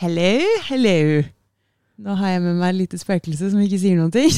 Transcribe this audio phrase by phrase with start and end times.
[0.00, 1.20] Hello, hello.
[2.00, 4.32] Nå har jeg med meg et lite spøkelse som ikke sier noen ting.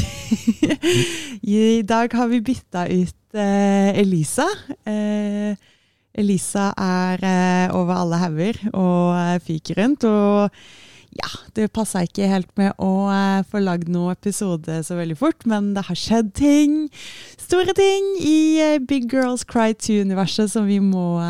[1.55, 4.49] I dag har vi bytta ut eh, Elisa.
[4.91, 5.55] Eh,
[6.19, 10.09] Elisa er eh, over alle hauger og eh, fyker rundt.
[10.11, 10.51] Og
[11.23, 15.47] ja, det passa ikke helt med å eh, få lagd noen episode så veldig fort,
[15.47, 16.79] men det har skjedd ting.
[17.39, 21.21] Store ting i eh, Big Girls Cry 2-universet som vi må,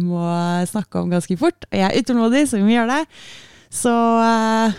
[0.00, 0.28] må
[0.72, 1.68] snakke om ganske fort.
[1.68, 3.18] Og jeg er utålmodig, så vi må gjøre det.
[3.74, 4.72] Så uh,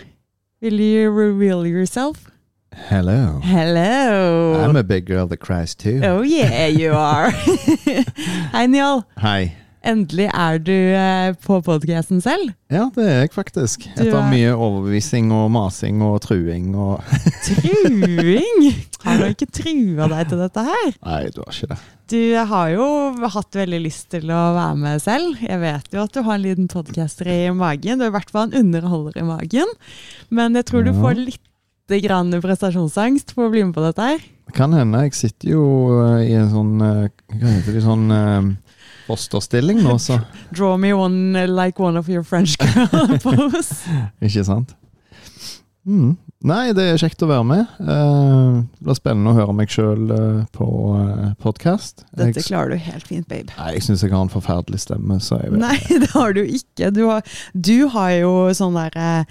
[0.63, 2.29] will you reveal yourself?
[2.89, 3.39] Hello.
[3.43, 4.55] Hello!
[4.63, 6.01] I'm a big girl that cries too.
[6.03, 7.29] Oh yeah, you are!
[8.55, 9.03] Hei, Njål.
[9.19, 9.51] Hei.
[9.85, 12.49] Endelig er du uh, på podcasten selv.
[12.73, 13.83] Ja, det er jeg faktisk.
[13.97, 17.03] Du Etter er- mye overbevisning og masing og truing og
[17.45, 18.71] Truing!
[19.05, 20.95] Har du ikke trua deg til dette her?
[21.05, 21.79] Nei, du har ikke det.
[22.05, 22.85] Du har jo
[23.33, 25.39] hatt veldig lyst til å være med selv.
[25.41, 27.97] Jeg vet jo at du har en liten podcaster i magen.
[27.97, 29.71] Du er i hvert fall en underholder i magen.
[30.29, 34.21] Men jeg tror du får litt grann prestasjonsangst for å bli med på dette her.
[34.53, 35.01] Kan hende.
[35.07, 35.63] Jeg sitter jo
[36.03, 37.81] eh, i en sånn eh, Hva heter det?
[37.81, 38.51] Sånn eh,
[39.07, 40.19] fosterstilling nå, så
[40.55, 43.81] Draw me one like one of your French girl pose.
[44.21, 44.77] Ikke sant?
[45.85, 46.13] Mm.
[46.45, 47.69] Nei, det er kjekt å være med.
[47.81, 52.03] Eh, det blir spennende å høre meg sjøl uh, på uh, podkast.
[52.13, 53.49] Dette klarer du helt fint, babe.
[53.57, 56.91] Nei, jeg syns jeg har en forferdelig stemme, så jeg Nei, det har du ikke.
[56.93, 57.25] Du har,
[57.57, 59.25] du har jo sånn derre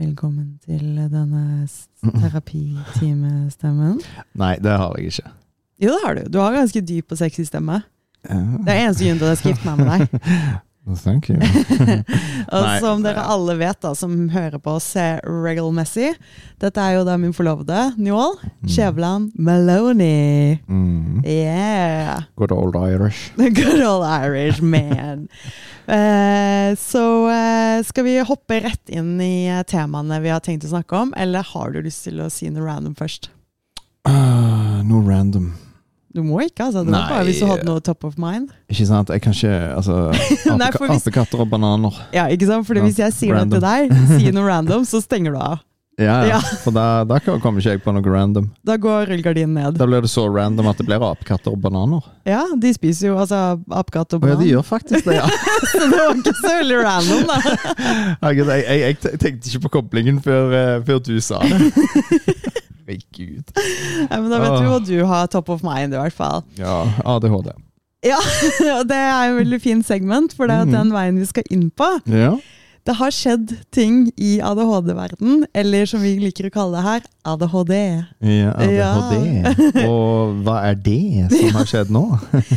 [0.00, 1.66] Velkommen til denne
[2.22, 3.98] terapitimestemmen.
[4.40, 5.34] Nei, det har jeg ikke.
[5.82, 6.22] Jo, det har du.
[6.32, 7.82] Du har ganske dyp og sexy stemme.
[8.22, 8.38] Ja.
[8.62, 10.62] Det er eneste grunnen til at jeg skal gifte meg med deg.
[10.82, 11.38] Thank you.
[12.54, 12.78] Og Nei.
[12.82, 16.08] som dere alle vet, da, som hører på oss ser regelmessig
[16.58, 18.34] Dette er jo da min forlovede, Njål
[18.66, 20.58] Skjæveland Maloney.
[20.66, 21.22] Mm.
[21.22, 22.26] Yeah!
[22.34, 23.30] Good old Irish.
[23.36, 25.28] Good old Irish man.
[25.86, 30.74] uh, så uh, skal vi hoppe rett inn i eh, temaene vi har tenkt å
[30.74, 33.30] snakke om, eller har du lyst til å si noe random først?
[34.08, 35.52] Uh, noe random.
[36.14, 36.82] Du må ikke, altså.
[36.84, 37.08] Det var Nei.
[37.14, 38.50] bare hvis du hadde noe top of mind.
[38.68, 39.08] Ikke sant?
[39.08, 39.98] Jeg kan ikke Altså,
[40.60, 41.98] Nei, hvis- apekatter og bananer.
[42.12, 42.66] Ja, ikke sant?
[42.68, 43.58] For hvis jeg sier random.
[43.58, 45.60] noe til deg, sier noe random, så stenger du av.
[46.00, 46.28] Ja, ja.
[46.32, 46.38] Ja.
[46.64, 48.46] For da, da kommer ikke jeg på noe random.
[48.64, 49.76] Da går rullegardinen ned.
[49.76, 52.00] Da blir det så random at det blir apekatter og bananer.
[52.26, 54.40] Ja, de spiser jo altså apekatter og bananer.
[54.40, 55.28] ja, de gjør faktisk det, ja.
[55.72, 57.38] så det var ikke så veldig random, da.
[58.32, 61.60] Jeg, jeg, jeg tenkte ikke på koblingen før, eh, før du sa det.
[62.86, 63.52] Herregud.
[64.10, 66.42] Ja, men da vet du hva du har top of mind, i hvert fall.
[66.58, 67.52] Ja, ADHD.
[68.02, 68.18] Ja,
[68.80, 70.72] og det er en veldig fin segment, for det er Mhm.
[70.74, 71.86] den veien vi skal inn på.
[72.10, 72.36] Ja.
[72.84, 77.74] Det har skjedd ting i ADHD-verden, eller som vi liker å kalle det her, ADHD.
[78.26, 79.86] ja, ADHD.
[79.86, 82.06] Og hva er det som har skjedd nå?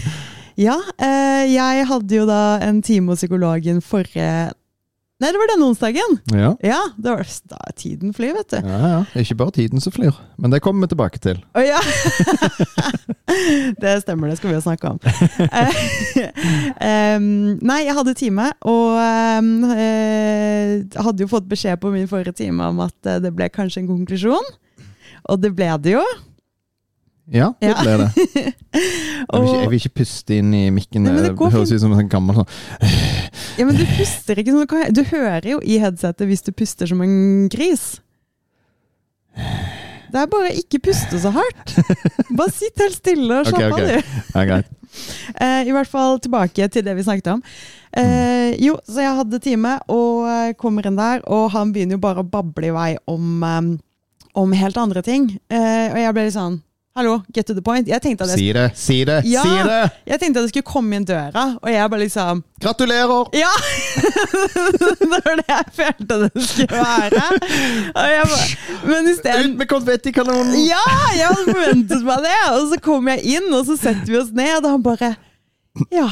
[0.58, 4.53] Ja, eh, jeg hadde jo da en time hos psykologen forrige
[5.16, 6.18] Nei, det var denne onsdagen!
[6.36, 6.50] Ja.
[6.59, 8.58] Ja, det var, da tiden flyr, vet du.
[8.68, 8.98] Ja, ja.
[9.22, 10.12] Ikke bare tiden som flyr.
[10.36, 11.40] Men det kommer vi tilbake til.
[11.56, 11.80] Å ja!
[13.84, 15.00] det stemmer, det skal vi jo snakke om.
[16.90, 17.30] um,
[17.64, 19.00] nei, jeg hadde time, og
[19.40, 23.47] um, eh, hadde jo fått beskjed på min forrige time om at eh, det ble
[23.56, 24.52] kanskje en konklusjon.
[25.32, 26.03] Og det ble det jo.
[27.34, 27.81] Ja, det Ja.
[27.81, 28.09] ble det.
[29.25, 31.03] Jeg vil, ikke, jeg vil ikke puste inn i mikken.
[31.08, 32.50] Nei, det Det går høres ut som en sånn gammel sånn
[33.58, 34.94] Ja, men du puster ikke sånn.
[34.94, 37.85] Du hører jo i headsetet hvis du puster som en gris.
[39.35, 41.74] Det er bare ikke puste så hardt.
[42.38, 43.80] Bare sitt helt stille og slapp av,
[44.35, 44.56] ok.
[44.56, 44.72] du.
[45.44, 47.41] Eh, I hvert fall tilbake til det vi snakket om.
[48.00, 52.03] Eh, jo, så jeg hadde time, og eh, kommer inn der, og han begynner jo
[52.06, 53.74] bare å bable i vei om, eh,
[54.40, 55.25] om helt andre ting.
[55.52, 56.62] Eh, og jeg ble litt sånn
[56.98, 57.88] Hallo, get to the point.
[57.92, 59.42] Jeg tenkte at jeg, Si det, si det, Ja.
[59.44, 59.80] si det!
[60.08, 63.28] jeg tenkte at det skulle komme inn døra, og jeg bare liksom Gratulerer!
[63.36, 63.50] Ja!
[65.02, 67.26] det var det jeg følte det skulle være.
[67.98, 68.24] Bare,
[68.88, 70.56] men i stedet Ut med konfettikanonen!
[70.64, 70.86] Ja,
[71.18, 72.38] jeg hadde forventet meg det!
[72.54, 75.12] Og så kommer jeg inn, og så setter vi oss ned, og han bare
[75.92, 76.08] Ja,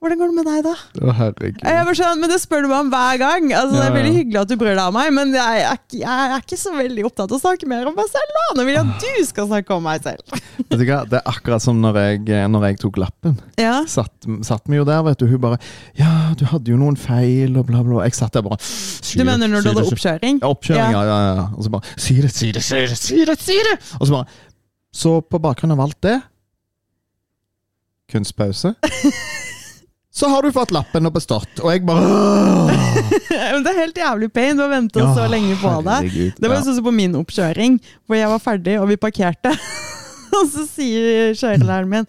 [0.00, 0.72] hvordan går det med deg, da?
[1.04, 1.58] Å, herregud.
[1.60, 3.50] Jeg er bare sånn, men Det spør du meg om hver gang.
[3.52, 3.96] Altså, Det er Ja, ja.
[3.98, 6.58] veldig hyggelig at du bryr deg om meg, men jeg er, ikke, jeg er ikke
[6.62, 8.32] så veldig opptatt av å snakke mer om meg selv.
[8.38, 8.44] da.
[8.56, 10.38] Nå vil jeg at du skal snakke om meg selv.
[10.70, 11.00] Vet du hva?
[11.10, 12.22] Det er akkurat som når jeg,
[12.54, 13.36] når jeg tok lappen.
[13.60, 14.14] Ja, Satt,
[14.48, 15.26] satt vi jo der, vet du.
[15.30, 15.58] Hun bare
[16.00, 18.00] Ja, du hadde jo noen feil, og bla, bla.
[18.08, 20.40] Jeg satt der bare Du mener når du hadde oppkjøring?
[20.40, 21.04] Ja, oppkjøring, ja.
[21.04, 21.46] ja, ja.
[21.56, 23.36] Og så bare Si det, si det, si det, si det!
[23.40, 24.26] si det Og så bare
[24.96, 26.16] Så på bakgrunn av alt det
[28.10, 28.74] Kunstpause.
[30.12, 32.02] Så har du fått lappen og bestått, og jeg bare
[33.52, 34.56] Men det er helt jævlig pain.
[34.58, 35.96] Du har venta så lenge på det.
[36.00, 36.32] herregud.
[36.40, 36.62] Det var Ja.
[36.66, 37.76] sånn som på min oppkjøring,
[38.08, 39.52] hvor jeg var ferdig, og vi parkerte.
[40.36, 42.08] og så sier kjørelæreren min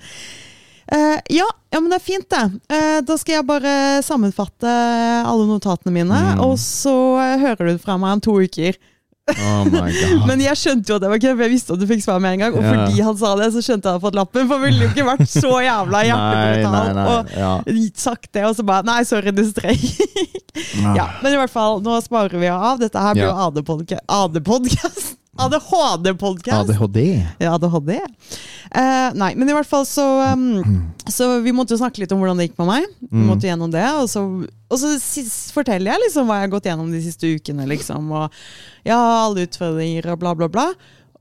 [0.92, 2.59] Eh, ja, ja, men det er fint, det.
[2.75, 4.68] Eh, da skal jeg bare sammenfatte
[5.24, 6.42] alle notatene mine, Mm.
[6.44, 6.92] og så
[7.39, 8.75] hører du fra meg om to uker.
[9.39, 10.25] Oh.
[10.28, 12.19] Men jeg skjønte jo at det var kødd, for jeg visste at du fikk svar
[12.24, 12.54] med en gang.
[12.57, 12.72] Og Ja.
[12.86, 14.89] fordi han sa det, så skjønte jeg at jeg hadde fått lappen, for ville jo
[14.92, 17.01] ikke vært så jævla hjertebrutal.
[17.07, 17.54] Og Ja.
[17.95, 19.81] sagt det, og så bare Nei, sorry, det streik.
[20.95, 22.80] ja, men i hvert fall, nå sparer vi av.
[22.80, 23.50] Dette her blir jo Ja.
[24.28, 25.18] AD-podkast.
[25.39, 26.69] ADHD-podkast.
[26.69, 27.25] ADHD.
[27.39, 28.00] Ja, ADHD.
[28.75, 32.19] Uh, nei, men i hvert fall så um, Så vi måtte jo snakke litt om
[32.22, 32.86] hvordan det gikk med meg.
[33.01, 33.25] Vi Mm.
[33.28, 34.22] måtte gjennom det, og så,
[34.72, 34.92] og så
[35.51, 38.12] forteller jeg liksom hva jeg har gått gjennom de siste ukene, liksom.
[38.12, 38.31] Og
[38.88, 40.68] ja, alle utfordringer og bla, bla, bla.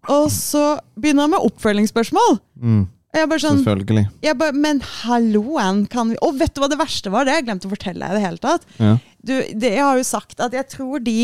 [0.09, 2.39] Og så begynner jeg med oppfølgingsspørsmål.
[2.61, 2.85] Mm,
[3.17, 4.05] jeg bare sånn selvfølgelig.
[4.23, 7.27] jeg bare, Men halloen, kan vi Og vet du hva det verste var?
[7.27, 8.65] Det har jeg glemt å fortelle deg i det hele tatt.
[8.79, 8.95] Ja.
[9.21, 11.19] Du, det, jeg har jo sagt at jeg tror de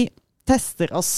[0.47, 1.15] tester oss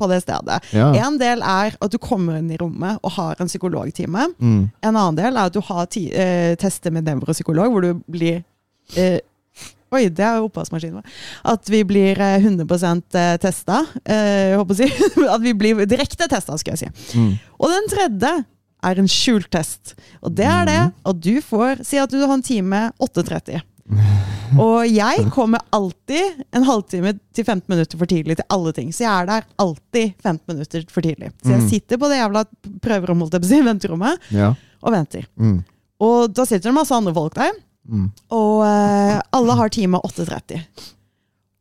[0.00, 0.60] på det stedet.
[0.72, 0.90] Ja.
[0.96, 4.30] En del er at du kommer inn i rommet og har en psykologtime.
[4.38, 4.62] Mm.
[4.80, 8.40] En annen del er at du har ti, eh, tester med nevropsykolog, hvor du blir
[8.96, 9.18] eh,
[9.90, 11.06] Oi, det er oppvaskmaskinen vår.
[11.50, 13.80] At vi blir eh, 100 testa.
[14.04, 14.88] Eh, jeg håper å si.
[15.34, 17.18] At vi blir direkte testa, skal jeg si.
[17.18, 17.32] Mm.
[17.58, 18.30] Og den tredje
[18.86, 19.96] er en skjult test.
[20.22, 23.60] Og det er det at du får Si at du har en time 8.30.
[24.62, 28.88] Og jeg kommer alltid en halvtime til 15 minutter for tidlig til alle ting.
[28.94, 31.28] Så jeg er der alltid 15 minutter for tidlig.
[31.42, 31.68] Så jeg Mm.
[31.70, 32.44] sitter på det jævla
[32.82, 34.48] prøverommet, holdt jeg på å si, venterommet, Ja.
[34.82, 35.26] og venter.
[35.38, 35.60] Mm.
[36.00, 37.52] Og da sitter det masse andre folk der.
[37.88, 38.10] Mm.
[38.36, 40.60] Og eh, alle har time 8.30.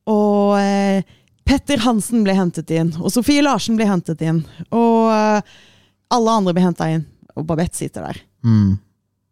[0.09, 1.03] Og eh,
[1.49, 4.43] Petter Hansen ble hentet inn, og Sofie Larsen ble hentet inn.
[4.75, 5.41] Og eh,
[6.13, 7.05] alle andre ble henta inn,
[7.35, 8.21] og Babette sitter der.
[8.45, 8.77] Mm.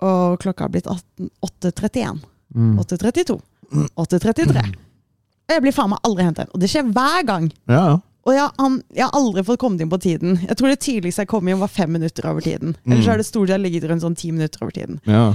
[0.05, 2.19] Og klokka har blitt 8.31.
[2.55, 2.75] Mm.
[2.81, 3.37] 8.32.
[3.97, 4.65] 8.33.
[5.47, 6.51] Og jeg blir faen meg aldri henta inn.
[6.53, 7.49] Og det skjer hver gang.
[7.71, 7.95] Ja, ja.
[8.27, 10.33] Og jeg, han, jeg har aldri fått kommet inn på tiden.
[10.43, 12.73] Jeg tror det tidligste jeg kom inn, var fem minutter over tiden.
[12.83, 13.11] Ellers Mm.
[13.13, 14.97] har det stort sett ligget rundt sånn ti minutter over tiden.
[15.07, 15.29] ja.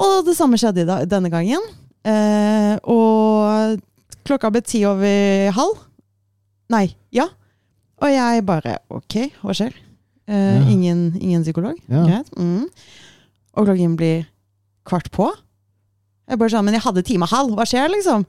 [0.00, 1.60] Og det samme skjedde denne gangen.
[2.08, 3.80] Eh, og
[4.24, 5.82] klokka ble ti over halv.
[6.72, 7.26] Nei, ja.
[8.00, 9.74] Og jeg bare Ok, hva skjer?
[10.30, 10.62] Eh, Ja.
[10.70, 11.76] ingen, ingen psykolog?
[11.90, 12.04] Ja.
[12.06, 12.30] Greit.
[12.38, 12.68] Mm.
[13.58, 14.26] Og klokken blir
[14.86, 15.28] kvart på.
[16.30, 18.24] Jeg bare sånn, Men jeg hadde time halv, hva skjer, liksom?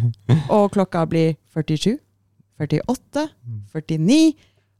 [0.50, 1.98] og klokka blir 47,
[2.58, 3.28] 48,
[3.72, 4.34] 49.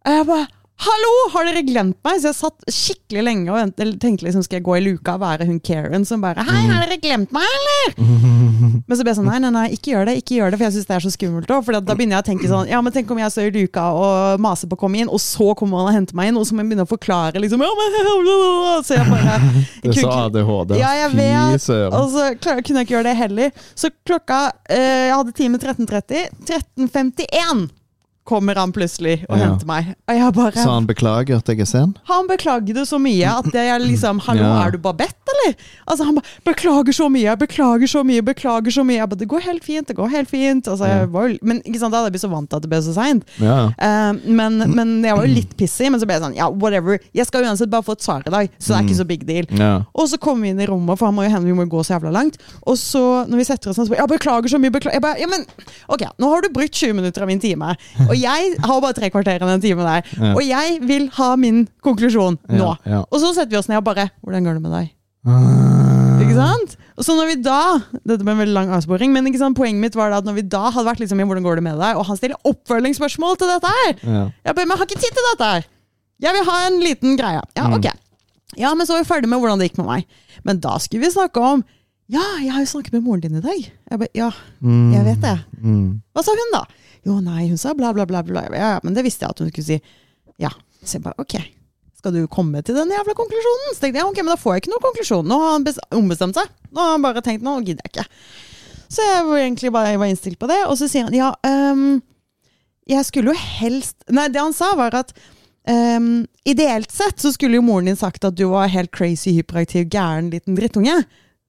[0.05, 2.17] Og jeg bare Hallo, har dere glemt meg?
[2.19, 5.47] Så jeg satt skikkelig lenge og tenkte liksom, skal jeg gå i luka og være
[5.47, 7.94] hun Karen som bare Hei, har dere glemt meg, eller?
[8.88, 10.67] Men så ble jeg sånn, nei, nei, nei, ikke gjør det, ikke gjør det, for
[10.67, 11.62] jeg syns det er så skummelt òg.
[11.65, 13.85] For da begynner jeg å tenke sånn, ja, men tenk om jeg står i luka
[13.97, 16.49] og maser på å komme inn, og så kommer han og henter meg inn, og
[16.49, 19.38] så må jeg begynne å forklare, liksom, ja, men Så jeg bare
[19.85, 20.75] Det sa ADHD.
[20.81, 21.71] Ja, jeg vet.
[21.94, 23.65] Og så klar, kunne jeg ikke gjøre det heller.
[23.79, 26.29] Så klokka eh, Jeg hadde time 13.30.
[26.50, 27.65] 13.51
[28.25, 29.44] kommer han plutselig og Ja.
[29.50, 29.94] henter meg.
[30.09, 31.94] Og jeg bare så han beklager at jeg er sen?
[32.09, 34.67] han beklagde så mye at er liksom Hallo, Ja.
[34.67, 35.55] er du Babette, eller?
[35.87, 38.97] Altså Han bare 'Beklager så mye, beklager så mye, beklager så mye'.
[38.97, 40.69] Jeg bare 'Det går helt fint, det går helt fint'.
[40.69, 42.71] Altså, jeg var, men ikke sant, da hadde jeg blitt så vant til at det
[42.71, 43.25] ble så seint.
[43.41, 43.67] Ja.
[43.79, 46.99] Uh, men, men jeg var jo litt pissig, men så ble jeg sånn Ja, whatever.
[47.15, 49.26] Jeg skal uansett bare få et svar i dag, så det er ikke så big
[49.26, 49.44] deal.
[49.50, 49.82] ja.
[49.94, 51.85] Og så kommer vi inn i rommet, for han må jo hende vi må gå
[51.85, 52.38] så jævla langt.
[52.67, 54.93] Og så, når vi setter oss ned, så bare Ja, beklager så mye, beklager.
[54.94, 55.44] Jeg bare, ja, men,
[55.88, 57.76] ok, nå har du brutt 20 minutter av min time,
[58.09, 60.02] og jeg har bare tre kvarter i den timen der.
[60.34, 62.70] Og jeg vil ha min konklusjon nå.
[63.11, 64.90] Og så setter vi oss ned og bare Hvordan går det med deg?
[65.26, 66.20] Ah.
[66.20, 66.75] Ikke sant?
[66.99, 67.58] Og så når vi da
[68.06, 70.37] Dette ble en veldig lang avsporing, men ikke sant, poenget mitt var da at når
[70.38, 71.96] vi da hadde vært liksom i Hvordan går det med deg?
[71.99, 73.94] Og han stiller oppfølgingsspørsmål til dette her.
[74.05, 74.25] Ja.
[74.44, 75.66] Jeg bare, men jeg har ikke tid til dette her.
[76.25, 77.40] Jeg vil ha en liten greie.
[77.56, 77.75] Ja, Mm.
[77.78, 77.88] ok.
[78.56, 80.04] Ja, men så var vi ferdig med hvordan det gikk med meg.
[80.44, 81.64] Men da skulle vi snakke om
[82.06, 83.61] Ja, jeg har jo snakket med moren din i dag.
[83.90, 84.30] Jeg bare, ja,
[84.62, 84.92] Mm.
[84.92, 85.38] jeg vet det.
[85.64, 86.02] Mm.
[86.14, 86.61] Hva sa hun da?
[87.04, 88.23] Jo, nei, hun sa bla, bla, bla.
[88.25, 88.46] bla.
[88.52, 89.80] Ja, ja, men det visste jeg at hun skulle si.
[90.40, 90.50] Ja.
[90.84, 91.37] Så jeg bare, ok.
[91.99, 93.70] Skal du komme til den jævla konklusjonen?
[93.75, 95.28] Så tenkte jeg, ok, men da får jeg ikke noen konklusjon.
[95.28, 96.50] Nå har han bes- ombestemt seg.
[96.73, 98.08] Nå har han bare tenkt, nå gidder jeg ikke.
[98.94, 100.58] Så jeg var egentlig bare jeg var innstilt på det.
[100.68, 101.30] Og så sier han, ja,
[101.73, 102.02] um,
[102.88, 105.14] jeg skulle jo helst Nei, det han sa var at
[105.68, 109.88] um, ideelt sett så skulle jo moren din sagt at du var helt crazy, hyperaktiv,
[109.92, 110.99] gæren liten drittunge.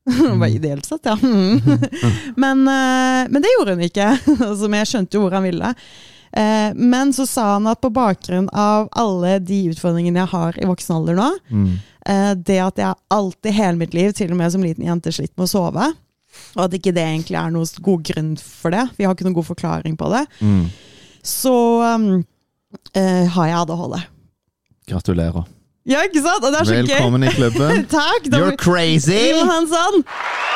[0.31, 1.15] Det var ideelt sett, ja.
[2.43, 4.09] men, øh, men det gjorde hun ikke.
[4.69, 5.71] men jeg skjønte jo hvor han ville.
[6.35, 10.67] Eh, men så sa han at på bakgrunn av alle de utfordringene jeg har i
[10.69, 11.69] voksen alder nå, Mm.
[12.05, 15.31] eh, det at jeg alltid hele mitt liv, til og med som liten jente, slitt
[15.37, 15.87] med å sove,
[16.57, 19.37] og at ikke det egentlig er noen god grunn for det, vi har ikke noen
[19.39, 20.65] god forklaring på det, Mm.
[21.23, 21.55] så
[21.95, 22.25] um,
[22.93, 24.01] eh, har jeg ADHD.
[24.91, 25.47] Gratulerer.
[25.85, 26.41] Ja, ikke sant?
[26.41, 26.87] Og det er så gøy.
[26.89, 27.83] Velkommen i klubben.
[27.91, 28.25] Takk!
[28.33, 29.19] da- You're crazy!
[29.35, 30.01] Johansson!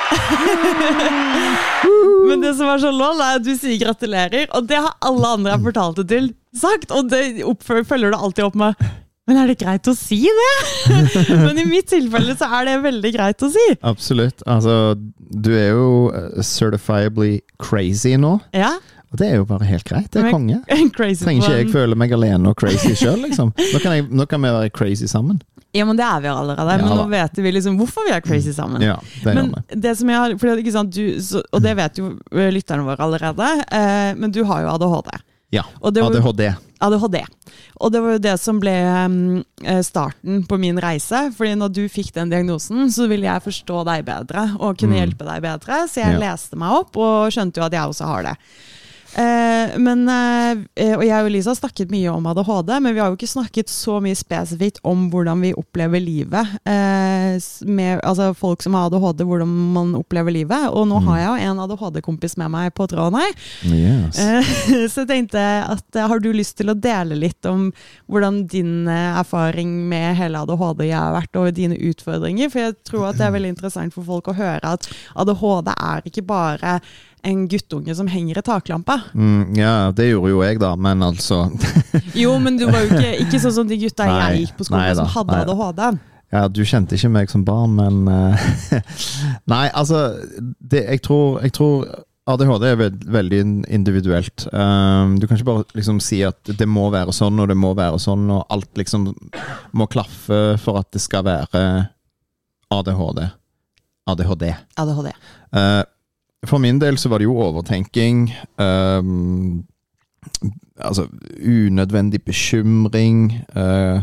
[2.30, 5.30] Men det som er så lol, er at du sier gratulerer, og det har alle
[5.38, 6.90] andre jeg fortalt det til, sagt.
[6.98, 8.82] Og det oppfølger følger du alltid opp med
[9.30, 10.56] Men er det greit å si det?
[11.46, 13.68] Men i mitt tilfelle så er det veldig greit å si.
[13.86, 14.42] Absolutt.
[14.50, 18.40] Altså, du er jo eh, certifiably crazy nå.
[18.58, 18.80] Ja.
[19.12, 20.10] Og det er jo bare helt greit.
[20.14, 20.60] Det er konge.
[20.98, 23.54] Crazy Trenger ikke jeg føle meg alene og crazy sjøl, liksom.
[23.58, 25.40] Nå kan, jeg, nå kan vi være crazy sammen.
[25.74, 26.76] Ja, men det er vi allerede.
[26.82, 28.82] Men ja, nå vet vi liksom hvorfor vi er crazy sammen.
[28.86, 32.12] Ja, det Men det som jeg har, fordi, sant, du, så, Og det vet jo
[32.34, 35.12] lytterne våre allerede, eh, men du har jo ADHD.
[35.54, 35.64] Ja.
[35.82, 36.44] Var, ADHD.
[36.80, 37.20] ADHD.
[37.82, 41.28] Og det var jo det som ble eh, starten på min reise.
[41.38, 45.00] Fordi når du fikk den diagnosen, så ville jeg forstå deg bedre og kunne Mm.
[45.02, 45.84] hjelpe deg bedre.
[45.90, 46.20] Så jeg Ja.
[46.32, 48.36] leste meg opp og skjønte jo at jeg også har det.
[49.18, 53.10] Eh, men, eh, og jeg og Lisa har snakket mye om ADHD, men vi har
[53.10, 56.52] jo ikke snakket så mye spesifikt om hvordan vi opplever livet.
[56.66, 60.70] Eh, med, altså folk som har ADHD, hvordan man opplever livet.
[60.70, 61.08] Og nå Mm.
[61.08, 63.34] har jeg jo en ADHD-kompis med meg på tråden her.
[63.66, 64.20] Yes.
[64.20, 64.44] Eh,
[64.94, 67.72] Så jeg tenkte at eh, har du lyst til å dele litt om
[68.10, 72.50] hvordan din eh, erfaring med hele ADHD har vært, og dine utfordringer?
[72.52, 76.02] For jeg tror at det er veldig interessant for folk å høre at ADHD er
[76.06, 76.80] ikke bare
[77.28, 79.00] en guttunge som henger i taklampa.
[79.14, 81.46] Mm, ja, det gjorde jo jeg, da, men altså
[82.24, 84.70] Jo, men du var jo ikke, ikke sånn som de gutta Nei, jeg gikk på
[84.70, 85.40] skolen nei da, som hadde.
[85.44, 86.06] ADHD.
[86.30, 88.46] Ja, du kjente ikke meg som barn, men eh,
[89.54, 90.04] Nei, altså
[90.40, 91.88] det, jeg, tror, jeg tror
[92.30, 93.40] ADHD er veld, veldig
[93.74, 94.46] individuelt.
[94.54, 97.74] Um, du kan ikke bare liksom si at det må være sånn og det må
[97.78, 99.10] være sånn, og alt liksom
[99.74, 101.64] må klaffe for at det skal være
[102.70, 103.24] ADHD.
[104.10, 104.46] ADHD.
[104.78, 105.10] ADHD.
[105.58, 105.82] Eh,
[106.48, 108.30] for min del så var det jo overtenking.
[108.58, 109.66] Um,
[110.80, 111.08] altså
[111.44, 113.34] unødvendig bekymring.
[113.56, 114.02] Uh,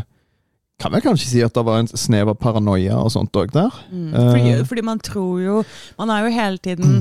[0.79, 3.73] kan vel kanskje si at det var en snev av paranoia og sånt òg der.
[3.89, 4.11] Mm.
[4.13, 4.27] Eh.
[4.29, 5.63] Fordi, fordi man tror jo
[5.97, 6.99] Man er jo hele tiden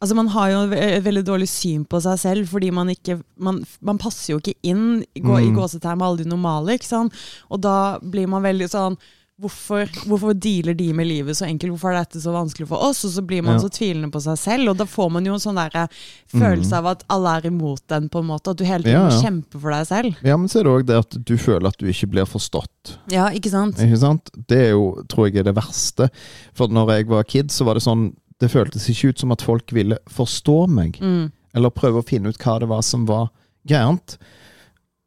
[0.00, 3.60] Altså Man har jo et veldig dårlig syn på seg selv, fordi man ikke Man,
[3.84, 5.54] man passer jo ikke inn i, gå, i Mm.
[5.60, 6.72] gåsetegn med alle de normale.
[6.72, 7.12] ikke sant?
[7.50, 8.96] Og da blir man veldig sånn
[9.42, 11.72] Hvorfor, hvorfor dealer de med livet så enkelt?
[11.74, 13.00] Hvorfor er dette så vanskelig for oss?
[13.08, 13.62] Og så blir man Ja.
[13.64, 15.88] så tvilende på seg selv, og da får man jo en sånn der
[16.30, 18.50] følelse av at alle er imot den, på en måte.
[18.54, 19.00] At du hele tiden.
[19.00, 19.22] Ja, må ja.
[19.24, 20.16] kjempe for deg selv.
[20.22, 22.96] Ja, men så er det òg det at du føler at du ikke blir forstått.
[23.10, 23.82] Ja, ikke sant?
[23.82, 24.30] Ikke sant?
[24.46, 26.08] Det er jo, tror jeg, er det verste.
[26.54, 29.42] For når jeg var kid, så var det sånn Det føltes ikke ut som at
[29.42, 30.96] folk ville forstå meg.
[31.00, 31.30] Mm.
[31.54, 33.28] eller prøve å finne ut hva det var som var
[33.68, 34.16] gærent.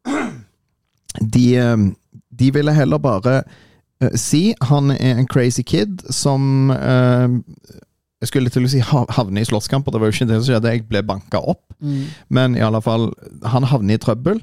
[1.21, 1.77] De, eh,
[2.29, 3.43] de ville heller bare eh,
[4.19, 7.35] si han er en crazy kid som eh,
[8.21, 10.47] Jeg skulle til å si havner havne i slåsskamper, det var jo ikke det som
[10.49, 10.73] skjedde.
[10.73, 11.63] Jeg ble banka opp.
[11.79, 12.05] Mm.
[12.33, 13.09] Men i alle fall,
[13.45, 14.39] han havner i trøbbel.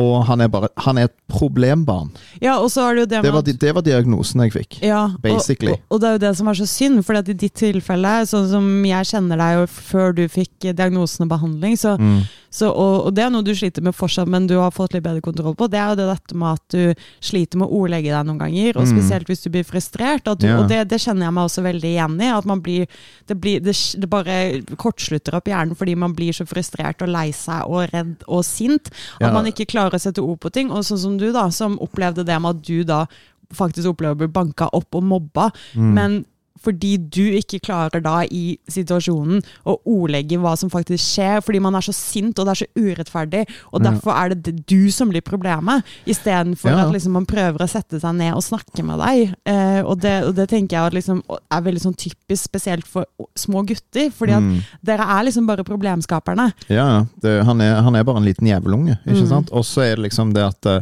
[0.00, 2.10] Og han er bare Han er et problembarn.
[2.40, 4.78] Ja, og så er det jo det Det var, det var diagnosen jeg fikk.
[4.82, 5.72] Ja, Basically.
[5.72, 8.48] Og, og det er jo det som er så synd, for i ditt tilfelle, sånn
[8.50, 12.22] som jeg kjenner deg jo før du fikk diagnosen og behandling, så, Mm.
[12.50, 15.04] så, og, og det er noe du sliter med fortsatt, men du har fått litt
[15.04, 18.10] bedre kontroll på, det er jo det dette med at du sliter med å ordlegge
[18.12, 18.92] deg noen ganger, og Mm.
[18.96, 20.58] spesielt hvis du blir frustrert, du, Ja.
[20.60, 22.86] og det, det kjenner jeg meg også veldig igjen i, at man blir,
[23.28, 27.30] det, blir det, det bare kortslutter opp hjernen fordi man blir så frustrert og lei
[27.32, 28.88] seg og redd og sint,
[29.20, 29.32] at Ja.
[29.32, 32.24] man ikke klarer å sette ord på ting, og sånn som du da, som opplevde
[32.24, 33.06] det med at du da
[33.52, 35.92] faktisk opplever å bli banka opp og mobba, Mm.
[35.94, 36.24] men
[36.62, 41.74] fordi du ikke klarer da i situasjonen å ordlegge hva som faktisk skjer, fordi man
[41.78, 43.42] er så sint og det er så urettferdig,
[43.72, 46.86] og derfor er det du som blir problemet, istedenfor Ja.
[46.86, 49.34] at liksom man prøver å sette seg ned og snakke med deg.
[49.46, 53.64] Eh, og, det, og det tenker jeg liksom er veldig sånn typisk spesielt for små
[53.66, 54.62] gutter, fordi at Mm.
[54.84, 56.52] dere er liksom bare problemskaperne.
[56.68, 59.28] Ja, det, han, er, han er bare en liten jævelunge, ikke Mm.
[59.28, 59.50] sant?
[59.52, 60.80] Og så er det liksom det at eh,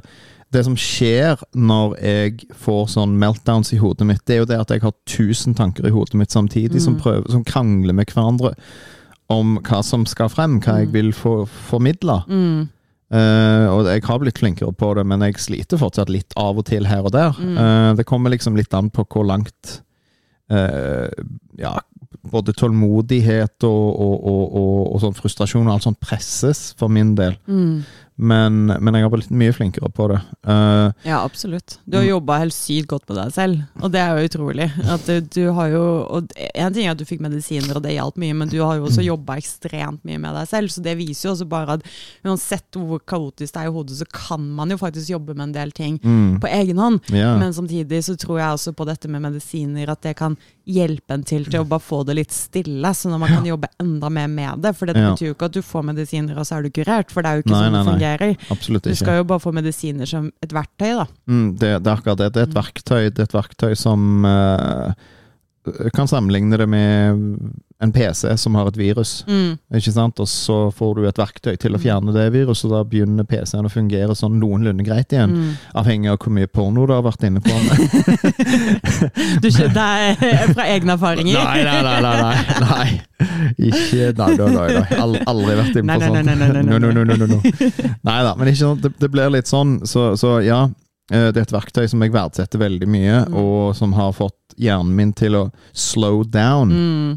[0.52, 4.59] Det som skjer når jeg får sånn meltdowns i hodet mitt, det er jo det
[4.61, 7.00] at jeg har tusen tanker i hodet mitt samtidig som, Mm.
[7.04, 8.54] prøver, som krangler med hverandre
[9.30, 10.92] om hva som skal frem, hva jeg Mm.
[10.92, 12.25] vil få formidla.
[12.28, 12.69] Mm.
[13.12, 16.64] Uh, og jeg har blitt flinkere på det, men jeg sliter fortsatt litt av og
[16.66, 17.33] til her og der.
[17.38, 17.57] Mm.
[17.59, 19.80] Uh, det kommer liksom litt an på hvor langt
[20.50, 21.09] uh,
[21.59, 21.78] Ja,
[22.26, 27.14] både tålmodighet og, og, og, og, og sånn frustrasjon og alt sånt presses, for min
[27.19, 27.37] del.
[27.47, 27.85] Mm.
[28.21, 30.21] Men, men jeg har blitt mye flinkere på det.
[30.45, 31.79] Uh, Ja, absolutt.
[31.89, 34.69] Du har jobba helt sykt godt med deg selv, og det er jo utrolig.
[34.93, 35.85] At du, du har jo
[36.21, 38.87] En ting er at du fikk medisiner, og det hjalp mye, men du har jo
[38.89, 41.87] også jobba ekstremt mye med deg selv, så det viser jo også bare at
[42.27, 45.57] uansett hvor kaotisk det er i hodet, så kan man jo faktisk jobbe med en
[45.57, 47.00] del ting mm, på egen hånd.
[47.12, 47.39] Yeah.
[47.41, 50.37] Men samtidig så tror jeg også på dette med medisiner, at det kan
[50.71, 53.71] hjelpe en til til å bare få det litt stille, så når man kan jobbe
[53.83, 54.75] enda mer med det.
[54.79, 57.25] For det betyr jo ikke at du får medisiner, og så er du kurert, for
[57.25, 57.97] det er jo ikke Nei, sånn det nei.
[58.19, 58.37] Fungerer.
[58.50, 61.07] Absolutt Du skal jo bare få medisiner som et verktøy, da.
[61.29, 62.33] Mm, det, det er akkurat det.
[62.35, 62.61] Det er et Mm.
[62.62, 64.93] verktøy, det er et verktøy som uh,
[65.95, 67.21] Kan sammenligne det med
[67.80, 69.22] en PC som har et virus.
[69.28, 69.54] Mm.
[69.78, 70.20] Ikke sant?
[70.20, 73.64] Og så får du et verktøy til å fjerne det viruset, og da begynner PC-en
[73.64, 75.32] å fungere sånn noenlunde greit igjen.
[75.32, 75.54] Mm.
[75.80, 77.54] Avhengig av hvor mye porno du har vært inne på.
[79.40, 81.38] Du, skjønner er fra egne erfaringer?
[81.40, 82.00] Nei, nei, nei.
[82.04, 82.88] nei, nei, nei.
[83.70, 84.66] Ikke Nei, nei, nei.
[84.76, 85.22] nei.
[85.30, 86.26] Aldri vært inne Nei, på nei, sånt.
[86.26, 87.96] nei, nei, nei, nei, nei, nei, no.
[88.10, 88.80] Nei da, men ikke sånn.
[88.84, 90.60] Det, det blir litt sånn, så, så ja.
[91.12, 93.37] eh, Det er et verktøy som jeg verdsetter veldig mye, Mm.
[93.40, 96.72] og som har fått hjernen min til å slow down.
[96.72, 97.10] Mm.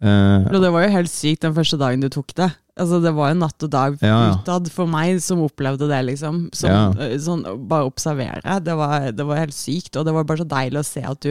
[0.00, 2.52] Eh, Og det var jo helt sykt den første dagen du tok det.
[2.78, 4.34] Altså, det var jo natt og dag Ja, ja.
[4.38, 6.44] utad for meg som opplevde det, liksom.
[6.54, 6.90] Som, Ja.
[7.08, 8.60] eh, sånn, bare observere.
[8.62, 11.18] Det var, det var helt sykt, og det var bare så deilig å se at
[11.20, 11.30] du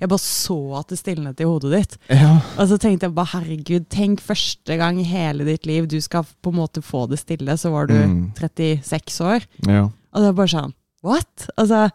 [0.00, 1.98] Jeg bare så at det stilnet i hodet ditt.
[2.08, 2.40] ja.
[2.58, 6.24] Og så tenkte jeg bare herregud, tenk første gang i hele ditt liv du skal
[6.42, 8.32] på en måte få det stille, så var du Mm.
[8.34, 9.44] 36 år.
[9.66, 9.84] ja.
[10.14, 10.72] Og det var bare sånn
[11.06, 11.48] What?
[11.56, 11.86] Altså,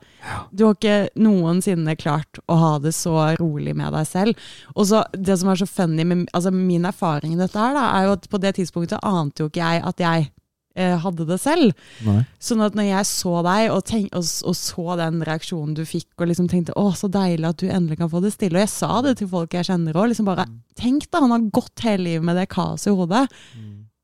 [0.55, 4.51] du har ikke noensinne klart å ha det så rolig med deg selv.
[4.75, 7.87] Og så Det som er så funny med altså min erfaring i dette, her da,
[7.97, 10.29] er jo at på det tidspunktet ante jo ikke jeg at jeg
[10.75, 11.75] eh, hadde det selv.
[12.05, 12.21] Nei.
[12.41, 16.09] Sånn at når jeg så deg og, tenk, og, og så den reaksjonen du fikk,
[16.17, 18.73] og liksom tenkte 'Å, så deilig at du endelig kan få det stille', og jeg
[18.73, 20.47] sa det til folk jeg kjenner òg, liksom bare
[20.81, 23.27] Tenk da, han har gått hele livet med det kaoset i hodet.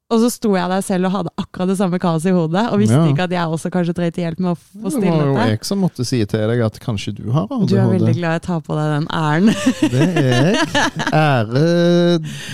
[0.08, 2.80] Og så sto jeg der selv og hadde akkurat det samme kaoset i hodet, og
[2.80, 3.08] visste Ja.
[3.12, 5.82] ikke at jeg også kanskje trengte hjelp med å få Det var jo jeg som
[5.84, 7.68] måtte si til deg at kanskje du har ADHD.
[7.68, 9.52] Du er veldig glad i å ta på deg den æren.
[9.92, 10.56] Det er jeg.
[11.12, 11.66] Ære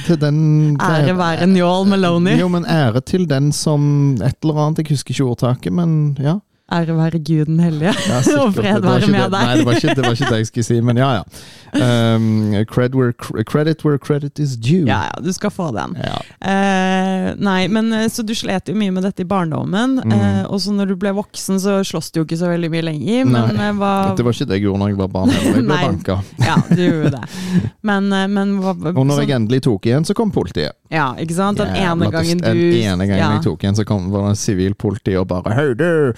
[0.07, 0.39] til den
[0.81, 2.39] Ære være Njål Maloney.
[2.41, 6.39] Jo, men ære til den som Et eller annet, jeg husker ikke ordtaket, men ja.
[6.71, 7.91] Ære være Guden hellige.
[8.07, 8.19] ja.
[8.43, 9.33] Og fred være med deg.
[9.35, 11.23] Nei, det var, ikke, det var ikke det jeg skulle si, men ja, ja.
[12.15, 13.11] Um, cred where,
[13.43, 14.87] credit where credit is due.
[14.87, 15.97] Ja, ja, du skal få den.
[15.99, 16.21] Ja.
[16.39, 19.99] Uh, nei, men eh, Så du slet jo mye med dette i barndommen.
[20.05, 20.13] Mm.
[20.13, 22.85] uh, og så når du ble voksen, så sloss du jo ikke så veldig mye
[22.87, 23.27] lenger.
[23.27, 25.35] Men Nei, hva Det var ikke det jeg gjorde når jeg var barn.
[25.35, 26.19] Jeg ble banka.
[26.39, 27.25] Ja, du gjorde det.
[27.83, 30.77] Men, men hva Og når jeg endelig tok igjen, så kom politiet.
[30.93, 31.59] Ja, ikke sant?
[31.59, 33.31] Den ene gangen du Den ene gangen ja.
[33.35, 36.13] jeg tok igjen, så kom var det sivilpoliti og bare Hei, du,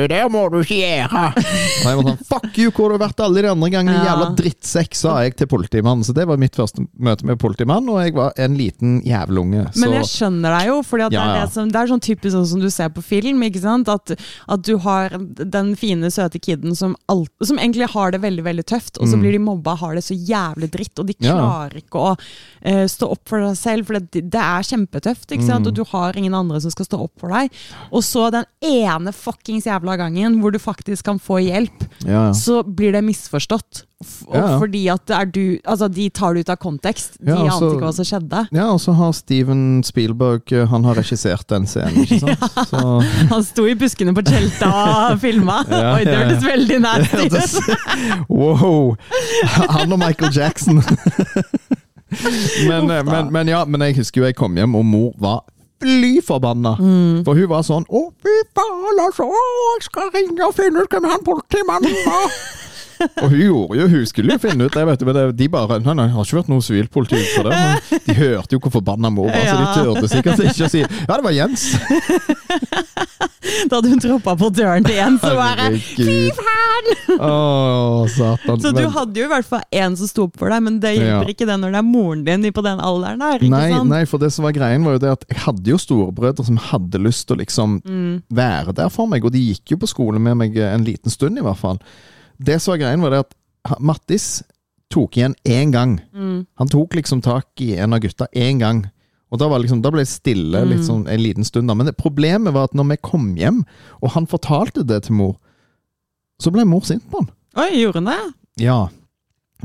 [0.00, 1.22] det der må du ikke gjøre!
[1.84, 3.96] Nei, jeg var sånn Fuck you, hvor har du vært alle de andre gangene?
[4.00, 4.10] Ja.
[4.12, 6.04] Jævla drittsekk, sa jeg til politimannen.
[6.06, 9.66] Så det var mitt første møte med politimann, og jeg var en liten jævelunge.
[9.74, 11.40] Så Men jeg skjønner deg jo, for det, Ja, ja.
[11.44, 13.42] det, som, det er sånn typisk sånn som du ser på film.
[13.46, 13.88] ikke sant?
[13.88, 14.14] At,
[14.50, 18.66] at du har den fine, søte kiden som, alt, som egentlig har det veldig veldig
[18.70, 19.22] tøft, og så Mm.
[19.24, 21.32] blir de mobba, har det så jævlig dritt, og de Ja.
[21.34, 25.46] klarer ikke å uh, stå opp for seg selv, for det, det er kjempetøft, ikke
[25.46, 25.64] sant?
[25.64, 25.68] Mm.
[25.68, 27.50] og du har ingen andre som skal stå opp for deg.
[27.90, 32.32] Og så den ene fuckings jævla gangen hvor du faktisk kan få hjelp, ja, ja.
[32.36, 33.86] så blir det misforstått.
[34.32, 34.56] Ja.
[34.58, 37.18] Fordi at det er du Altså, de tar det ut av kontekst.
[37.20, 38.48] De Ja, ante altså- ikke hva som skjedde.
[38.56, 42.40] ja, og så har Steven Spielberg eh, Han har regissert den scenen, ikke sant?
[42.70, 44.70] Så Han sto i buskene på Tjelta
[45.12, 45.58] og filma.
[45.68, 48.24] Oi, det hørtes veldig nasty ut.
[48.30, 48.96] Wow!
[49.68, 50.80] Han og Michael Jackson.
[52.68, 55.42] men, eh, men, men ja, men jeg husker jo jeg kom hjem, og mor var
[55.80, 56.76] fly forbanna.
[56.78, 57.24] Mm.
[57.24, 59.28] For hun var sånn 'Å, fy faen, altså!
[59.30, 62.34] Jeg skal ringe og finne ut hvem han politimannen var!'
[63.22, 65.46] Og hun gjorde jo, hun skulle jo finne ut det, vet du, men det, de
[65.52, 67.52] bare Nei, nei, det har ikke vært noe sivilpoliti for det.
[67.60, 67.68] Men
[68.06, 71.14] de hørte jo hvor forbanna mor var, så de turte sikkert ikke å si 'Ja,
[71.16, 71.66] det var Jens'.
[73.70, 76.86] Da hadde hun troppa på døren til Jens og bare Fy her faen!
[77.20, 77.22] Å,
[78.12, 78.60] satan.
[78.62, 80.92] Så du hadde jo i hvert fall en som sto opp for deg, men det
[80.96, 81.32] hjelper Ja.
[81.34, 83.36] ikke det når det er moren din på den alderen der.
[83.40, 83.90] ikke Nei, sant?
[83.90, 86.56] nei, for det som var greien var jo det at jeg hadde jo storebrødre som
[86.70, 88.22] hadde lyst til å liksom Mm.
[88.30, 91.38] være der for meg, og de gikk jo på skole med meg en liten stund
[91.38, 91.78] i hvert fall.
[92.40, 94.42] Det som var greien var det at Mattis
[94.90, 95.98] tok igjen én gang.
[96.16, 96.46] Mm.
[96.58, 98.86] Han tok liksom tak i en av gutta én gang.
[99.30, 100.80] Og da, var liksom, da ble det stille Mm.
[100.82, 101.68] sånn en liten stund.
[101.68, 101.74] da.
[101.78, 103.60] Men det, problemet var at når vi kom hjem,
[104.02, 105.36] og han fortalte det til mor,
[106.40, 107.28] så ble mor sint på han.
[107.56, 108.34] Oi, gjorde hun det?
[108.64, 108.88] Ja,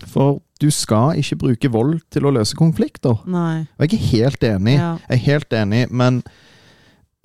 [0.06, 3.18] for du skal ikke bruke vold til å løse konflikter.
[3.26, 3.66] Nei.
[3.80, 4.76] Og jeg er helt enig.
[4.78, 4.98] Ja.
[5.10, 6.22] Jeg er helt enig, men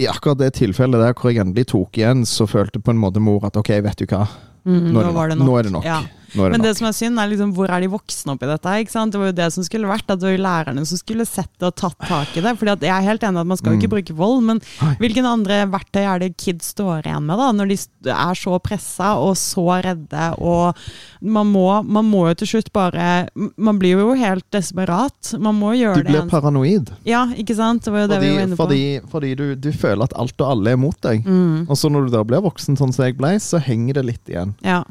[0.00, 3.20] i akkurat det tilfellet der hvor jeg endelig tok igjen, så følte på en måte
[3.20, 4.26] mor at ok, vet du hva,
[4.64, 5.46] Mm, nå er nå var det nok.
[5.49, 5.85] Nå er det nok.
[5.88, 6.01] Ja.
[6.35, 8.47] Nå er det Men det som er synd, er liksom hvor er de voksne oppi
[8.47, 8.75] dette?
[8.85, 9.12] ikke sant?
[9.12, 11.51] Det var jo det som skulle vært, at det var jo lærerne som skulle sett
[11.59, 12.55] det og tatt tak i det.
[12.59, 13.97] Fordi at Jeg er helt enig at man skal jo ikke Mm.
[13.97, 14.61] bruke vold, men
[15.01, 17.51] hvilke andre verktøy er det kids står igjen med, da?
[17.53, 17.77] Når de
[18.11, 20.75] er så pressa og så redde, og
[21.23, 25.35] man må, man må jo til slutt bare Man blir jo helt desperat.
[25.38, 26.90] Man må gjøre Du det blir det paranoid.
[27.05, 27.83] Ja, ikke sant?
[27.85, 28.64] Det var jo det vi Fordi, var inne på.
[28.64, 31.25] fordi, fordi du, du føler at alt og alle er mot deg.
[31.27, 34.05] Mm, Og så når du da blir voksen sånn som jeg ble, så henger det
[34.05, 34.55] litt igjen.
[34.64, 34.83] ja.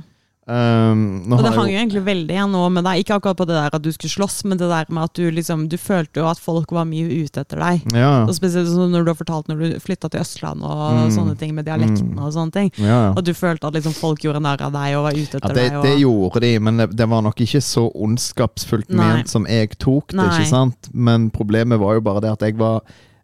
[0.50, 3.54] Um, Og det hang jo egentlig veldig igjen nå med deg, ikke akkurat på det
[3.54, 6.26] der at du skulle slåss, men det der med at du liksom Du følte jo
[6.26, 7.84] at folk var mye ute etter deg.
[7.94, 11.12] ja, Og spesielt sånn når du har fortalt når du flytta til Østlandet og Mm.
[11.14, 12.24] sånne ting med dialekten Mm.
[12.26, 12.72] og sånne ting.
[12.82, 13.14] ja, ja.
[13.14, 15.54] Og du følte at liksom folk gjorde narr av deg og var ute Ja, etter
[15.54, 15.78] det, deg.
[15.78, 19.78] Og, det gjorde de, men det, det var nok ikke så ondskapsfullt ment som jeg
[19.78, 20.18] tok det.
[20.18, 20.40] Nei.
[20.40, 20.90] ikke sant?
[20.94, 22.82] Men problemet var jo bare det at jeg var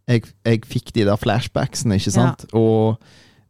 [0.07, 2.45] Jeg, jeg fikk de der flashbacksene, ikke sant?
[2.53, 2.99] Og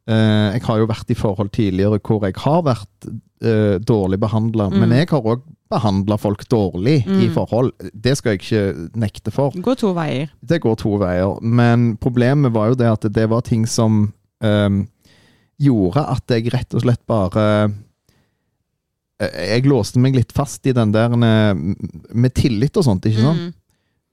[0.08, 3.08] jeg har jo vært i forhold tidligere hvor jeg har vært
[3.46, 4.80] uh, dårlig behandla, Mm.
[4.80, 7.34] men jeg har òg behandla folk dårlig i Mm.
[7.34, 7.72] forhold.
[7.94, 9.52] Det skal jeg ikke nekte for.
[9.52, 10.30] Gå to veier.
[10.46, 14.88] Det går to veier, men problemet var jo det at det var ting som um,
[15.60, 17.74] gjorde at jeg rett og slett bare uh,
[19.50, 21.54] Jeg låste meg litt fast i den der eh,
[22.14, 23.40] med tillit og sånt, ikke sant?
[23.40, 23.54] Mm.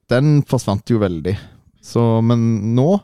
[0.09, 1.37] Den forsvant jo veldig.
[1.83, 3.01] Så, men nå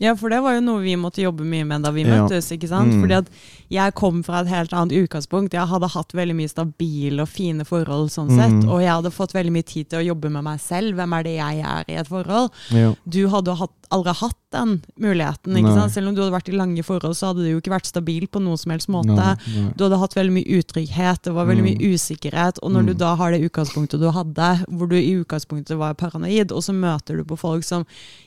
[0.00, 2.22] Ja, for det var jo noe vi måtte jobbe mye med da vi Ja.
[2.26, 2.50] møttes.
[2.50, 2.92] ikke sant?
[2.92, 3.02] Mm.
[3.02, 3.28] Fordi at
[3.70, 5.52] jeg kom fra et helt annet utgangspunkt.
[5.52, 8.50] Jeg hadde hatt veldig mye stabile og fine forhold, sånn sett.
[8.64, 8.68] Mm.
[8.70, 10.94] Og jeg hadde fått veldig mye tid til å jobbe med meg selv.
[10.96, 12.50] Hvem er det jeg er i et forhold?
[12.70, 12.94] ja.
[13.08, 15.52] Du hadde hatt, aldri hatt den muligheten.
[15.54, 15.76] ikke Nei.
[15.80, 15.92] sant?
[15.92, 18.26] Selv om du hadde vært i lange forhold, så hadde du jo ikke vært stabil
[18.26, 19.14] på noen som helst måte.
[19.14, 19.72] Nei, nei.
[19.76, 21.78] Du hadde hatt veldig mye utrygghet, det var veldig Mm.
[21.78, 22.58] mye usikkerhet.
[22.62, 22.98] Og når du Mm.
[22.98, 27.16] da har det utgangspunktet du hadde, hvor du i utgangspunktet var paranoid, og så møter
[27.18, 27.84] du på folk som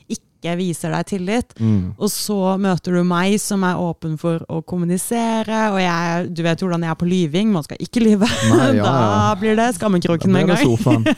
[0.08, 0.20] ikke
[0.60, 1.94] viser deg tillit, Mm.
[1.96, 6.60] og så møter du meg som er åpen for å kommunisere, og jeg, du vet
[6.60, 8.28] hvordan jeg er på lyving, man skal ikke lyve.
[8.50, 9.34] Nei, ja, da ja.
[9.40, 11.06] blir det skammekroken med en gang.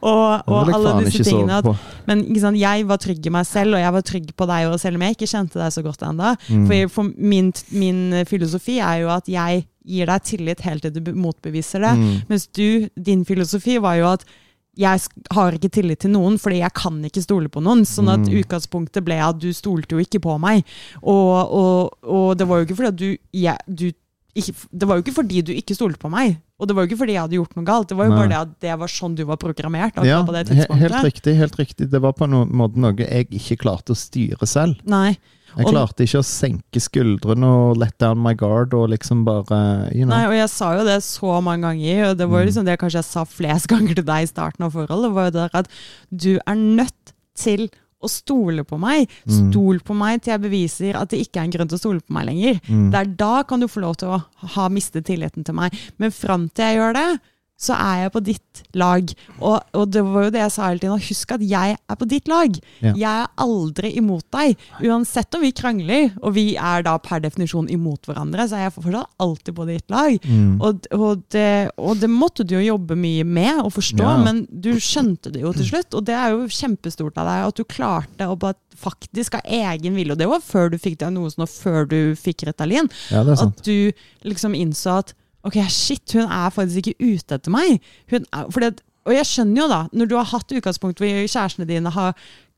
[0.00, 1.58] Og, og alle disse tingene.
[1.60, 1.66] At,
[2.08, 4.68] men ikke sant, jeg var trygg i meg selv, og jeg var trygg på deg,
[4.70, 6.30] og selv om jeg ikke kjente deg så godt ennå.
[6.48, 6.64] Mm.
[6.70, 11.12] For, for min, min filosofi er jo at jeg gir deg tillit helt til du
[11.18, 11.92] motbeviser det.
[11.98, 12.14] Mm.
[12.30, 14.24] Mens du, din filosofi var jo at
[14.76, 15.00] jeg
[15.32, 17.82] har ikke tillit til noen, fordi jeg kan ikke stole på noen.
[17.84, 18.38] Sånn at Mm.
[18.42, 20.64] utgangspunktet ble at du stolte jo ikke på meg.
[21.02, 23.90] Og, og, og det var jo ikke fordi du, jeg, du
[24.34, 26.38] ikke, Det var jo ikke fordi du ikke stolte på meg.
[26.62, 27.88] Og det var jo ikke fordi jeg hadde gjort noe galt.
[27.90, 28.18] Det var jo Nei.
[28.22, 29.96] bare det at det var sånn du var programmert.
[30.06, 30.78] Ja, på det tidspunktet.
[30.86, 31.36] helt riktig.
[31.42, 31.88] helt riktig.
[31.90, 34.78] Det var på en måte noe jeg ikke klarte å styre selv.
[34.86, 35.16] Nei.
[35.52, 40.06] Jeg klarte ikke å senke skuldrene og let down my guard og liksom bare you
[40.06, 40.14] know.
[40.14, 42.48] Nei, og jeg sa jo det så mange ganger, og det var jo Mm.
[42.48, 45.28] liksom det kanskje jeg sa flest ganger til deg i starten av forholdet, det var
[45.28, 45.68] jo det at
[46.08, 47.68] du er nødt til
[48.02, 49.10] å stole på meg.
[49.24, 49.34] Mm.
[49.38, 52.04] Stol på meg til jeg beviser at det ikke er en grunn til å stole
[52.04, 52.60] på meg lenger.
[52.68, 52.88] Mm.
[52.92, 54.22] Det er da kan du få lov til å
[54.56, 55.76] ha mistet tilliten til meg.
[56.02, 57.08] Men fram til jeg gjør det,
[57.62, 59.12] så er jeg på ditt lag.
[59.38, 61.02] Og, og det var jo det jeg sa hele tiden.
[61.06, 62.56] Husk at jeg er på ditt lag.
[62.82, 62.92] Ja.
[62.98, 64.58] Jeg er aldri imot deg.
[64.82, 68.74] Uansett om vi krangler, og vi er da per definisjon imot hverandre, så er jeg
[68.80, 70.18] fortsatt alltid på ditt lag.
[70.26, 70.56] Mm.
[70.58, 71.46] Og, og, det,
[71.78, 74.18] og det måtte du jo jobbe mye med og forstå, Ja.
[74.26, 75.94] men du skjønte det jo til slutt.
[75.94, 79.94] Og det er jo kjempestort av deg at du klarte å bare faktisk av egen
[79.94, 83.60] vilje, og det var før du fikk diagnosen og før du fikk Ritalin, Ja, at
[83.66, 83.92] du
[84.26, 85.12] liksom innså at
[85.44, 87.82] ok, shit, hun er faktisk ikke ute etter meg.
[88.12, 91.66] Hun er, fordi og jeg skjønner jo da, når du har hatt utgangspunkt hvor kjærestene
[91.66, 92.12] dine har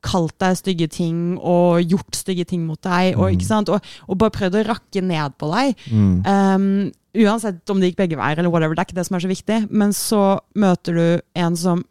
[0.04, 3.70] kalt deg stygge ting og gjort stygge ting mot deg, og, Mm.
[3.72, 6.20] Og, og bare prøvd å rakke ned på deg, Mm.
[6.28, 9.24] Um, uansett om det gikk begge veier, eller whatever, det er ikke det som er
[9.24, 9.58] så viktig.
[9.70, 11.84] Men så møter du en som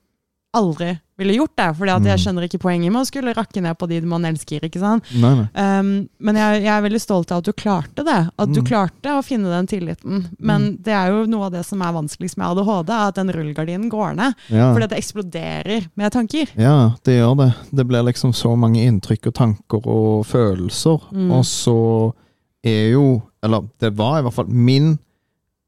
[0.54, 1.64] aldri ville gjort det.
[1.64, 2.22] at jeg Mm.
[2.24, 4.60] skjønner ikke poenget med å skulle rakke ned på de man elsker.
[4.62, 5.04] ikke sant?
[5.14, 5.48] Nei, nei.
[5.80, 8.30] Um, men jeg, jeg er veldig stolt av at du klarte det.
[8.38, 8.66] At du Mm.
[8.66, 10.26] klarte å finne den tilliten.
[10.40, 13.30] Men det er jo noe av det som er vanskeligst med ADHD, er at den
[13.30, 14.34] rullegardinen går ned.
[14.50, 14.74] Ja.
[14.74, 16.48] Fordi det eksploderer med tanker.
[16.58, 17.54] ja, det gjør det.
[17.74, 21.00] Det blir liksom så mange inntrykk og tanker og følelser.
[21.14, 21.32] Mm.
[21.32, 22.14] Og så
[22.64, 24.98] er jo Eller det var i hvert fall min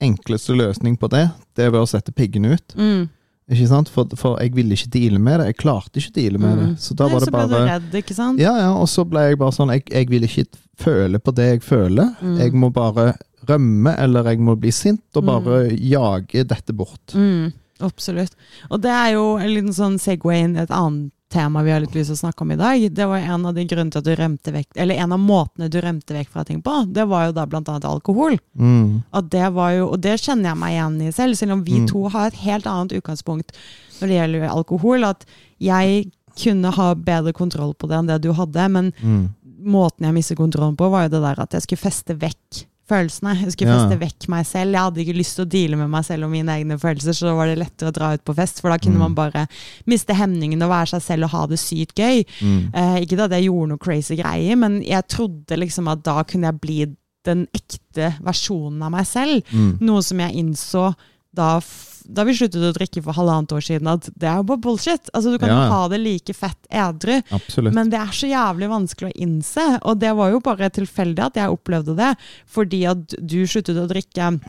[0.01, 1.29] enkleste løsning på det.
[1.55, 2.73] Det var å sette piggene ut.
[2.77, 3.09] Mm.
[3.51, 3.89] Ikke sant?
[3.93, 5.45] For, for jeg ville ikke deale med det.
[5.51, 6.67] Jeg klarte ikke deale med det.
[6.71, 6.77] Mm.
[6.81, 8.39] Så da Nei, var det så ble du redd, ikke sant?
[8.41, 10.45] Ja, ja, og så ble jeg bare sånn Jeg, jeg vil ikke
[10.81, 12.15] føle på det jeg føler.
[12.25, 12.37] Mm.
[12.41, 13.11] Jeg må bare
[13.45, 15.27] rømme, eller jeg må bli sint, og Mm.
[15.29, 17.13] bare jage dette bort.
[17.13, 17.51] Mm,
[17.85, 18.33] absolutt.
[18.71, 21.93] Og det er jo en liten sånn segway inn et annet tema vi har litt
[21.97, 22.85] lyst til å snakke om i dag.
[22.95, 25.69] Det var en av de grunnene til at du rømte vekk, eller en av måtene
[25.71, 26.75] du rømte vekk fra ting på.
[26.95, 28.37] Det var jo da blant annet alkohol.
[28.57, 29.03] Mm.
[29.13, 31.79] At det var jo, og det kjenner jeg meg igjen i selv, selv om vi
[31.81, 31.87] Mm.
[31.91, 33.51] to har et helt annet utgangspunkt
[33.99, 35.03] når det gjelder alkohol.
[35.03, 35.25] At
[35.59, 39.29] jeg kunne ha bedre kontroll på det enn det du hadde, men Mm.
[39.65, 43.31] måten jeg mistet kontrollen på, var jo det der at jeg skulle feste vekk følelsene.
[43.41, 43.87] Jeg skulle Ja.
[43.89, 44.71] feste vekk meg selv.
[44.71, 47.25] Jeg hadde ikke lyst til å deale med meg selv og mine egne følelser, så
[47.29, 48.99] da var det lettere å dra ut på fest, for da kunne Mm.
[48.99, 49.47] man bare
[49.87, 52.25] miste hemningen og være seg selv og ha det sykt gøy.
[52.41, 52.69] Mm.
[52.73, 56.43] Eh, ikke at jeg gjorde noe crazy greier, men jeg trodde liksom at da kunne
[56.51, 56.95] jeg bli
[57.25, 59.41] den ekte versjonen av meg selv.
[59.51, 59.79] Mm.
[59.81, 60.95] Noe som jeg innså
[61.33, 61.59] da,
[62.07, 65.09] da vi sluttet å drikke for halvannet år siden, at det er jo bare bullshit.
[65.13, 67.73] Altså, du kan jo Ja, ha det like fett edru, Absolutt.
[67.73, 69.65] men det er så jævlig vanskelig å innse.
[69.83, 72.11] Og det var jo bare tilfeldig at jeg opplevde det,
[72.47, 74.39] fordi at du sluttet å drikke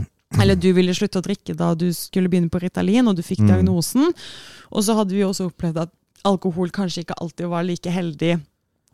[0.40, 3.38] Eller du ville slutte å drikke da du skulle begynne på Ritalin, og du fikk
[3.40, 3.46] Mm.
[3.46, 4.12] diagnosen.
[4.72, 5.90] Og så hadde vi også opplevd at
[6.24, 8.40] alkohol kanskje ikke alltid var like heldig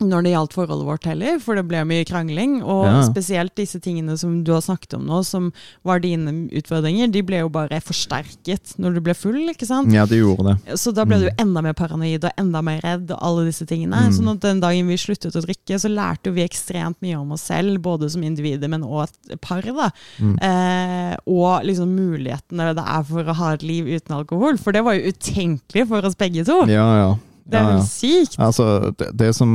[0.02, 2.62] når det gjaldt forholdet vårt heller, for det ble mye krangling.
[2.62, 3.02] Og Ja.
[3.08, 5.52] spesielt disse tingene som du har snakket om nå, som
[5.84, 9.92] var dine utfordringer, de ble jo bare forsterket når du ble full, ikke sant?
[9.92, 10.78] Ja, det gjorde det.
[10.78, 11.36] Så da ble du Mm.
[11.38, 13.96] enda mer paranoid og enda mer redd og alle disse tingene.
[14.08, 14.12] Mm.
[14.12, 17.42] Sånn at den dagen vi sluttet å drikke, så lærte vi ekstremt mye om oss
[17.42, 19.62] selv, både som individer, men også et par.
[19.62, 19.90] da.
[20.20, 20.36] Mm.
[20.42, 24.58] Eh, og liksom mulighetene det er for å ha et liv uten alkohol.
[24.58, 26.66] For det var jo utenkelig for oss begge to.
[26.66, 27.16] Ja, ja.
[27.44, 28.36] Det er ja, jo sykt.
[28.38, 28.66] Altså,
[28.98, 29.52] det, det som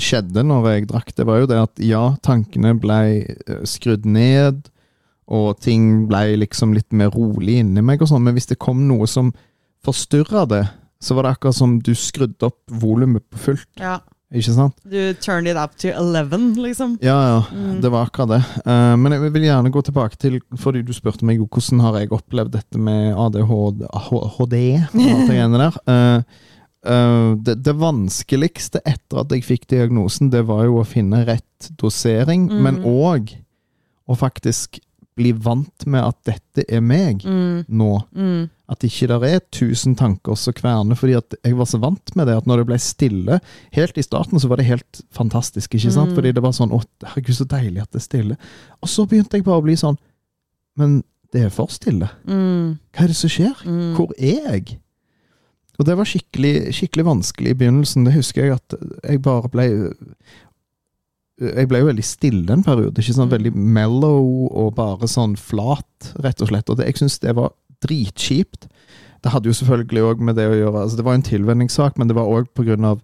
[0.00, 4.64] skjedde når jeg drakk, det var jo det at ja, tankene ble eh, skrudd ned,
[5.30, 8.82] og ting ble liksom litt mer rolig inni meg og sånn, men hvis det kom
[8.88, 9.30] noe som
[9.84, 10.64] forstyrra det,
[11.04, 13.98] så var det akkurat som du skrudde opp volumet på fullt, Ja.
[14.34, 14.74] ikke sant?
[14.88, 16.98] Du turned it up to 11, liksom.
[17.04, 17.80] Ja, ja, Mm.
[17.80, 18.42] det var akkurat det.
[18.66, 21.98] Uh, men jeg vil gjerne gå tilbake til, fordi du spurte meg jo hvordan har
[22.00, 24.56] jeg opplevd dette med ADHD, HD,
[24.90, 25.78] og alt det greiene der.
[25.86, 26.22] Eh,
[26.84, 31.70] eh, det, det vanskeligste etter at jeg fikk diagnosen, det var jo å finne rett
[31.80, 32.62] dosering, Mm.
[32.62, 33.34] men òg
[34.08, 34.80] å faktisk
[35.16, 38.02] bli vant med at dette er meg Mm, nå.
[38.14, 42.16] mm, At ikke det er tusen tanker som kverner, fordi at jeg var så vant
[42.16, 43.40] med det at når det ble stille
[43.72, 46.10] Helt i starten så var det helt fantastisk, ikke sant?
[46.10, 46.14] Mm.
[46.16, 48.36] Fordi det var sånn Å, herregud, så deilig at det er stille.
[48.82, 49.96] Og så begynte jeg bare å bli sånn
[50.76, 52.08] Men det er for stille.
[52.26, 53.54] mm, Hva er det som skjer?
[53.64, 53.94] mm.
[53.96, 54.78] Hvor er jeg?
[55.78, 58.04] Og det var skikkelig, skikkelig vanskelig i begynnelsen.
[58.06, 59.64] Det husker jeg at jeg bare ble
[61.40, 62.94] Jeg ble jo veldig stille en periode.
[62.94, 63.32] ikke sant?
[63.32, 63.34] Mm.
[63.34, 66.70] Veldig mellow og bare sånn flat, rett og slett.
[66.70, 67.50] Og det, jeg syns det var
[67.82, 68.68] dritkjipt.
[69.24, 72.08] Det hadde jo selvfølgelig òg med det å gjøre altså Det var en tilvenningssak, men
[72.08, 73.00] det var òg pga.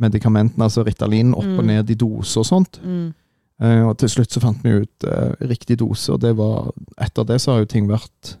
[0.00, 1.66] medikamentene, altså Ritalin, opp og Mm.
[1.66, 2.80] ned i dose og sånt.
[2.82, 3.14] Mm.
[3.62, 7.24] Uh, og til slutt så fant vi ut uh, riktig dose, og det var Etter
[7.24, 8.38] det så har jo ting vært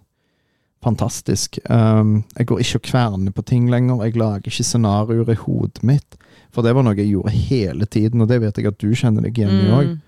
[0.84, 1.58] fantastisk.
[1.68, 4.04] Um, jeg går ikke og kverner på ting lenger.
[4.04, 6.16] Jeg lager ikke scenarioer i hodet mitt.
[6.50, 9.26] For det var noe jeg gjorde hele tiden, og det vet jeg at du kjenner
[9.26, 9.90] deg igjen i òg.
[9.92, 9.98] Mm.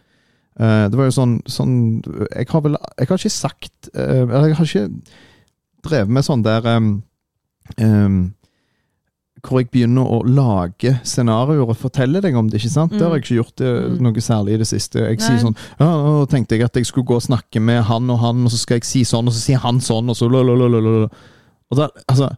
[0.61, 1.77] Eh, det var jo sånn, sånn
[2.29, 4.83] Jeg har vel Jeg har ikke sagt uh, Eller jeg har ikke
[5.87, 6.91] drevet med sånn der um,
[7.81, 8.19] em,
[9.43, 12.93] Hvor jeg begynner å lage scenarioer og fortelle deg om det, ikke sant?
[12.95, 13.97] Det har jeg ikke gjort det, Mm.
[14.07, 15.01] noe særlig i det siste.
[15.03, 15.27] Jeg Nei.
[15.27, 18.19] sier sånn Ja, nå tenkte jeg at jeg skulle gå og snakke med han og
[18.21, 21.09] han, og så skal jeg si sånn, og så sier han sånn, og så lalalala.
[21.73, 22.31] Og da, altså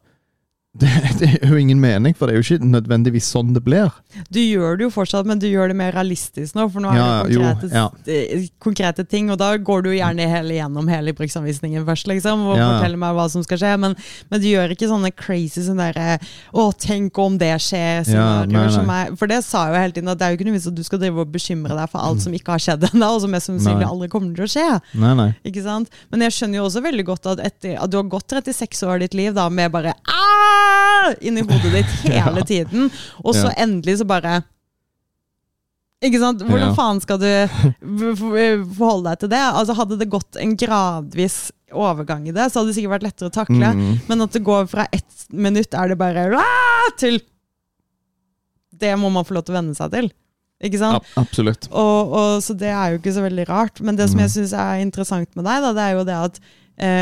[0.83, 3.93] det, det er jo ingen mening, for det er jo ikke nødvendigvis sånn det blir.
[4.35, 6.97] Du gjør det jo fortsatt, men du gjør det mer realistisk nå, for nå er
[6.99, 7.85] Ja, det jo, konkrete, ja.
[8.11, 12.59] eh, konkrete ting, og da går du gjerne hele gjennom hele bruksanvisningen først, liksom, og
[12.59, 13.95] Ja, forteller meg hva som skal skje, men,
[14.33, 18.91] men du gjør ikke sånne crazy sånn derre Å, tenk om det skjer, scenarioer som
[18.97, 20.69] er For det sa jeg jo hele tiden, at det er jo ikke noe vits
[20.73, 23.23] at du skal drive og bekymre deg for alt som ikke har skjedd ennå, og
[23.23, 24.67] som mest sannsynlig aldri kommer til å skje.
[24.99, 25.31] Nei, nei.
[25.47, 25.95] Ikke sant?
[26.11, 28.97] Men jeg skjønner jo også veldig godt at, etter, at du har gått 36 år
[28.99, 30.64] av ditt liv da, med bare «Ah!»
[31.27, 32.49] inni hodet ditt hele Ja.
[32.49, 32.91] tiden,
[33.25, 33.55] og så Ja.
[33.67, 34.43] endelig så bare
[36.05, 36.43] ikke sant?
[36.45, 36.75] Hvordan Ja.
[36.77, 37.29] faen skal du
[38.77, 39.41] forholde deg til det?
[39.41, 43.31] Altså Hadde det gått en gradvis overgang i det, så hadde det sikkert vært lettere
[43.31, 43.71] å takle.
[43.75, 43.95] Mm.
[44.11, 46.43] Men at det går fra ett minutt er det bare
[47.01, 47.21] til
[48.75, 50.11] Det må man få lov til å venne seg til.
[50.65, 51.05] Ikke sant?
[51.17, 51.69] Ab absolutt.
[51.71, 53.81] Og, og, så det er jo ikke så veldig rart.
[53.81, 56.41] Men det som jeg syns er interessant med deg, da, det er jo det at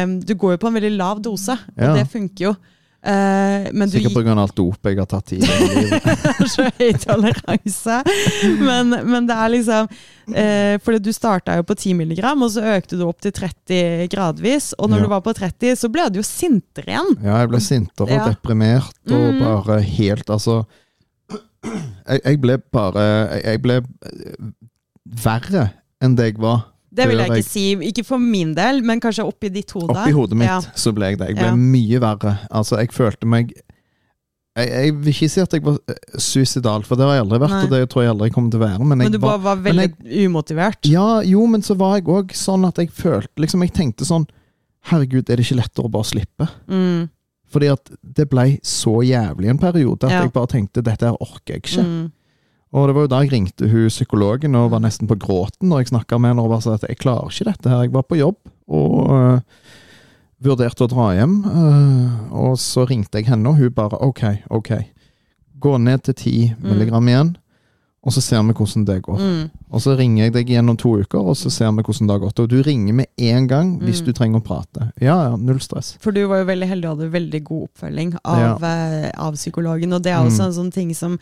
[0.05, 1.94] um, du går jo på en veldig lav dose, og Ja.
[1.96, 2.55] det funker jo.
[3.02, 4.34] Eh, men du Sikkert pga.
[4.38, 6.04] alt dopet jeg har tatt i livet.
[6.52, 7.96] så høy toleranse.
[8.62, 12.62] Men, men det er liksom uh, Fordi du starta jo på 10 milligram, og så
[12.76, 14.70] økte du opp til 30 gradvis.
[14.78, 15.08] Og når Ja.
[15.08, 17.10] du var på 30, så ble du jo sintere igjen.
[17.24, 18.28] Ja, jeg ble sintere og Ja.
[18.30, 19.42] deprimert og mm.
[19.42, 20.62] bare helt Altså
[21.62, 24.50] jeg, jeg ble bare Jeg, jeg ble eh,
[25.22, 25.70] verre
[26.02, 26.71] enn det jeg var.
[26.94, 27.66] Det vil jeg ikke si.
[27.88, 29.88] Ikke for min del, men kanskje oppi ditt hode.
[29.94, 30.61] Oppi hodet mitt Ja.
[30.76, 31.28] så ble jeg det.
[31.28, 31.55] Jeg ble Ja.
[31.57, 32.38] mye verre.
[32.50, 33.52] Altså, jeg følte meg
[34.55, 37.38] jeg, jeg vil ikke si at jeg var eh, suicidal, for det har jeg aldri
[37.40, 37.62] vært, Nei.
[37.64, 38.85] og det tror jeg aldri kommer til å være.
[38.85, 39.87] Men, Men du bare var veldig
[40.26, 40.85] umotivert.
[40.85, 44.26] Ja, jo, men så var jeg òg sånn at jeg følte liksom Jeg tenkte sånn
[44.90, 46.48] Herregud, er det ikke lettere å bare slippe?
[46.68, 47.09] Mm,
[47.52, 50.22] Fordi at det ble så jævlig en periode at Ja.
[50.26, 51.85] jeg bare tenkte dette her orker jeg ikke.
[51.87, 52.12] mm,
[52.72, 55.82] Og det var jo da jeg ringte hun psykologen og var nesten på gråten når
[55.82, 57.82] jeg snakka med henne og bare sa at jeg klarer ikke dette her.
[57.85, 58.38] Jeg var på jobb
[58.72, 59.40] og uh,
[60.42, 64.72] vurderte å dra hjem, Uh, og så ringte jeg henne, og hun bare OK, OK.
[65.62, 66.68] Gå ned til 10 Mm.
[66.72, 67.37] milligram igjen.
[68.04, 69.18] Og så ser vi hvordan det går.
[69.18, 69.50] Mm.
[69.72, 72.18] Og så ringer jeg deg gjennom to uker, og så ser vi hvordan det har
[72.26, 72.40] gått.
[72.42, 74.06] Og du ringer med en gang hvis Mm.
[74.06, 74.92] du trenger å prate.
[75.00, 75.96] Ja, ja, null stress.
[76.00, 79.92] For du var jo veldig heldig og hadde veldig god oppfølging av, eh, av psykologen.
[79.94, 80.46] Og det er også Mm.
[80.46, 81.18] en sånn ting som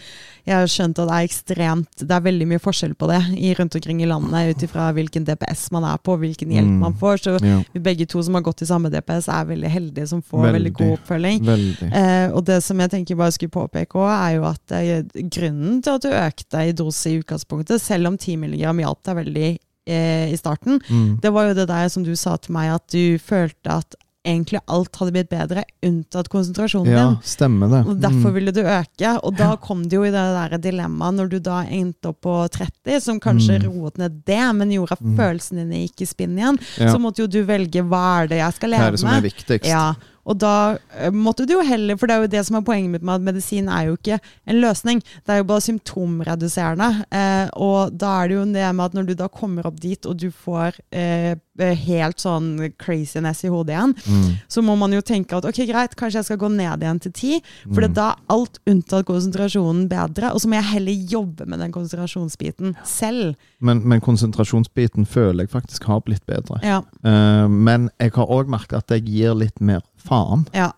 [0.47, 3.75] jeg har skjønt at er ekstremt Det er veldig mye forskjell på det i, rundt
[3.75, 6.79] omkring i landet, ut ifra hvilken DPS man er på, hvilken hjelp Mm.
[6.79, 7.19] man får.
[7.21, 10.23] Så Ja, vi begge to som har gått i samme DPS, er veldig heldige som
[10.23, 10.75] får veldig, Veldig.
[10.75, 11.41] god oppfølging.
[11.45, 11.93] veldig.
[11.93, 15.83] Eh, og det som jeg tenker bare skulle påpeke òg, er jo at eh, grunnen
[15.83, 19.59] til at du økte i dose i utgangspunktet, selv om 10 milligram hjalp deg veldig
[19.87, 21.21] eh, i starten, Mm.
[21.21, 24.61] det var jo det der som du sa til meg, at du følte at egentlig
[24.69, 27.17] alt hadde blitt bedre, unntatt konsentrasjonen Ja, din.
[27.25, 27.87] stemmer det.
[27.89, 28.35] Og derfor Mm.
[28.35, 31.65] ville du øke, og da kom det jo i det der dilemmaet når du da
[31.65, 33.73] endte opp på 30, som kanskje Mm.
[33.73, 35.17] roet ned det, men gjorde at Mm.
[35.17, 36.59] følelsene dine gikk i spinn igjen.
[36.79, 36.93] Ja.
[36.93, 38.85] Så måtte jo du velge hva er det jeg skal leve med.
[38.85, 39.65] Det er det som er viktigst?
[39.67, 39.95] Ja,
[40.27, 42.91] og da eh, måtte du jo heller, for det er jo det som er poenget
[42.93, 46.91] mitt med at medisin er jo ikke en løsning, det er jo bare symptomreduserende.
[47.11, 50.07] Eh, og da er det jo det med at når du da kommer opp dit
[50.07, 54.37] og du får eh, helt sånn craziness i hodet igjen, Mm.
[54.49, 57.13] så må man jo tenke at ok, greit, kanskje jeg skal gå ned igjen til
[57.13, 57.33] ti,
[57.69, 57.93] for Mm.
[57.95, 62.77] da er alt unntatt konsentrasjonen bedre, og så må jeg heller jobbe med den konsentrasjonsbiten
[62.85, 63.35] selv.
[63.61, 66.61] Men, men konsentrasjonsbiten føler jeg faktisk har blitt bedre.
[66.65, 70.47] Ja, Eh, men jeg har òg merket at jeg gir litt mer faen.
[70.55, 70.71] ja.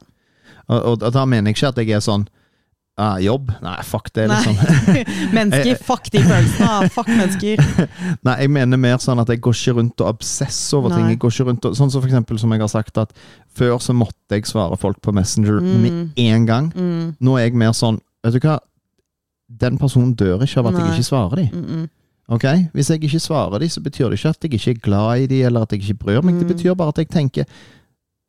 [0.69, 2.23] Og, og, og da mener jeg ikke at jeg er sånn
[3.03, 3.51] ah, Jobb?
[3.65, 4.55] Nei, fuck det, liksom.
[5.37, 7.61] Mennesker, fuck de følelsene, ah, fuck mennesker.
[8.29, 11.09] Nei, jeg mener mer sånn at jeg går ikke rundt og obsesser over ting.
[11.11, 13.13] Jeg går ikke rundt og, Sånn som for eksempel som jeg har sagt, at
[13.59, 15.83] før så måtte jeg svare folk på Messenger Mm.
[15.83, 16.71] med en gang.
[16.77, 18.61] Mm, Nå er jeg mer sånn Vet du hva?
[19.49, 21.51] Den personen dør ikke av at jeg ikke svarer dem.
[21.53, 21.89] mm, mm.
[22.33, 22.45] Ok?
[22.73, 25.27] Hvis jeg ikke svarer dem, så betyr det ikke at jeg ikke er glad i
[25.27, 26.39] dem, eller at jeg ikke bryr meg.
[26.39, 26.53] Det Mm.
[26.55, 27.45] betyr bare at jeg tenker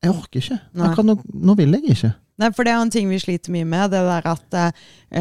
[0.03, 0.59] Jeg orker ikke.
[0.83, 2.13] Akkurat nå, nå vil jeg ikke.
[2.43, 4.71] Nei, for det er en ting vi sliter mye med, det der at eh,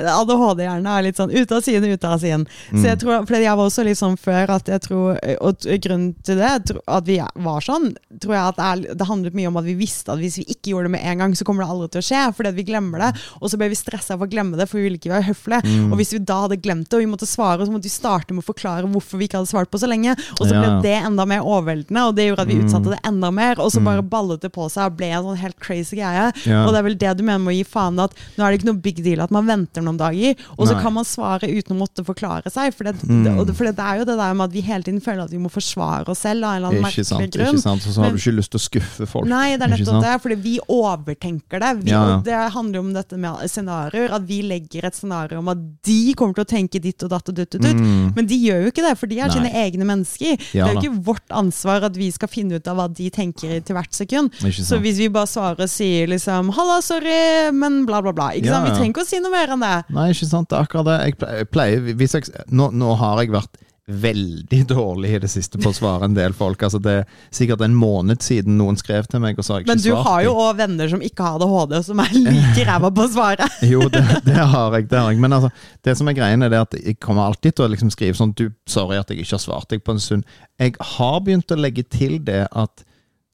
[0.00, 2.44] ADHD-hjernen er litt sånn ute av siden, ute av siden.
[2.70, 3.00] Så jeg Mm.
[3.02, 6.78] tror, for jeg var også litt sånn før at jeg tror Og grunnen til det,
[6.86, 10.12] at vi var sånn, tror jeg at det, det handlet mye om at vi visste
[10.12, 12.08] at hvis vi ikke gjorde det med en gang, så kommer det aldri til å
[12.08, 13.10] skje, fordi vi glemmer det.
[13.42, 15.62] Og så ble vi stressa for å glemme det, for vi ville ikke være høflige.
[15.66, 15.92] Mm.
[15.92, 18.32] Og hvis vi da hadde glemt det, og vi måtte svare, så måtte vi starte
[18.34, 20.12] med å forklare hvorfor vi ikke hadde svart på så lenge.
[20.38, 20.80] Og så ble Ja.
[20.80, 22.64] det enda mer overveldende, og det gjorde at vi Mm.
[22.68, 23.54] utsatte det enda mer.
[23.60, 23.84] Og så Mm.
[23.84, 26.30] bare ballet det på seg og ble en sånn helt crazy greie.
[26.46, 26.62] Ja.
[26.66, 28.60] Og det er vel det du mener med å gi faen at nå er det
[28.60, 30.82] ikke noe big deal at man venter noen dager, og så Nei.
[30.82, 32.72] kan man svare uten å måtte forklare seg.
[32.74, 33.24] For det, Mm.
[33.46, 35.38] det, for det er jo det der med at vi hele tiden føler at vi
[35.42, 37.54] må forsvare oss selv av en eller annen Ikke sant, grunn.
[37.56, 37.82] ikke sant.
[37.82, 39.26] Så, så har Men- du ikke lyst til å skuffe folk.
[39.26, 41.70] Nei, det er nettopp det, fordi vi overtenker det.
[41.84, 42.20] Vi, ja.
[42.24, 46.14] Det handler jo om dette med scenarioer, at vi legger et scenario om at de
[46.18, 47.76] kommer til å tenke ditt og datt og dutt og dutt.
[47.80, 48.12] Mm.
[48.16, 49.34] Men de gjør jo ikke det, for de er Nei.
[49.36, 50.38] sine egne mennesker.
[50.54, 53.08] Ja det er jo ikke vårt ansvar at vi skal finne ut av hva de
[53.10, 54.30] tenker til hvert sekund.
[54.50, 58.30] Ikke Så hvis vi bare svarer og sier liksom 'halla, sorry', men bla, bla, bla.
[58.34, 58.68] Ikke Ja, sant?
[58.70, 59.74] Vi trenger ikke å si noe mer enn det.
[59.96, 60.50] Nei, ikke sant.
[60.50, 61.00] Det er akkurat det.
[61.30, 63.58] Jeg pleier, jeg, nå, nå har jeg vært
[63.90, 66.62] veldig dårlig i det siste på å svare en del folk.
[66.62, 69.70] Altså det er sikkert en måned siden noen skrev til meg, og så har jeg
[69.70, 70.06] Men du svart.
[70.06, 73.48] har jo òg venner som ikke har ADHD, som er like ræva på å svare.
[73.66, 74.88] Jo, det, det har jeg.
[74.90, 75.50] det har jeg Men altså,
[75.86, 78.34] det som er greien, er det at jeg kommer alltid til å liksom skrive sånn
[78.38, 80.24] du, 'Sorry at jeg ikke har svart deg på en stund'.
[80.60, 82.84] Jeg har begynt å legge til det at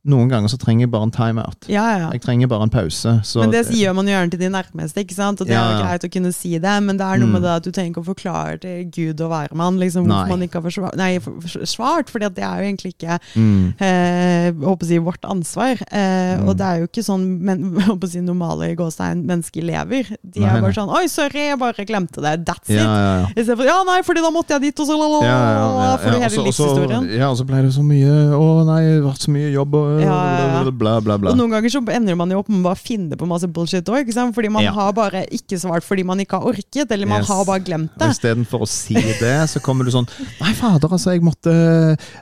[0.07, 1.67] noen ganger så trenger jeg bare en timeout.
[1.69, 2.11] Ja, ja.
[2.15, 3.17] Jeg trenger bare en pause.
[3.27, 5.41] Så Men det gjør man jo gjerne til de nærmeste, ikke sant?
[5.41, 6.77] og det er jo greit å kunne si det.
[6.83, 7.33] Men det er noe Mm.
[7.33, 10.37] med det at du trenger ikke å forklare til Gud og hvermann liksom, hvorfor Nei.
[10.37, 14.85] man ikke har forsvart, nei, for- for- det er jo egentlig ikke mm, eh, håper
[14.85, 15.77] å si, vårt ansvar.
[15.93, 16.49] Eh, Mm.
[16.49, 20.05] Og det er jo ikke sånn men, håper å si, normale gåstein mennesker lever.
[20.23, 22.45] De Nei, er bare sånn 'oi, sorry, jeg bare glemte det'.
[22.45, 22.87] That's ja, it.
[22.87, 23.27] ja, ja.
[23.37, 26.13] Istedenfor 'ja, nei, fordi da måtte jeg dit', og så la, la, la, for ja,
[26.13, 26.29] ja, ja.
[26.29, 27.09] hele livshistorien.
[27.19, 29.75] Ja, og så ble det så mye Å nei, det har vært så mye jobb
[29.75, 31.31] og Ja, bla, bla, bla.
[31.33, 33.87] Og noen ganger så ender man jo opp med å bare finne på masse bullshit
[33.89, 37.29] òg, fordi man har bare ikke svart fordi man ikke har orket, eller man Yes.
[37.29, 38.11] har bare glemt Og det.
[38.17, 40.07] Istedenfor å si det, så kommer du sånn
[40.41, 41.53] Nei, fader, altså, jeg måtte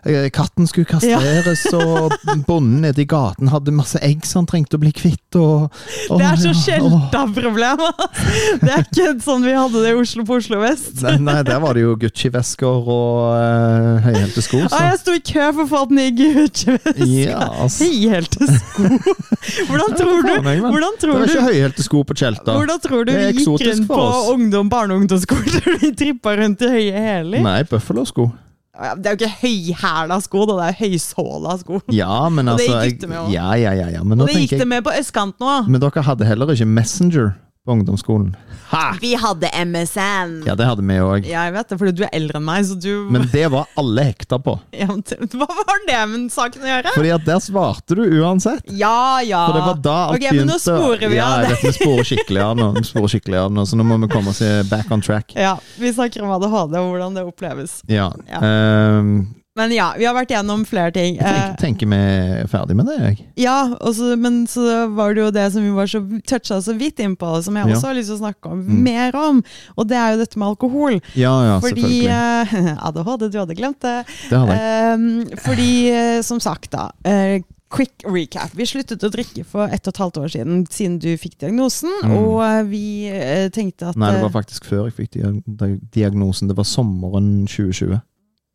[0.06, 2.12] eh, Katten skulle kastreres, og
[2.46, 5.70] bonden nede i gaten hadde masse egg som han trengte å bli kvitt, og,
[6.10, 6.62] og Det er så ja, åh.
[6.64, 7.80] skjelta problem!
[7.84, 8.22] ass.
[8.60, 11.02] Det er ikke sånn vi hadde det i Oslo på Oslo vest.
[11.02, 14.60] Nei, nei, der var det jo Gucci-vesker og uh, høyhælte sko.
[14.66, 14.82] Ah, Så.
[14.90, 17.08] jeg sto i kø for å få den i Gucci-veska.
[17.08, 17.88] Ja, altså.
[17.88, 18.88] Høyhælte sko!
[19.68, 20.32] Hvordan tror du,
[20.64, 22.54] hvordan tror Det er ikke høyhælte sko på Tjelta.
[22.56, 25.68] hvordan tror du vi gikk rundt på ungdom, barne- og ungdomsskoler?
[25.82, 27.44] Vi trippa rundt i høye hæler.
[27.44, 28.30] Nei, Buffalo-sko.
[28.74, 31.78] Det er jo ikke høyhæla sko, det er høysåla sko.
[31.94, 33.28] Ja, men Og det altså gikk det med òg.
[33.34, 34.02] Ja, ja, ja, ja.
[34.02, 35.68] Men, nå Og det gikk jeg, det med på østkanten òg.
[35.70, 38.36] men dere hadde heller ikke Messenger på ungdomsskolen.
[38.68, 38.94] Ha!
[39.00, 40.42] Vi hadde MSN!
[40.46, 41.24] Ja, det hadde vi òg.
[41.28, 43.70] Ja, jeg vet det, fordi du er eldre enn meg, så du Men det var
[43.80, 44.58] alle hekta på.
[44.80, 46.92] ja, men det- Hva var det med saken å gjøre?
[46.96, 48.68] Fordi at der svarte du uansett.
[48.68, 49.46] Ja, ja.
[49.48, 51.54] For det var da alt Ok, men nå sporer vi ja, av det.
[51.54, 54.10] Ja, vi sporer skikkelig av nå, vi sporer skikkelig av nå, så nå må vi
[54.12, 55.32] komme oss i- back on track.
[55.38, 57.78] Ja, Vi snakker om ADHD og hvordan det oppleves.
[57.88, 58.10] Ja.
[58.28, 58.40] Ja.
[58.44, 59.16] ehm,
[59.56, 61.14] Men ja, vi har vært gjennom flere ting.
[61.14, 61.98] jeg tenker, tenker vi
[62.42, 63.18] er ferdig med det, jeg.
[63.22, 64.64] Eh, ja, også, men så
[64.96, 67.74] var det jo det som vi var så toucha så vidt innpå, som jeg Ja.
[67.76, 68.82] også har lyst til å snakke om, Mm.
[68.82, 69.44] mer om.
[69.78, 71.00] Og det er jo dette med alkohol.
[71.14, 72.74] Ja, ja, Fordi selvfølgelig.
[72.74, 74.04] eh, ADHD, du hadde glemt det.
[74.28, 75.30] Det hadde jeg.
[75.30, 76.90] Eh, fordi, eh, som sagt, da.
[77.04, 78.50] eh, quick recap.
[78.54, 81.90] Vi sluttet å drikke for ett og et halvt år siden, siden du fikk diagnosen.
[82.02, 82.16] Mm.
[82.18, 86.48] Og eh, vi eh, tenkte at Nei, det eh, var faktisk før jeg fikk diagnosen.
[86.50, 88.00] Det var sommeren 2020.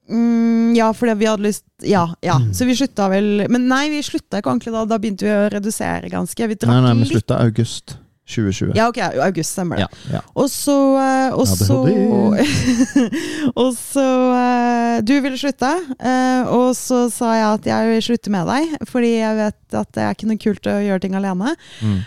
[0.10, 2.39] Mm, ja, fordi vi hadde lyst Ja, ja.
[2.41, 2.49] Mm.
[2.57, 4.84] Så vi slutta vel Men nei, vi slutta ikke ordentlig da.
[4.89, 6.47] Da begynte vi å redusere ganske.
[6.49, 7.14] Vi drakk Nei, nei, vi litt.
[7.14, 7.99] slutta august
[8.30, 8.76] 2020.
[8.78, 9.88] Ja, ok, august stemmer det.
[9.88, 10.22] Ja, ja.
[10.38, 11.80] Og så eh, Og så
[13.64, 14.05] Og så
[14.38, 18.76] eh, Du ville slutte, eh, og så sa jeg at jeg vil slutte med deg,
[18.89, 21.55] fordi jeg vet at det er ikke noe kult å gjøre ting alene.
[21.82, 21.99] Mm.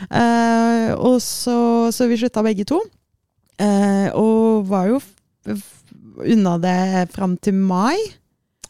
[0.98, 1.56] Og så,
[1.94, 2.78] så vi slutta begge to.
[4.18, 5.00] Og var jo
[6.18, 7.96] unna det fram til mai.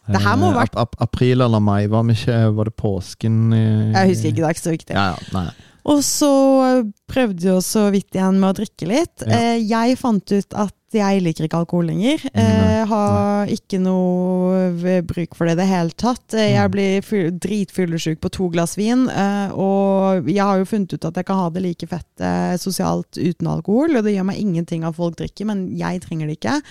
[0.07, 2.75] Det her må ha Eh, vært- ap ap April eller mai, var, ikke, var det
[2.75, 3.53] påsken?
[3.53, 4.95] i- Jeg husker ikke, det er ikke så viktig.
[4.95, 5.49] Ja, ja.
[5.85, 9.23] Og så prøvde jeg så vidt igjen med å drikke litt.
[9.27, 9.33] Ja.
[9.35, 12.19] Eh, jeg fant ut at jeg liker ikke alkohol lenger.
[12.33, 16.33] Nei, Eh, har ikke noe bruk for det i det hele tatt.
[16.33, 16.71] Eh, Jeg Mm.
[16.71, 21.25] blir dritfyllesyk på to glass vin, eh, og jeg har jo funnet ut at jeg
[21.25, 24.95] kan ha det like fett eh, sosialt uten alkohol, og det gjør meg ingenting at
[24.95, 26.61] folk drikker, men jeg trenger det ikke.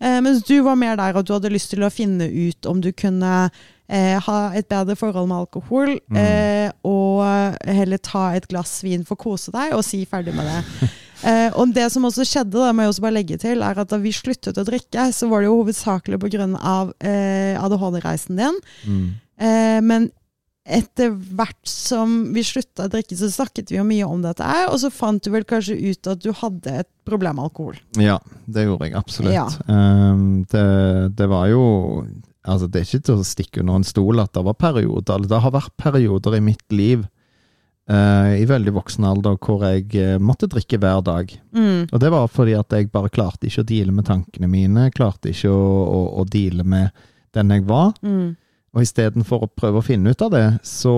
[0.00, 2.80] Eh, mens du var mer der at du hadde lyst til å finne ut om
[2.80, 3.50] du kunne
[3.90, 6.16] eh, ha et bedre forhold med alkohol, Mm.
[6.16, 10.46] eh, og heller ta et glass vin for å kose deg, og si ferdig med
[10.46, 10.90] det.
[11.20, 13.90] Eh, og det som også skjedde, da må jeg også bare legge til, er at
[13.92, 16.46] da vi sluttet å drikke, så var det jo hovedsakelig pga.
[17.04, 18.56] Eh, ADHD-reisen din.
[18.88, 19.02] Mm.
[19.36, 20.06] Eh, men
[20.70, 24.68] etter hvert som vi slutta å drikke, så snakket vi jo mye om dette her,
[24.70, 27.78] og så fant du vel kanskje ut at du hadde et problem med alkohol.
[28.00, 29.34] Ja, det gjorde jeg absolutt.
[29.34, 29.46] Ja.
[29.66, 30.66] Um, det,
[31.18, 31.64] det var jo
[32.40, 35.40] Altså, det er ikke til å stikke under en stol at det var perioder Det
[35.44, 40.48] har vært perioder i mitt liv uh, i veldig voksen alder hvor jeg eh, måtte
[40.50, 41.34] drikke hver dag.
[41.52, 41.90] Mm.
[41.90, 44.88] Og det var fordi at jeg bare klarte ikke å deale med tankene mine.
[44.96, 47.04] Klarte ikke å, å, å deale med
[47.36, 47.92] den jeg var.
[48.00, 48.38] Mm.
[48.70, 50.92] Og istedenfor å prøve å finne ut av det, så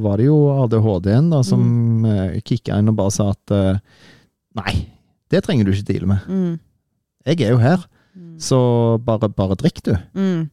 [0.00, 2.06] var det jo ADHD-en da som Mm.
[2.06, 2.40] mm.
[2.44, 3.78] kicka inn og bare sa at eh,
[4.56, 4.86] nei,
[5.28, 6.24] det trenger du ikke deale med.
[6.28, 6.58] Mm.
[7.26, 7.84] Jeg er jo her,
[8.16, 8.38] Mm.
[8.38, 8.58] så
[9.04, 9.92] bare, bare drikk, du.
[10.14, 10.50] Mm.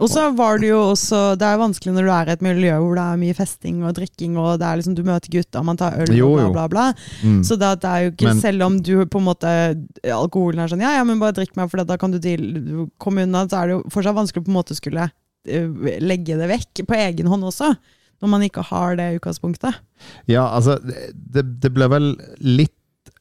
[0.00, 2.70] Og så var det jo også Det er vanskelig når du er i et miljø
[2.80, 5.76] hvor det er mye festing og drikking, og det er liksom du møter gutta, man
[5.76, 6.94] tar øl Jo, og bla, bla, bla.
[7.22, 7.42] Mm.
[7.44, 9.50] Så det, det er jo ikke Men- Selv om du på en måte
[10.08, 13.26] Alkoholen er sånn Ja, ja, men bare drikk meg, for da kan du deal, komme
[13.28, 13.44] unna.
[13.46, 15.10] Så er det jo fortsatt vanskelig på en måte skulle eh,
[15.46, 17.72] legge det vekk på egen hånd også.
[18.20, 19.78] Når man ikke har det utgangspunktet.
[20.28, 22.10] Ja, altså, det, det ble vel
[22.44, 22.74] litt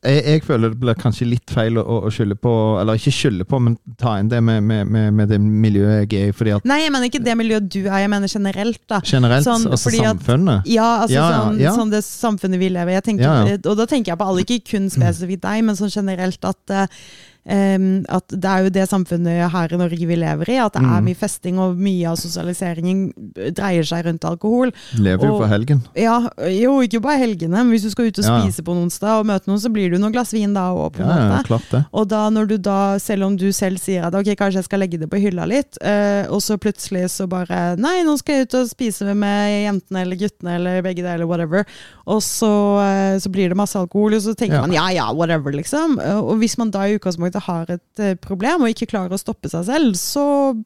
[0.03, 3.43] jeg, jeg føler det blir kanskje litt feil å, å skylde på Eller ikke skylde
[3.47, 6.53] på, men ta inn det med, med, med, med det miljøet jeg er i.
[6.67, 9.01] Nei, jeg mener ikke det miljøet du er, jeg mener generelt, da.
[9.07, 10.61] generelt, Sånn, altså samfunnet?
[10.63, 11.74] at- Ja, altså Ja, ja, sånn, ja.
[11.76, 13.57] sånn det samfunnet vi lever i.
[13.59, 16.88] Og da tenker jeg på alle, ikke kun spesifikt deg, men sånn generelt at eh,
[16.88, 20.57] em, at det er jo det samfunnet her i Norge vi lever i.
[20.61, 21.05] At det er Mm.
[21.05, 23.13] mye festing, og mye av sosialiseringen
[23.55, 24.71] dreier seg rundt alkohol.
[24.97, 25.81] Lever jo på helgen.
[25.95, 28.63] Ja, jo, ikke bare helgene, men hvis du skal ut og spise ja.
[28.65, 30.99] på en onsdag og møte noen, så blir det jo noen glass vin da òg,
[30.99, 31.85] Ja, ja, klart det.
[31.93, 34.79] Og da når du da, selv om du selv sier at ok, kanskje jeg skal
[34.83, 38.47] legge det på hylla litt, eh, og så plutselig så bare Nei, nå skal jeg
[38.49, 41.65] ut og spise med jentene eller guttene eller begge deler, whatever.
[42.07, 42.51] Og så,
[42.83, 45.99] eh, så blir det masse alkohol, og så tenker man ja ja, whatever, liksom.
[45.99, 49.21] Eh, Og hvis man da i utgangspunktet har et eh, problem og ikke klarer å
[49.21, 50.25] stoppe seg selv, så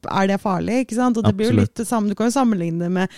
[0.09, 1.17] er det farlig, ikke sant.
[1.19, 3.17] Og det blir jo litt det samme, du kan jo sammenligne det med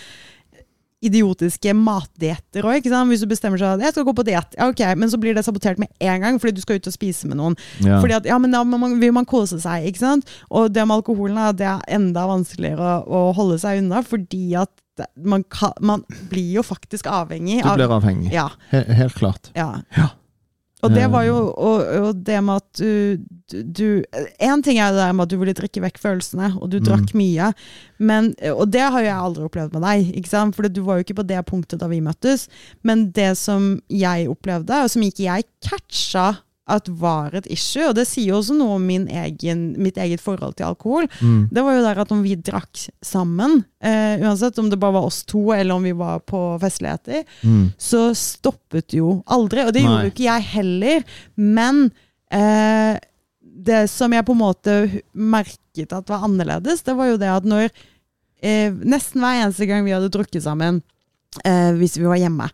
[1.06, 2.86] idiotiske matdietter òg.
[3.10, 5.36] Hvis du bestemmer seg at jeg skal gå på diett, ja, ok, men så blir
[5.36, 7.58] det sabotert med en gang fordi du skal ut og spise med noen.
[7.84, 8.00] Ja.
[8.02, 10.32] Fordi at, ja, men da vil man kose seg, ikke sant?
[10.48, 14.72] Og det med alkoholen det er enda vanskeligere å, å holde seg unna, fordi at
[15.20, 18.30] man, kan, man blir jo faktisk avhengig Du blir avhengig.
[18.32, 18.48] Ja.
[18.72, 19.52] He helt klart.
[19.54, 19.74] ja.
[19.96, 20.14] Ja.
[20.84, 23.16] Og det var jo og, og det med at du,
[23.64, 24.04] du
[24.44, 26.84] En ting er det der med at du ville drikke vekk følelsene, og du Mm.
[26.84, 27.52] drakk mye.
[27.98, 30.54] Men, og det har jo jeg aldri opplevd med deg, ikke sant?
[30.54, 32.48] for du var jo ikke på det punktet da vi møttes.
[32.84, 36.34] Men det som jeg opplevde, og som ikke jeg catcha
[36.68, 40.20] at var et issue, og det sier jo også noe om min egen, mitt eget
[40.20, 41.48] forhold til alkohol, Mm.
[41.52, 45.06] det var jo der at om vi drakk sammen, eh, uansett om det bare var
[45.06, 47.72] oss to eller om vi var på festligheter, Mm.
[47.78, 49.62] så stoppet jo aldri.
[49.66, 49.90] Og det Nei.
[49.90, 51.04] gjorde jo ikke jeg heller.
[51.36, 51.92] Men
[52.32, 52.98] eh,
[53.40, 57.44] det som jeg på en måte merket at var annerledes, det var jo det at
[57.44, 57.70] når
[58.42, 60.82] eh, Nesten hver eneste gang vi hadde drukket sammen,
[61.44, 62.50] eh, hvis vi var hjemme,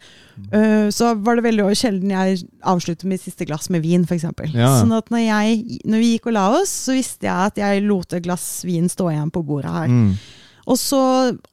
[0.52, 4.24] Uh, så var det veldig sjelden jeg avsluttet mitt siste glass med vin, f.eks.
[4.56, 4.70] Ja.
[4.80, 7.82] Sånn at når, jeg, når vi gikk og la oss, så visste jeg at jeg
[7.86, 9.92] lot et glass vin stå igjen på bordet her.
[9.92, 10.14] Mm.
[10.72, 11.00] Og så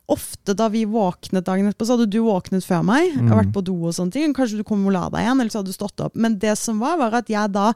[0.10, 3.16] ofte da vi våknet dagen etterpå, så hadde du våknet før meg.
[3.18, 3.32] Mm.
[3.34, 4.36] vært på do og sånne ting.
[4.38, 6.16] Kanskje du kom og la deg igjen, eller så hadde du stått opp.
[6.16, 7.72] Men det som var, var at jeg da,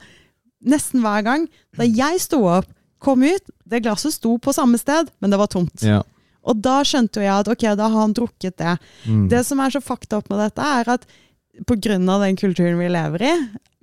[0.64, 1.48] nesten hver gang,
[1.80, 2.70] da jeg sto opp,
[3.04, 5.84] kom ut, det glasset sto på samme sted, men det var tomt.
[5.84, 6.00] Ja.
[6.44, 8.78] Og da skjønte jo jeg at ok, da har han drukket det.
[9.08, 9.28] Mm.
[9.32, 11.06] Det som er så fakta opp med dette, er at
[11.54, 13.34] av den kulturen vi lever i,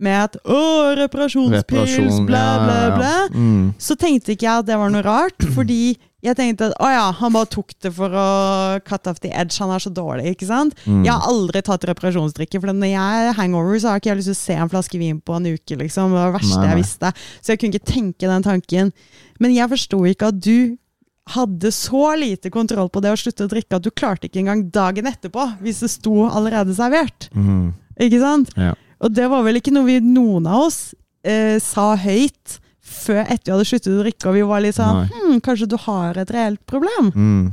[0.00, 0.60] med at å,
[0.98, 2.96] reparasjonspils, Reparasjon, bla, ja, bla, ja, ja.
[2.96, 3.74] bla, Mm.
[3.78, 7.04] så tenkte ikke jeg at det var noe rart, fordi jeg tenkte at å ja,
[7.16, 8.24] han bare tok det for å
[8.84, 10.74] cut off the edge, han er så dårlig, ikke sant?
[10.84, 11.04] Mm.
[11.06, 14.32] Jeg har aldri tatt reparasjonsdrikke, for når jeg er hangover, så har ikke jeg lyst
[14.32, 16.10] til å se en flaske vin på en uke, liksom.
[16.12, 16.68] Det var det verste nei.
[16.72, 17.12] jeg visste.
[17.40, 18.92] Så jeg kunne ikke tenke den tanken.
[19.40, 20.76] Men jeg forsto ikke at du
[21.34, 24.64] hadde så lite kontroll på det å slutte å drikke at du klarte ikke engang
[24.74, 27.28] dagen etterpå, hvis det sto allerede servert.
[27.34, 27.72] Mm.
[28.00, 28.50] Ikke sant?
[28.58, 28.74] Ja.
[29.00, 30.80] Og det var vel ikke noe vi, noen av oss
[31.24, 32.58] eh, sa høyt
[32.90, 35.76] før etter vi hadde sluttet å drikke, og vi var litt sånn hm, Kanskje du
[35.86, 37.12] har et reelt problem?
[37.14, 37.46] Mm.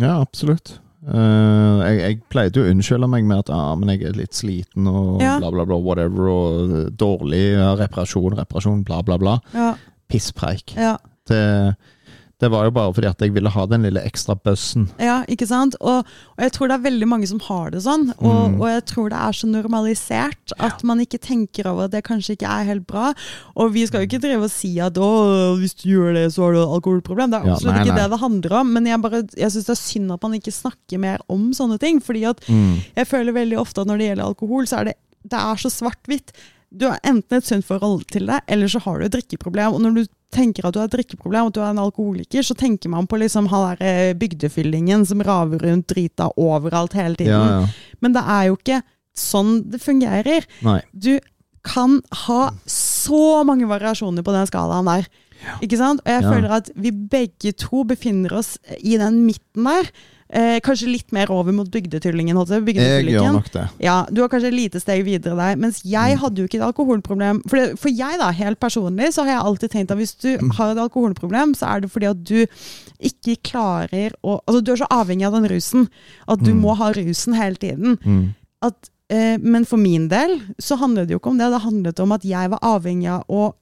[0.00, 0.76] Ja, absolutt.
[1.00, 4.36] Uh, jeg, jeg pleide jo å unnskylde meg med at ah, men jeg er litt
[4.36, 5.38] sliten og Ja.
[5.40, 9.38] bla, bla, bla, whatever, og eh, dårlig ja, reparasjon, reparasjon, bla, bla, bla.
[9.56, 9.70] Ja.
[10.12, 10.74] Pisspreik.
[10.76, 10.98] Ja,
[11.30, 11.40] Det,
[12.40, 14.88] det var jo bare fordi at jeg ville ha den lille ekstra bøssen.
[14.98, 15.76] ja ikke sant?
[15.80, 18.60] Og, og jeg tror det er veldig mange som har det sånn, og, Mm.
[18.60, 22.36] og jeg tror det er så normalisert at man ikke tenker over at det kanskje
[22.36, 23.12] ikke er helt bra.
[23.56, 25.10] Og vi skal jo ikke drive og si at å,
[25.60, 27.30] hvis du gjør det, så har du et alkoholproblem.
[27.30, 28.02] Det er Ja, absolutt nei, ikke nei.
[28.02, 30.52] det det handler om, men jeg, bare- jeg syns det er synd at man ikke
[30.56, 32.00] snakker mer om sånne ting.
[32.00, 32.80] fordi at Mm.
[32.96, 34.94] Jeg føler veldig ofte at når det gjelder alkohol, så er det,
[35.28, 36.32] det er så svart-hvitt.
[36.70, 39.74] Du har enten et sunt forhold til det, eller så har du et drikkeproblem.
[39.74, 42.54] Og når du tenker at du har et drikkeproblem, at du er en alkoholiker, så
[42.54, 47.34] tenker man på liksom han der eh, bygdefyllingen som raver rundt drita overalt hele tiden.
[47.34, 47.96] Ja, ja.
[48.00, 48.82] Men det er jo ikke
[49.18, 50.46] sånn det fungerer.
[50.62, 50.78] Nei.
[50.94, 51.16] Du
[51.66, 55.10] kan ha så mange variasjoner på den skalaen der.
[55.64, 56.00] Ikke sant?
[56.04, 56.30] Og jeg Ja.
[56.30, 59.90] føler at vi begge to befinner oss i den midten der.
[60.32, 61.66] Eh, kanskje litt mer over mot
[62.76, 63.64] jeg si, Jeg gjør nok det.
[63.80, 65.56] Ja, Du har kanskje et lite steg videre der.
[65.56, 66.18] Mens jeg Mm.
[66.20, 67.42] hadde jo ikke et alkoholproblem.
[67.48, 70.38] For, det, for jeg, da, helt personlig, så har jeg alltid tenkt at hvis du
[70.38, 70.50] Mm.
[70.54, 72.46] har et alkoholproblem, så er det fordi at du
[73.02, 75.88] ikke klarer å Altså, du er så avhengig av den rusen
[76.28, 76.60] at du Mm.
[76.62, 77.98] må ha rusen hele tiden.
[78.04, 78.34] Mm.
[78.62, 81.50] At, eh, men for min del så handlet det jo ikke om det.
[81.50, 83.54] Det handlet om at jeg var avhengig av å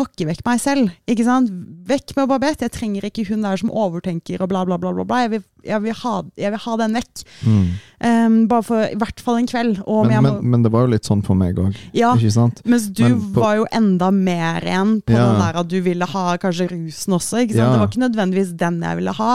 [0.00, 0.90] pakke vekk meg selv.
[1.10, 1.50] ikke sant?
[1.90, 2.64] Vekk med Babette.
[2.66, 4.92] Jeg trenger ikke hun der som overtenker og bla, bla, bla.
[4.96, 5.18] bla, bla.
[5.26, 7.22] Jeg, vil, jeg, vil ha, jeg vil ha den vekk.
[7.44, 7.68] Mm.
[8.00, 9.82] Um, bare for i hvert fall en kveld.
[9.84, 12.62] Men, må, men, men det var jo litt sånn for meg òg, ja, ikke sant?
[12.64, 15.26] mens du men på- var jo enda mer igjen på Ja.
[15.28, 17.44] den der at du ville ha kanskje rusen også.
[17.44, 17.66] ikke sant?
[17.66, 17.72] Ja.
[17.74, 19.32] Det var ikke nødvendigvis den jeg ville ha.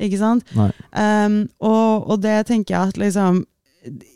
[0.00, 0.46] ikke sant?
[0.56, 3.44] Um, og, og det tenker jeg at liksom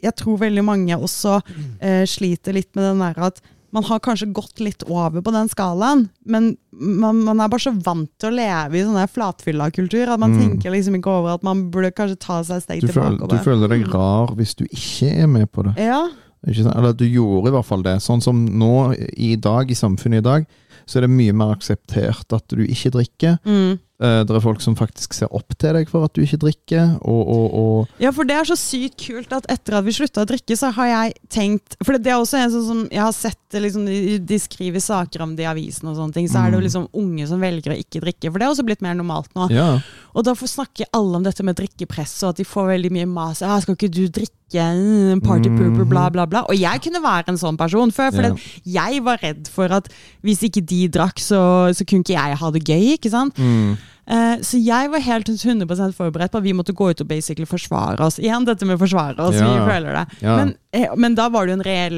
[0.03, 1.37] Jeg tror veldig mange også
[1.79, 3.37] eh, sliter litt med den der at
[3.73, 7.73] man har kanskje gått litt over på den skalaen, men man, man er bare så
[7.85, 10.41] vant til å leve i sånn der flatfylla-kultur at man Mm.
[10.41, 13.23] tenker liksom ikke over at man burde kanskje ta seg et steg tilbake.
[13.23, 15.77] og du føler deg rar hvis du ikke er med på det.
[15.79, 16.09] Ja?
[16.47, 17.99] Eller du gjorde i hvert fall det.
[18.01, 20.47] Sånn som nå i dag, i samfunnet i dag,
[20.87, 23.39] så er det mye mer akseptert at du ikke drikker.
[23.45, 23.79] mm.
[24.01, 26.95] Eh, Det er folk som faktisk ser opp til deg for at du ikke drikker,
[27.05, 30.23] og, og, og Ja, for det er så sykt kult at etter at vi slutta
[30.25, 33.13] å drikke, så har jeg tenkt For det er også en sånn som jeg har
[33.13, 36.51] sett liksom, de, de skriver saker om det i avisen og sånne ting, så er
[36.51, 36.67] det jo Mm.
[36.69, 38.31] liksom unge som velger å ikke drikke.
[38.31, 39.51] For det er også blitt mer normalt nå.
[39.51, 39.81] Ja.
[40.15, 43.07] Og da får snakke alle om dette med drikkepress, og at de får veldig mye
[43.11, 43.41] mas.
[43.43, 44.37] Ja, 'Skal ikke du drikke?
[44.55, 46.41] Mm, Party pooper, bla, bla, bla.
[46.49, 48.11] Og jeg kunne være en sånn person før.
[48.13, 48.35] For Ja.
[48.65, 49.89] jeg var redd for at
[50.25, 52.93] hvis ikke de drakk, så, så kunne ikke jeg ha det gøy.
[52.99, 53.35] ikke sant?
[53.37, 53.77] Mm.
[54.11, 57.47] Eh, så jeg var helt 100% forberedt på at vi måtte gå ut og basically
[57.47, 58.19] forsvare oss.
[58.19, 59.47] Igjen dette med forsvare oss, Ja.
[59.47, 60.07] vi føler det.
[60.25, 60.37] Ja.
[60.41, 60.55] Men,
[60.97, 61.97] men da var det jo en reell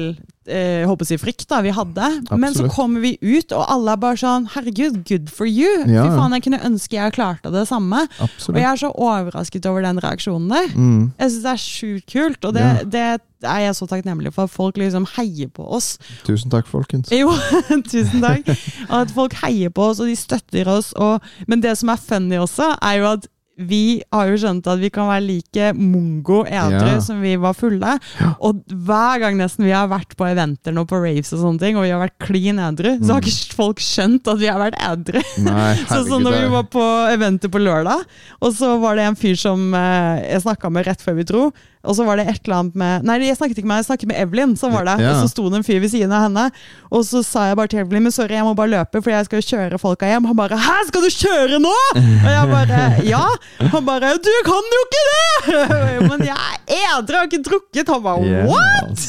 [0.49, 2.07] eh, håper jeg, frykt da vi hadde.
[2.41, 5.83] Men så kommer vi ut, og alle er bare sånn Herregud, good for you!
[5.85, 8.01] Ja, Fy faen, jeg kunne ønske jeg klarte det samme.
[8.23, 10.71] Og jeg er så overrasket over den reaksjonen der.
[10.73, 11.03] Mm.
[11.21, 12.81] Jeg syns det er sjukt kult, og det, Ja.
[12.95, 13.05] det
[13.53, 14.49] er jeg så takknemlig for.
[14.49, 15.93] At folk liksom heier på oss.
[16.25, 17.11] Tusen takk, folkens.
[17.13, 17.29] Jo,
[17.93, 18.49] tusen takk.
[18.89, 20.93] At folk heier på oss, og de støtter oss.
[20.97, 24.79] Og, men det som er funny også, er jo at vi har jo skjønt at
[24.81, 26.99] vi kan være like mongo edru Ja.
[26.99, 27.99] som vi var fulle.
[28.41, 31.77] Og hver gang nesten vi har vært på eventer nå på raves og sånne ting,
[31.77, 33.27] og vi har vært klin edru, så har Mm.
[33.29, 35.21] ikke folk skjønt at vi har vært edru.
[35.37, 38.01] sånn Så sånn når vi var på eventer på lørdag,
[38.41, 41.51] og så var det en fyr som eh, jeg snakka med rett før vi dro.
[41.83, 44.07] Og så var det et eller annet med Nei, jeg snakket ikke med jeg snakket
[44.13, 44.53] med Evelyn.
[44.59, 44.95] Så var det.
[45.03, 45.09] Ja.
[45.11, 46.45] Og så sto det en fyr ved siden av henne.
[46.93, 49.27] Og så sa jeg bare til Evelyn men sorry, jeg må bare løpe, for jeg
[49.27, 50.29] skal jo kjøre folka hjem.
[50.31, 53.35] Han bare 'hæ, skal du kjøre nå?' Og jeg bare 'ja'.
[53.75, 57.87] Han bare 'du kan jo ikke det!' Men jeg er edru, har ikke drukket.
[57.91, 59.03] Han bare 'what?'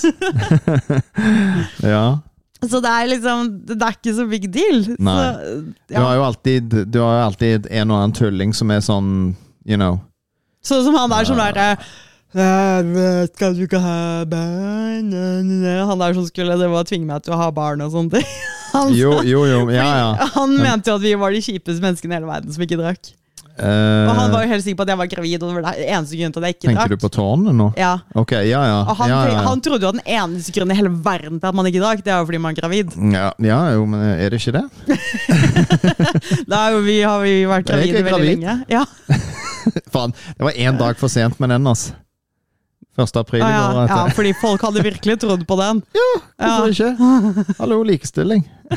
[1.94, 2.06] ja.
[2.64, 4.96] Så det er liksom Det er ikke så big deal.
[4.98, 5.14] Nei.
[5.20, 8.80] Så, Du har jo alltid, du har jo alltid en og annen tulling som er
[8.80, 10.00] sånn, you know
[10.64, 11.76] Sånn som han der som derre «Eh,
[12.34, 15.12] Skal du ikke ha barn?
[15.90, 18.18] Han der som skulle det var å tvinge meg til å ha barn og sånne
[18.18, 18.30] ting.
[18.74, 19.58] Han, Jo, jo, jo.
[19.70, 20.26] Ja, ja.
[20.34, 23.12] han mente jo at vi var de kjipeste menneskene i hele verden som ikke drakk.
[23.54, 25.66] Uh, Og han var jo helt sikker på at jeg var gravid, og det var
[25.78, 26.90] det eneste grunnen til at jeg ikke tenker drakk.
[26.98, 27.68] du på tårnene nå?
[27.78, 28.80] Ja, Ok, ja, ja.
[28.82, 29.14] og han,
[29.46, 32.02] han trodde jo at den eneste grunnen i hele verden til at man ikke drakk,
[32.02, 32.98] det er jo fordi man er gravid.
[33.14, 34.66] ja, ja, jo, men er det ikke det?
[36.50, 38.42] Da jo vi, har vi vært gravide veldig gravid.
[38.42, 38.58] lenge.
[38.74, 38.82] Ja,
[39.94, 41.92] Faen, det var én dag for sent med den, ass.
[42.96, 43.16] 1.
[43.18, 43.88] april i ja, går.
[43.90, 45.82] ja, fordi folk hadde virkelig trodd på den.
[46.38, 47.54] Ja, Hvorfor ikke?
[47.58, 48.44] Hallo, likestilling.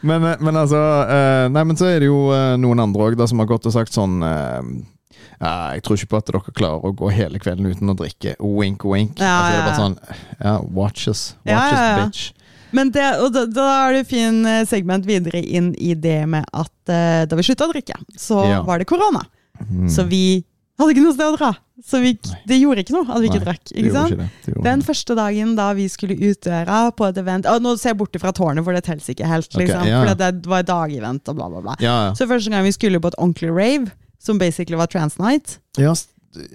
[0.00, 0.78] Men, eh, men altså
[1.10, 3.74] eh, Nei, men så er det jo eh, noen andre òg som har gått og
[3.74, 7.90] sagt sånn ja, Jeg tror ikke på at dere klarer å gå hele kvelden uten
[7.90, 8.36] å drikke.
[8.38, 9.18] Wink, wink.
[9.18, 9.98] Ja, altså, det er bare sånn
[10.38, 11.24] Ja, watch us.
[11.42, 11.90] Watch ja, ja.
[11.96, 12.54] us, bitch.
[12.74, 13.04] Men det,
[13.34, 16.94] da, da er det fin segment videre inn i det med at
[17.30, 18.62] da vi slutta å drikke, så Ja.
[18.66, 19.22] var det korona.
[19.62, 19.86] Mm.
[19.90, 20.42] Så vi
[20.78, 21.50] hadde ikke noe sted å dra.
[21.84, 22.12] Så vi,
[22.46, 23.62] det gjorde ikke noe at vi ikke Nei, drakk.
[23.70, 24.14] Det ikke sant?
[24.14, 24.28] ikke det.
[24.46, 27.74] det Den ikke første dagen da vi skulle ut døra på et event og Nå
[27.80, 29.58] ser jeg bort fra tårnet, for det teller ikke helt.
[29.58, 30.00] Liksom, ja.
[30.02, 31.76] For det var et dagevent og bla, bla, bla.
[31.82, 32.14] Ja, ja.
[32.18, 35.92] Så første gang vi skulle på et ordentlig rave, som basically var trans night Ja,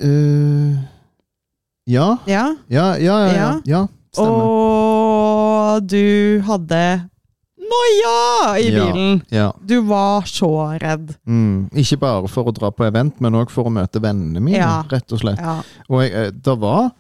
[0.02, 0.80] øh,
[1.88, 2.10] ja.
[2.28, 2.46] Ja.
[2.70, 3.86] Ja, ja, ja, ja, ja.
[4.16, 4.48] Stemmer.
[4.50, 6.84] Og du hadde
[7.60, 8.86] noia i Ja.
[8.94, 9.22] bilen!
[9.30, 9.52] Ja.
[9.66, 10.50] Du var så
[10.82, 11.16] redd.
[11.28, 11.70] Mm.
[11.74, 14.84] Ikke bare for å dra på event, men òg for å møte vennene mine, Ja.
[14.90, 15.40] rett og slett.
[15.90, 16.92] Og jeg, eh, det var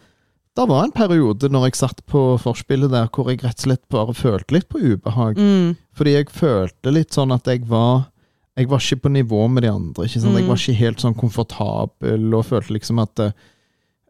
[0.55, 3.88] det var en periode når jeg satt på forspillet der hvor jeg rett og slett
[3.89, 5.36] bare følte litt på ubehag.
[5.38, 5.78] Mm.
[5.95, 8.07] Fordi jeg følte litt sånn at jeg var
[8.57, 10.03] Jeg var ikke på nivå med de andre.
[10.03, 10.36] ikke sant?
[10.36, 10.47] Jeg Mm.
[10.49, 13.34] var ikke helt sånn komfortabel og følte liksom at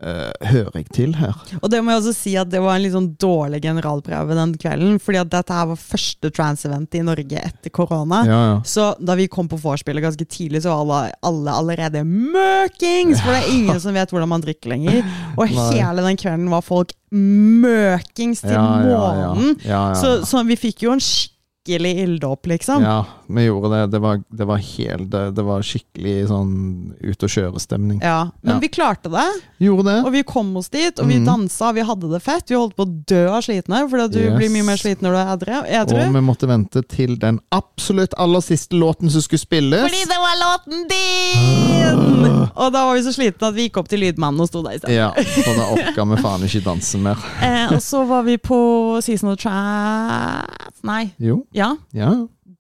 [0.02, 1.36] eh, eh, Hører jeg til her?
[1.62, 4.54] Og det må jeg også si at det var en litt sånn dårlig generalprøve den
[4.60, 5.00] kvelden.
[5.04, 8.22] Fordi at dette her var første trans-event i Norge etter korona.
[8.28, 8.56] Ja, ja.
[8.68, 13.22] Så da vi kom på vorspielet ganske tidlig, så var alle, alle allerede møkings!
[13.24, 15.04] For det er ingen som vet hvordan man drikker lenger.
[15.36, 15.68] Og Nei.
[15.76, 19.56] hele den kvelden var folk møkings til Ja, månen.
[20.00, 22.86] Så, så vi fikk jo en skikkelig ilddåp, liksom.
[22.86, 23.82] Ja, vi gjorde det.
[23.94, 26.54] Det var, det var helt det, var skikkelig sånn
[27.00, 28.00] ut og kjøre-stemning.
[28.02, 28.60] Ja, Men Ja.
[28.64, 29.26] vi klarte det,
[29.62, 29.98] Gjorde det.
[30.06, 31.26] og vi kom oss dit, og vi mm.
[31.28, 32.50] dansa, vi hadde det fett.
[32.50, 34.38] Vi holdt på å dø av slitne, for du Yes.
[34.38, 35.60] blir mye mer sliten når du er edru.
[35.82, 36.02] edru.
[36.08, 39.86] Og vi måtte vente til den absolutt aller siste låten som skulle spilles.
[39.86, 42.50] Fordi det var låten din!
[42.60, 44.76] Og da var vi så slitne at vi gikk opp til lydmannen og sto der
[44.76, 44.96] i stedet.
[44.98, 47.22] Ja, for da orka vi faen ikke danse mer.
[47.46, 48.58] Eh, og så var vi på
[49.06, 51.74] Season of Trans Nei, Jo, ja.
[51.94, 52.12] ja.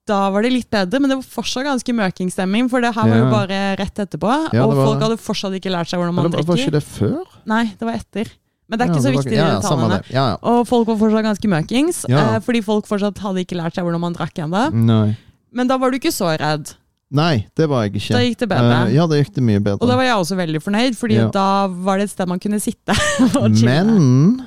[0.09, 2.69] Da var det litt bedre, men det var fortsatt ganske møkingstemning.
[2.71, 4.31] For det her var jo bare rett etterpå.
[4.55, 6.47] Ja, og var folk hadde fortsatt ikke lært seg hvordan man drikker.
[6.49, 7.19] var ikke det før?
[7.49, 8.31] Nei, det var etter.
[8.69, 10.01] Men det er Ja, ikke så var- viktig, ja, ja, det.
[10.13, 10.35] Ja, ja.
[10.45, 12.35] Og folk var fortsatt ganske møkings, Ja.
[12.35, 15.15] eh, fordi folk fortsatt hadde ikke lært seg hvordan man drakk ennå.
[15.51, 16.75] Men da var du ikke så redd.
[17.11, 18.13] Nei, det var jeg ikke.
[18.13, 18.85] Da gikk det bedre.
[18.85, 19.81] Uh, ja, da gikk det mye bedre.
[19.81, 21.29] Og da var jeg også veldig fornøyd, fordi Ja.
[21.33, 22.93] da var det et sted man kunne sitte
[23.41, 23.65] og chille.
[23.65, 24.45] Men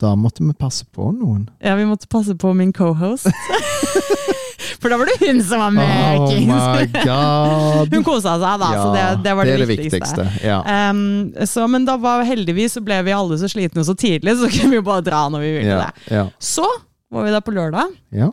[0.00, 1.48] da måtte vi passe på noen.
[1.62, 3.28] Ja, vi måtte passe på min cohost.
[4.80, 6.46] For da var det hun som var Oh møkings.
[6.48, 7.92] my god!
[7.96, 10.26] hun kosa seg, da, så det, det var det, det viktigste.
[10.44, 10.60] Ja.
[10.90, 14.48] um, så, men da var heldigvis så ble vi alle så slitne så tidlig, så
[14.54, 16.14] kunne vi jo bare dra når vi ville Ja, det.
[16.16, 16.64] ja, Så
[17.12, 17.92] var vi der på lørdag.
[18.14, 18.30] ja.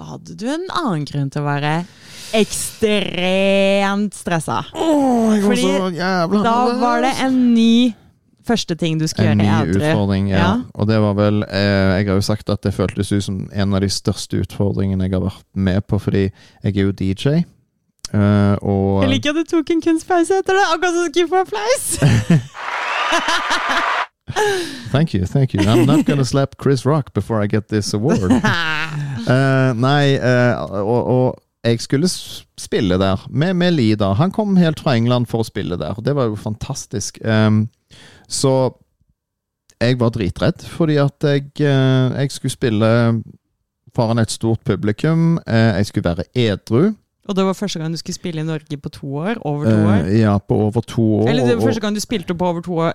[0.00, 1.72] Da hadde du en annen grunn til å være
[2.38, 4.60] ekstremt stressa.
[4.72, 5.66] Oh, Fordi
[6.44, 7.92] Da var det en ny
[8.50, 9.78] første ting du skal en ny En ny edru.
[9.80, 10.38] utfordring, ja.
[10.42, 10.50] Ja.
[10.74, 13.74] Og det var vel eh, Jeg har jo sagt at det føltes ut som en
[13.78, 17.26] av de største utfordringene jeg har vært med på, fordi jeg er jo DJ.
[18.12, 21.30] eh, og Jeg liker at du tok en kunstpause etter det, akkurat som du skulle
[21.30, 21.84] få applaus.
[24.92, 25.60] Thank you, thank you.
[25.62, 28.30] I'm not gonna slap Chris Rock before I get this award.
[28.30, 32.08] Uh, nei, uh, og, og jeg skulle
[32.58, 34.12] spille der med, med Lida.
[34.14, 37.18] Han kom helt fra England for å spille der, og det var jo fantastisk.
[37.24, 37.64] Em,
[38.30, 38.54] så
[39.80, 42.90] jeg var dritredd, fordi at jeg, eh, jeg skulle spille
[43.96, 45.38] foran et stort publikum.
[45.46, 46.92] Eh, jeg skulle være edru.
[47.28, 49.34] Og det var første gang du skulle spille i Norge på to år?
[49.40, 50.04] Over to år?
[50.04, 51.28] Uh, ja, på over to år.
[51.28, 52.92] Eller det var første gang du spilte på over to år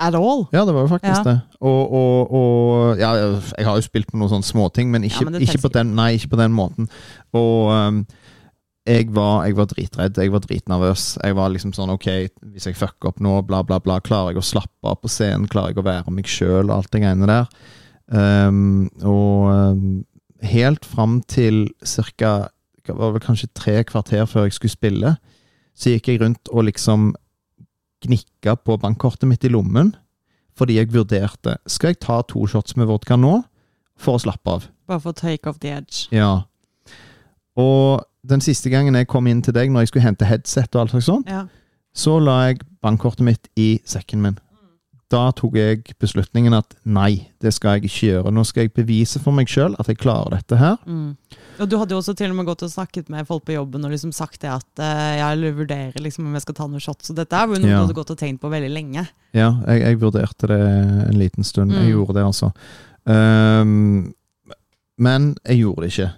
[0.00, 0.44] at all?
[0.52, 1.30] Ja, det var jo faktisk Ja.
[1.30, 1.40] det.
[1.60, 3.12] Og, og, og ja,
[3.58, 5.94] jeg har jo spilt på noen sånne småting, men ikke, Ja, men ikke, på den,
[5.94, 6.88] nei, ikke på den måten.
[7.32, 8.06] Og um,
[8.84, 10.18] jeg, var, jeg var dritredd.
[10.20, 11.04] Jeg var dritnervøs.
[11.24, 12.08] Jeg var liksom sånn OK,
[12.52, 15.48] hvis jeg fucker opp nå, bla, bla, bla, klarer jeg å slappe av på scenen?
[15.50, 17.48] Klarer jeg å være meg sjøl og alt det greiene der?
[18.12, 19.86] Um, og um,
[20.44, 22.50] helt fram til ca.
[22.84, 25.16] kanskje tre kvarter før jeg skulle spille,
[25.74, 27.14] så gikk jeg rundt og liksom
[28.04, 29.94] gnikka på bankkortet mitt i lommen
[30.54, 33.40] fordi jeg vurderte Skal jeg ta to shots med vodka nå
[33.98, 34.66] for å slappe av.
[34.86, 36.06] Bare for å take off the edge.
[36.14, 36.44] Ja.
[37.58, 40.80] Og den siste gangen jeg kom inn til deg, når jeg skulle hente headset, og
[40.86, 41.46] alt slags sånt, Ja.
[41.94, 44.38] så la jeg bankkortet mitt i sekken min.
[45.12, 48.32] Da tok jeg beslutningen at nei, det skal jeg ikke gjøre.
[48.32, 50.76] Nå skal jeg bevise for meg sjøl at jeg klarer dette her.
[50.88, 51.16] Mm.
[51.60, 53.84] Og du hadde jo også til og med gått og snakket med folk på jobben
[53.84, 57.06] og liksom sagt det at uh, jeg vurderer liksom om jeg skal ta noen shots.
[57.12, 57.76] Så dette er jo noe Ja.
[57.76, 59.06] du hadde gått og tenkt på veldig lenge.
[59.36, 60.60] Ja, jeg, jeg vurderte det
[61.12, 61.70] en liten stund.
[61.76, 61.92] Jeg Mm.
[61.92, 62.50] gjorde det, altså.
[63.06, 64.14] Um,
[64.98, 66.12] men jeg gjorde det ikke.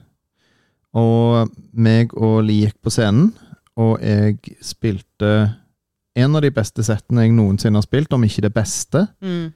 [0.97, 3.32] Og meg og Li gikk på scenen,
[3.76, 5.30] og jeg spilte
[6.16, 9.03] en av de beste settene jeg noensinne har spilt, om ikke det beste.
[9.20, 9.51] Mm.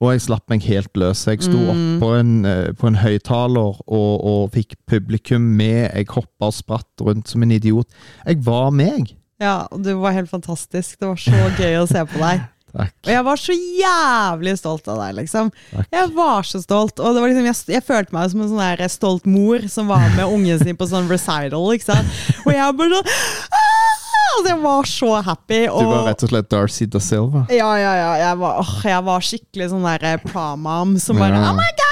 [0.00, 1.26] Og jeg slapp meg helt løs.
[1.28, 1.68] Jeg sto Mm.
[1.68, 5.90] opp på en, eh, på en høyttaler og, og fikk publikum med.
[5.92, 7.86] Jeg hoppa og spratt rundt som en idiot.
[8.26, 9.12] Jeg var meg.
[9.40, 10.98] Ja, og du var helt fantastisk.
[11.00, 12.40] Det var så gøy å se på deg.
[12.70, 12.92] Takk.
[13.06, 15.50] Og jeg var så jævlig stolt av deg, liksom.
[15.72, 15.88] Takk.
[15.96, 17.00] Jeg var så stolt.
[17.02, 19.90] Og det var liksom, jeg, jeg følte meg som en sånn der stolt mor som
[19.90, 21.66] var med ungen sin på sånn recital.
[21.74, 22.20] ikke sant?
[22.46, 23.14] Og jeg bare sånn
[23.50, 23.96] «Ah!»
[24.30, 25.58] Altså, Jeg var så happy.
[25.66, 27.42] Du var rett og slett Darcy da Silva.
[27.52, 28.10] Ja, ja, ja.
[28.22, 31.50] Jeg var, åh, jeg var skikkelig sånn der prom-mom som bare Ja.
[31.50, 31.89] Oh my god!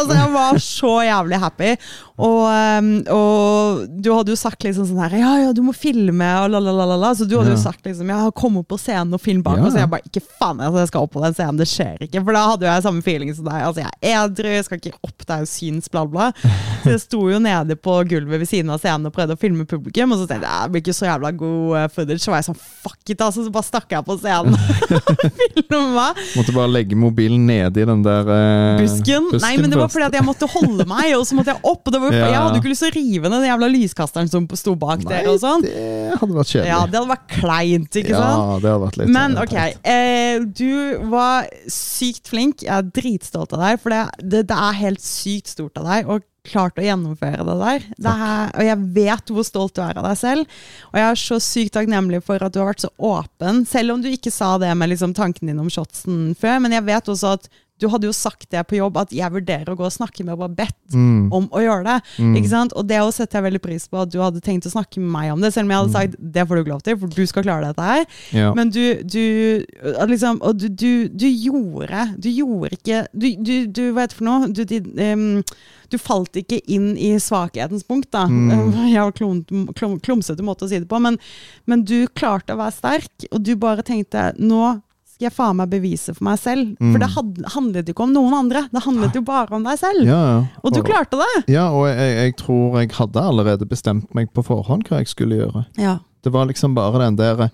[0.00, 1.72] Altså, jeg var så jævlig happy.
[2.20, 6.26] Og, um, og du hadde jo sagt liksom sånn her Ja, ja, du må filme,
[6.42, 7.12] og la, la, la, la, la.
[7.16, 7.56] Så du hadde Ja.
[7.56, 9.56] jo sagt liksom Ja, kom opp på scenen og film bak.
[9.56, 9.64] Ja.
[9.64, 11.60] Og så jeg bare Ikke faen, altså, jeg skal opp på den scenen.
[11.62, 12.20] Det skjer ikke.
[12.26, 13.62] For da hadde jo jeg samme feeling som deg.
[13.70, 16.28] Altså, jeg er edru, jeg skal ikke opp der og syns, bla, bla.
[16.84, 19.64] Så jeg sto jo nede på gulvet ved siden av scenen og prøvde å filme
[19.70, 20.12] publikum.
[20.12, 22.20] Og så tenkte jeg det blir ikke så jævla god eh, footage.
[22.26, 23.46] Så var jeg sånn fuck it, altså.
[23.48, 24.60] Så bare stakk jeg på scenen og
[25.70, 26.06] filma.
[26.36, 29.30] Måtte bare legge mobilen nede i den der eh, Busken?
[29.40, 31.90] Nei, men det var fordi at jeg måtte holde meg, og så måtte jeg opp.
[31.90, 32.26] Var, Ja.
[32.30, 35.04] Jeg hadde jo ikke lyst til å rive ned den jævla lyskasteren som sto bak
[35.04, 35.28] Nei, der.
[35.32, 35.62] og sånn.
[35.66, 36.70] det hadde vært kjedelig.
[36.70, 38.62] Ja, Det hadde vært kleint, ikke sant?
[38.62, 42.62] Det hadde vært litt Men sånn ok, eh, du var sykt flink.
[42.66, 46.08] Jeg er dritstolt av deg, for det, det, det er helt sykt stort av deg.
[46.10, 47.82] Og klart å gjennomføre det der.
[48.00, 50.60] Det er, og jeg vet hvor stolt du er av deg selv.
[50.90, 54.00] Og jeg er så sykt takknemlig for at du har vært så åpen, selv om
[54.02, 56.60] du ikke sa det med liksom, tanken din om shotsen før.
[56.64, 59.72] Men jeg vet også at du hadde jo sagt det på jobb, at jeg vurderer
[59.72, 61.96] å gå og snakke med bedt Mm, om å gjøre det.
[62.18, 62.32] mm.
[62.40, 62.72] Ikke sant?
[62.74, 65.10] Og det også setter jeg veldig pris på, at du hadde tenkt å snakke med
[65.12, 65.52] meg om det.
[65.54, 67.68] Selv om jeg hadde sagt det får du ikke lov til, for du skal klare
[67.70, 68.02] dette her.
[68.34, 68.48] Ja.
[68.58, 69.22] Men du, du
[70.10, 74.18] liksom, Og du, du, du gjorde Du gjorde ikke Du, du, du hva heter det
[74.18, 74.50] for noe?
[74.50, 74.64] Du,
[75.00, 75.24] em,
[75.90, 78.26] du falt ikke inn i svakhetens punkt, da.
[78.30, 78.74] Mm.
[78.92, 79.40] Jeg har klum,
[79.78, 81.18] klum, klumsete måte å si det på, men,
[81.70, 84.80] men du klarte å være sterk, og du bare tenkte nå
[85.20, 86.70] skal jeg faen meg bevise for meg selv.
[86.80, 86.94] Mm.
[86.94, 89.76] For det had, handlet jo ikke om noen andre, det handlet jo bare om deg
[89.80, 90.00] selv.
[90.08, 90.38] Ja, ja.
[90.64, 91.44] Og du klarte det!
[91.52, 95.42] Ja, og jeg, jeg tror jeg hadde allerede bestemt meg på forhånd hva jeg skulle
[95.42, 95.66] gjøre.
[95.80, 95.98] Ja.
[96.24, 97.50] Det var liksom bare den der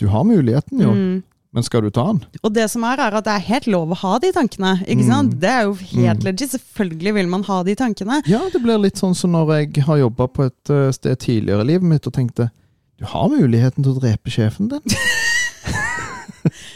[0.00, 1.22] Du har muligheten, jo, Mm.
[1.52, 2.22] men skal du ta den?
[2.42, 4.72] Og det som er, er at det er helt lov å ha de tankene.
[4.86, 5.34] ikke sant?
[5.34, 5.40] Mm.
[5.40, 6.24] Det er jo helt Mm.
[6.30, 6.50] legit.
[6.56, 8.22] Selvfølgelig vil man ha de tankene.
[8.26, 11.60] Ja, det blir litt sånn som når jeg har jobba på et eh, sted tidligere
[11.62, 12.50] i livet mitt og tenkte
[12.98, 14.80] Du har muligheten til å drepe sjefen din.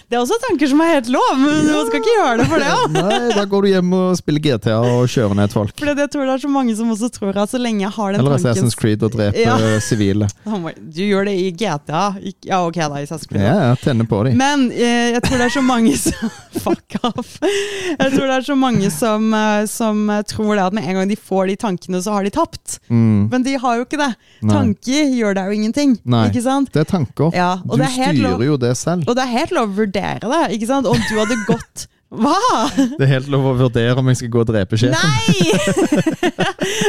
[0.06, 2.62] Det er også tanker som er helt lov, men man skal ikke gjøre det for
[2.62, 2.66] det.
[2.70, 2.82] Ja.
[2.94, 5.72] Nei, da går du hjem og spiller GTA og kjører ned folk.
[5.80, 8.12] For jeg tror det er så mange som også tror at så lenge jeg har
[8.14, 9.56] den Eller tanken Assassin's Creed og dreper Ja.
[9.82, 10.28] sivile.
[10.96, 12.04] Du gjør det i GTA.
[12.46, 13.42] Ja, ok, da, i Assassin's Creed.
[13.42, 14.38] Ja, jeg tenner på dem.
[14.38, 17.34] Men eh, jeg tror det er så mange som Fuck off.
[17.42, 21.00] Jeg tror det er så mange som, eh, som eh, tror det at med en
[21.00, 22.78] gang de får de tankene, så har de tapt.
[22.88, 24.12] Mm, Men de har jo ikke det.
[24.40, 24.54] nei.
[24.54, 25.98] Tanker gjør deg jo ingenting.
[26.06, 26.22] Nei.
[26.30, 26.70] Ikke sant?
[26.72, 27.34] Det er tanker.
[27.36, 28.38] Ja, Du det er lov.
[28.38, 29.04] styrer jo det selv.
[29.10, 30.88] Og det er helt lov å vurdere det, ikke sant?
[30.90, 31.86] Om du hadde gått
[32.16, 32.36] Hva?!
[32.76, 34.94] Det er helt lov å vurdere om jeg skal gå og drepe sjefen.
[34.94, 35.40] Nei!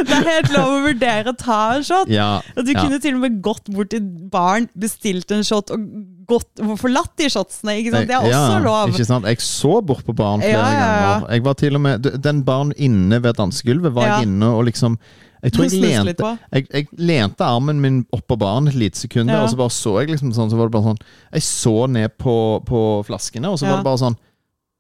[0.08, 2.12] det er helt lov å vurdere å ta en shot.
[2.14, 2.84] Ja, Og du ja.
[2.84, 5.90] kunne til og med gått bort til barn, bestilt en shot og
[6.30, 7.80] gått, forlatt de shotsene.
[7.82, 8.10] ikke sant?
[8.10, 8.94] Det er også ja, lov.
[8.94, 9.30] Ikke sant?
[9.34, 11.30] Jeg så bort på barn flere ganger.
[11.34, 15.00] Jeg var til og med, Den barn inne ved dansegulvet var jeg inne og liksom
[15.48, 19.42] Jeg tror jeg lente, jeg, jeg lente armen min oppå baren et lite sekund, Ja.
[19.46, 21.00] og så bare så jeg liksom sånn, så var det bare sånn
[21.34, 22.36] Jeg så ned på,
[22.68, 23.72] på flaskene, og så Ja.
[23.76, 24.18] var det bare sånn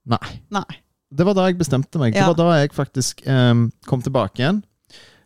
[0.07, 0.38] Nei.
[0.55, 0.78] Nei.
[1.11, 2.13] Det var da jeg bestemte meg.
[2.15, 2.28] Ja.
[2.28, 4.61] Det var da jeg faktisk um, kom tilbake igjen.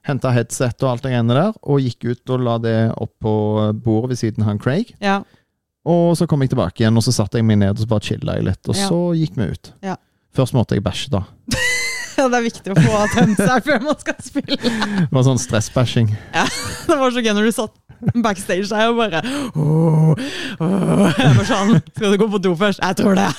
[0.05, 3.33] Henta headset og alt det greiene der, og gikk ut og la det opp på
[3.83, 4.95] bordet ved siden av han Craig.
[5.01, 5.19] Ja.
[5.85, 8.05] Og så kom jeg tilbake igjen, og så satte jeg meg ned og så bare
[8.05, 8.61] chilla jeg litt.
[8.69, 9.71] Og så gikk vi ut.
[9.85, 9.95] Ja.
[10.33, 11.23] Først måtte jeg bæsje, da.
[12.21, 14.57] ja, det er viktig å få tømt seg før man skal spille.
[14.61, 16.11] Det var sånn stressbæsjing.
[16.87, 17.77] Det var så gøy når du satt
[18.23, 19.19] backstage der og bare
[19.53, 20.15] oh,
[20.57, 21.03] oh.
[21.13, 22.81] Jeg var sånn Skal du gå på do først?
[22.81, 23.27] Jeg tror det.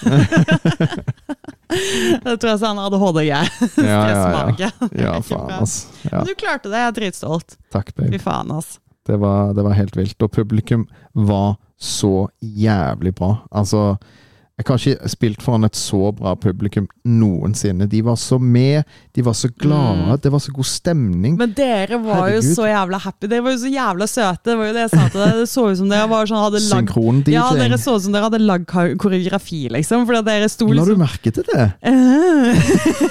[2.23, 3.41] det tror jeg han ADHD-greie.
[3.83, 4.71] Ja, ja, ja.
[4.93, 5.75] Ja, faen, ass.
[6.07, 7.59] Ja, Men du klarte det, jeg er dritstolt.
[7.75, 8.13] takk, babe.
[8.15, 8.77] Fy faen, ass.
[9.09, 10.15] Det var, det var helt vilt.
[10.23, 13.35] Og publikum var så jævlig bra.
[13.51, 13.97] Altså
[14.63, 17.89] Jeg har ikke spilt foran et så bra publikum noensinne.
[17.91, 18.85] De var så med,
[19.17, 20.21] de var så glade, Mm.
[20.23, 21.37] det var så god stemning.
[21.37, 23.27] Men dere var jo så jævla happy.
[23.29, 24.45] Dere var jo så jævla søte.
[24.47, 25.33] Det var jo det jeg sa til deg.
[25.43, 27.35] Det så ut som dere var sånn, hadde Synkron-DJ.
[27.35, 28.67] ja, dere så ut som dere hadde lagd
[29.03, 30.07] koreografi, liksom.
[30.07, 31.67] Fordi at dere sto La du liksom merke til det?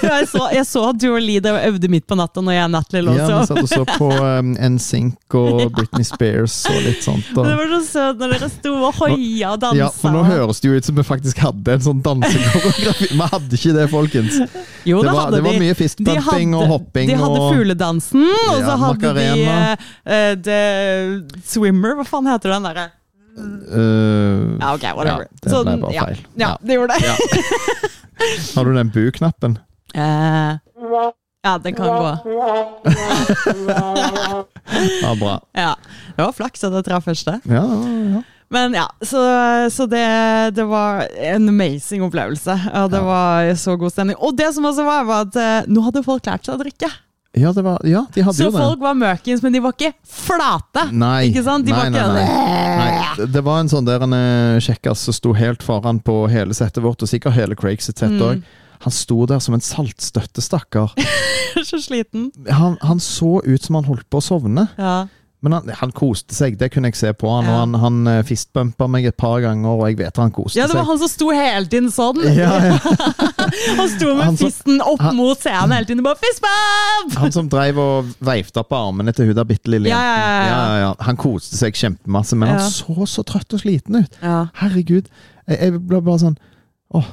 [0.02, 2.72] jeg, så, jeg så at du og Lee øvde midt på natta når jeg og
[2.74, 4.08] Natalie lå Ja, vi satt og så på
[4.40, 7.28] um, NSYNC og Britney Spears og litt sånt.
[7.34, 9.78] Det var så søtt når dere sto og hoia og dansa.
[9.82, 13.08] ja, for nå høres det jo ut som vi faktisk hadde en sånn dansekoreografi.
[13.12, 14.38] Vi hadde ikke det, folkens.
[14.88, 17.10] jo, Det var, det var mye fistbumping og hopping.
[17.12, 19.76] de hadde og, fugledansen, og så Ja, hadde Macarena.
[19.76, 20.60] de uh, The
[21.52, 22.86] Swimmer, hva faen heter den derre?
[23.32, 25.26] uh, Ja, ok, whatever.
[25.28, 26.20] Ja, det Så ble bare ja, feil.
[26.36, 26.56] Ja, Ja.
[26.62, 27.00] det gjorde det.
[27.06, 27.14] Ja.
[28.54, 29.58] Har du den bu-knappen?
[29.94, 30.52] Eh,
[31.44, 32.10] ja, den kan gå.
[35.02, 35.40] Ja, bra.
[35.52, 35.74] Ja,
[36.16, 37.38] Det var flaks at jeg traff første.
[37.48, 37.80] Ja, ja,
[38.16, 38.22] ja.
[38.52, 39.20] Men ja, så,
[39.72, 40.02] så det,
[40.58, 42.52] det var en amazing opplevelse.
[42.82, 44.18] Og det var så god stemning.
[44.20, 46.90] Og det som også var, var at eh, nå hadde folk lært seg å drikke.
[47.32, 48.60] Ja, det var, ja, de hadde Så jo det.
[48.60, 50.82] folk var møkens, men de var ikke flate.
[50.92, 51.64] Nei, Ikke sant?
[51.64, 52.90] De nei, var nei, ikke nei.
[52.92, 53.28] nei.
[53.32, 56.84] det- var en sånn der en eh, kjekkas som sto helt foran på hele settet
[56.84, 58.42] vårt, og sikkert hele Craig sitt sett Mm.
[58.82, 60.90] Han sto der som en saltstøtte, stakkar.
[61.68, 62.32] så sliten.
[62.50, 65.06] Han, han så ut som han holdt på å sovne, Ja.
[65.42, 66.54] Men han, han koste seg.
[66.58, 67.44] Det kunne jeg se på han.
[67.48, 67.52] Ja.
[67.52, 70.60] Og han, han eh, fistbumpa meg et par ganger, og jeg vet han koste seg.
[70.62, 70.90] ja, det var seg.
[70.92, 72.22] han som sto hele tiden sånn.
[72.42, 72.76] Ja, ja.
[73.76, 77.16] Han sto med Han som- fisten opp han- mot scenen hele tiden og bare 'fistbump'!
[77.20, 80.22] Han som dreiv og veifta på armene til hun der bitte lille Ja, jenten.
[80.22, 80.78] ja, ja, ja.
[80.86, 80.92] ja.
[81.04, 84.16] Han koste seg kjempemasse, men han så så trøtt og sliten ut.
[84.22, 84.46] Ja.
[84.62, 85.10] Herregud.
[85.48, 86.38] Jeg, jeg ble bare sånn
[86.94, 87.06] Åh,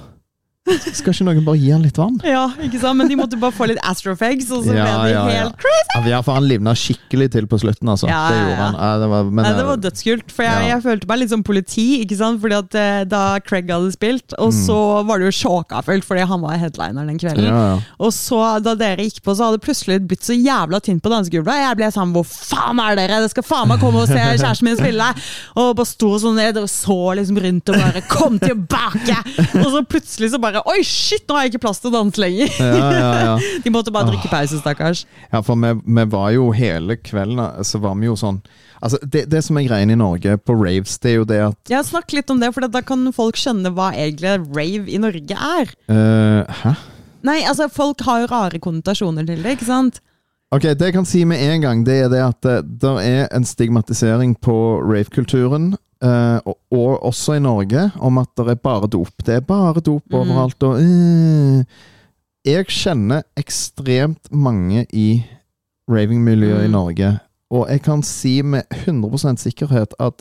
[0.95, 2.17] skal ikke noen bare gi han litt vann?
[2.24, 2.97] ja, ikke sant?
[2.99, 5.43] Men de måtte bare få litt astrofags, og så Ja, ble de ja, ja.
[5.43, 6.09] helt crazy.
[6.09, 8.07] Ja, for han livna skikkelig til på slutten, altså.
[8.09, 8.76] Ja, det gjorde han.
[8.80, 10.76] Ja, det var, men, det var dødskult, for jeg, Ja.
[10.76, 12.39] jeg følte meg litt som politi, ikke sant?
[12.43, 14.59] Fordi at eh, da Craig hadde spilt, og Mm.
[14.65, 17.45] så var det jo sjåkafullt fordi han var headliner den kvelden.
[17.49, 17.80] ja, ja.
[17.99, 21.09] Og så, da dere gikk på, så hadde det plutselig blitt så jævla tynt på
[21.11, 21.59] dansegulvet.
[21.59, 23.22] Jeg ble sånn, hvor faen er dere?
[23.26, 25.09] Det skal faen meg komme og se kjæresten min spille!
[25.59, 29.17] Og bare sto sånn ned og så liksom rundt og bare, kom tilbake!
[29.59, 32.22] Og så plutselig så bare, oi shit, nå har jeg ikke plass til å danse
[32.22, 32.51] lenger!
[32.60, 33.36] ja, ja, ja.
[33.64, 35.05] De måtte bare drikke pause, stakkars.
[35.32, 38.41] ja for vi, vi var jo hele kvelden Så var vi jo sånn
[38.80, 41.72] Altså, det, det som er greien i Norge på raves, det er jo det at
[41.72, 45.36] Ja, Snakk litt om det, for da kan folk skjønne hva egentlig rave i Norge
[45.36, 45.74] er.
[45.91, 46.78] Uh, Hæ?
[47.28, 49.99] Nei, altså Folk har jo rare konnotasjoner til det, ikke sant?
[50.52, 53.28] Ok, Det jeg kan si med en gang, det er det at det det er
[53.38, 58.88] en stigmatisering på ravekulturen, eh, og, og også i Norge, om at det er bare
[58.88, 59.14] dop.
[59.26, 60.20] Det er bare dop Mm.
[60.20, 61.64] overalt, og øh.
[62.45, 65.24] Jeg kjenner ekstremt mange i
[65.91, 66.72] ravingmiljøet i Mm.
[66.72, 67.20] Norge,
[67.52, 70.14] og jeg kan si med 100% sikkerhet at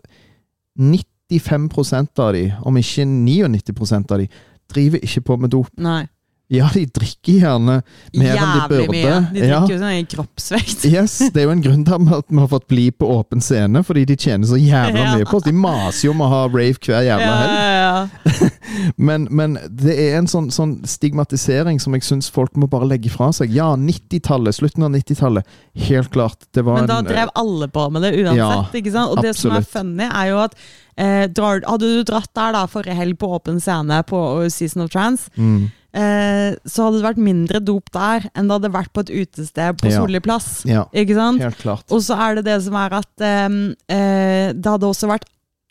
[1.31, 4.29] 95% av de, om ikke 99% av de,
[4.75, 5.69] driver ikke på med dop.
[5.79, 6.07] Nei.
[6.51, 7.83] Ja, de drikker gjerne mer
[8.15, 8.93] enn de Jævlig burde.
[8.95, 9.17] mye.
[9.35, 9.59] De Ja.
[9.61, 10.85] drikker jo sånn kroppsvekt.
[10.95, 13.83] Yes, Det er jo en grunn til at vi har fått bli på åpen scene,
[13.85, 15.17] fordi de tjener så jævla Ja.
[15.19, 15.45] mye på oss.
[15.45, 17.59] De maser jo om å ha rave hver jævla helg.
[17.59, 18.49] ja, ja.
[18.97, 23.11] Men, men det er en sånn, sånn stigmatisering som jeg syns folk må bare legge
[23.11, 23.51] fra seg.
[23.53, 25.47] Ja, 90-tallet, slutten av 90-tallet.
[25.89, 26.47] Helt klart.
[26.55, 28.37] Det var Men da en drev alle på med det uansett.
[28.39, 29.11] Ja, ikke sant?
[29.17, 29.73] Og det som er absolutt.
[29.73, 30.55] funny, er jo at
[30.97, 34.23] eh, drar, hadde du dratt der da forrige helg på åpen scene på
[34.53, 38.73] Season of Trance, mm, eh, så hadde det vært mindre dop der enn det hadde
[38.75, 40.01] vært på et utested på Ja.
[40.03, 40.63] Solli plass.
[40.69, 41.41] Ja, Ikke sant?
[41.41, 41.85] helt klart.
[41.91, 45.25] Og så er det det som er at ehm, eh, det hadde også vært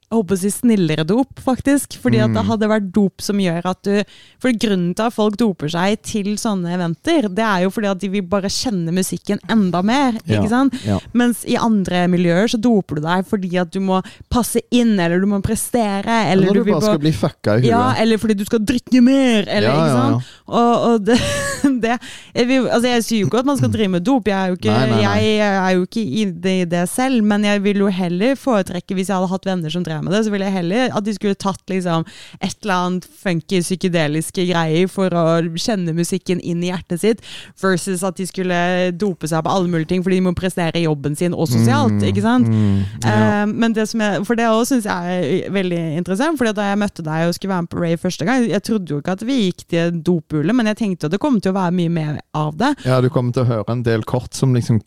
[0.07, 1.97] jeg håper å si snillere dop, faktisk.
[1.99, 2.47] Fordi at det Mm.
[2.47, 4.03] hadde vært dop som gjør at du
[4.39, 7.99] For grunnen til at folk doper seg til sånne eventer, det er jo fordi at
[7.99, 10.13] de vil bare kjenne musikken enda mer.
[10.25, 10.73] Ja, ikke sant?
[10.85, 10.99] ja.
[11.13, 15.19] Mens i andre miljøer så doper du deg fordi at du må passe inn, eller
[15.19, 17.69] du må prestere, eller Når du du bare skal bli fucka i huet.
[17.71, 20.23] ja, eller fordi du skal drikke mer, eller Ja, ikke sant?
[20.47, 21.19] Og, og det,
[21.81, 21.99] det
[22.35, 24.55] jeg, altså jeg sier jo ikke at man skal drive med dop, jeg er jo
[24.55, 25.21] ikke, Nei, nei, nei.
[25.25, 28.95] Jeg er jo ikke i det, i det selv, men jeg vil jo heller foretrekke
[28.95, 31.03] hvis jeg hadde hatt venner som drev gjøre med det, så ville jeg heller at
[31.07, 32.05] de skulle tatt liksom
[32.39, 35.25] et eller annet funky, psykedeliske greier for å
[35.57, 37.21] kjenne musikken inn i hjertet sitt,
[37.61, 38.57] versus at de skulle
[38.97, 42.01] dope seg på alle mulige ting fordi de må prestere jobben sin og sosialt.
[42.05, 42.47] ikke sant?
[42.47, 43.13] Mm, ja.
[43.43, 46.37] Eh, men det som jeg, for det også syns jeg er veldig interessant.
[46.37, 48.93] fordi da jeg møtte deg og skulle være med på Ray første gang, jeg trodde
[48.93, 51.57] jo ikke at vi gikk til dopule, men jeg tenkte at det kom til å
[51.57, 52.73] være mye mer av det.
[52.85, 54.79] ja, du kommer til å høre en del kort som liksom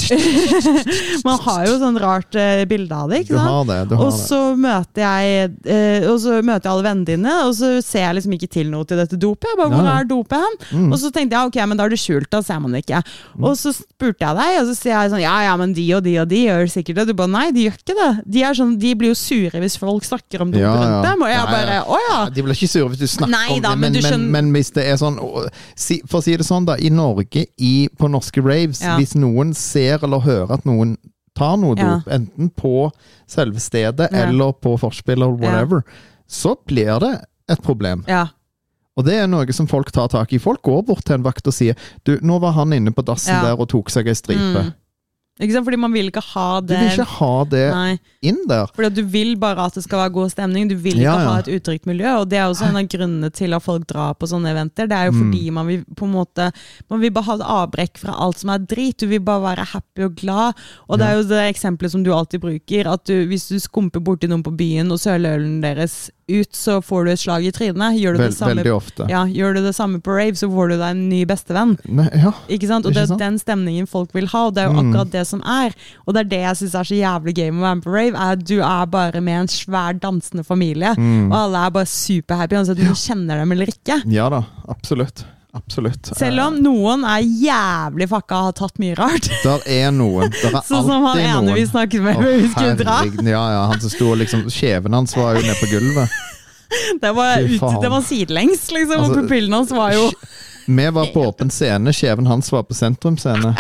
[1.27, 3.47] Man har jo sånn rart eh, bilde av det, ikke sant?
[3.47, 3.79] Du har det.
[3.91, 4.21] du har Og det.
[4.27, 8.17] så møter jeg eh, Og så møter jeg alle vennene dine, og så ser jeg
[8.19, 9.49] liksom ikke til noe til dette dopet.
[9.51, 10.57] Jeg bare, Ja, Hvor er dopet hen?
[10.81, 10.93] Mm.
[10.93, 13.03] Og så tenkte jeg ok, men da er det skjult, da ser man det ikke.
[13.41, 16.03] Og så spurte jeg deg, og så sier jeg sånn ja ja, men de og
[16.07, 17.07] de og de gjør sikkert det.
[17.11, 18.11] Du bare nei, de gjør ikke det.
[18.37, 21.25] De, er sånn, de blir jo sure hvis folk snakker om dopet Ja, rundt dem.
[21.27, 22.19] Og jeg bare å ja.
[22.31, 24.53] De blir ikke sure hvis du snakker Nei om da, det, men men, skjønner- men
[24.55, 25.19] hvis det er sånn
[26.11, 26.77] For å si det sånn, da.
[26.81, 30.97] I Norge, i, på norske raves, hvis noen ser eller hører at noen
[31.37, 31.97] tar noe Ja.
[31.99, 32.91] dop, enten på
[33.27, 34.27] selve stedet Ja.
[34.29, 35.83] eller på forspill eller whatever,
[36.29, 38.05] så blir det et problem.
[38.09, 38.27] ja.
[38.97, 40.39] Og det er noe som folk tar tak i.
[40.39, 41.75] Folk går bort til en vakt og sier
[42.05, 43.43] Du, nå var han inne på dassen Ja.
[43.43, 44.65] der og tok seg ei stripe.
[44.65, 44.75] Mm.
[45.41, 45.65] Ikke sant?
[45.65, 47.99] Fordi man vil ikke ha Du det vil ikke ha det Nei.
[48.23, 48.67] inn der.
[48.77, 51.29] Fordi Du vil bare at det skal være god stemning, du vil ikke Ja, ja.
[51.31, 52.11] ha et utrygt miljø.
[52.21, 54.87] og Det er også en av grunnene til at folk drar på sånne eventer.
[54.87, 55.21] Det er jo Mm.
[55.33, 56.53] fordi man vil på en måte
[56.91, 58.99] Man vil bare ha et avbrekk fra alt som er drit.
[58.99, 60.55] Du vil bare være happy og glad.
[60.89, 64.01] Og det er jo det eksempelet som du alltid bruker, at du, hvis du skumper
[64.01, 66.11] borti noen på byen og søler ølen deres
[66.41, 67.97] ut, så får du et slag i trynet.
[68.01, 68.65] Gjør du, Vel, det samme,
[69.11, 71.77] ja, gjør du det samme på rave, så får du deg en ny bestevenn.
[71.89, 72.33] Ne, ja.
[72.49, 72.87] Ikke sant?
[72.87, 74.91] Og det er den stemningen folk vil ha, og det er jo Mm.
[74.91, 75.75] akkurat det som er.
[76.07, 77.93] Og det er det jeg syns er så jævlig gøy med å være med på
[77.97, 81.33] rave, er at du er bare med en svær dansende familie, Mm.
[81.33, 84.03] og alle er bare superhappy, uansett om du kjenner dem eller ikke.
[84.07, 85.25] ja da, absolutt.
[85.53, 86.13] Absolutt.
[86.17, 89.27] Selv om noen er jævlig fucka og har tatt mye rart.
[89.43, 90.31] Der er noen.
[90.31, 92.99] Der er Sånn som han ene vi snakket med før vi skulle dra.
[93.27, 96.21] Ja, ja, han som sto liksom Kjeven hans var jo nede på gulvet.
[97.03, 100.05] Det var, ut, det var sidelengs, liksom, Altså, og pupillene hans var jo
[100.71, 103.57] Vi var på åpen scene, kjeven hans var på sentrumsscene.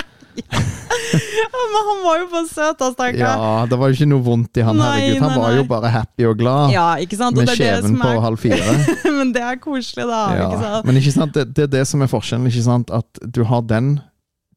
[1.72, 3.20] Men han var jo bare søt, da, stakkar.
[3.20, 5.22] Ja, det var jo ikke noe vondt i han, Nei, herregud.
[5.24, 6.74] Han nei, var jo bare happy og glad.
[6.74, 7.36] Ja, ikke sant?
[7.38, 8.74] Med det er kjeven på halv fire.
[9.20, 10.20] Men det er koselig, da.
[10.38, 10.48] Ja.
[10.50, 10.90] Ikke sant?
[10.90, 12.50] Men ikke sant, det, det er det som er forskjellen.
[12.50, 12.92] ikke sant?
[12.94, 13.96] At du har den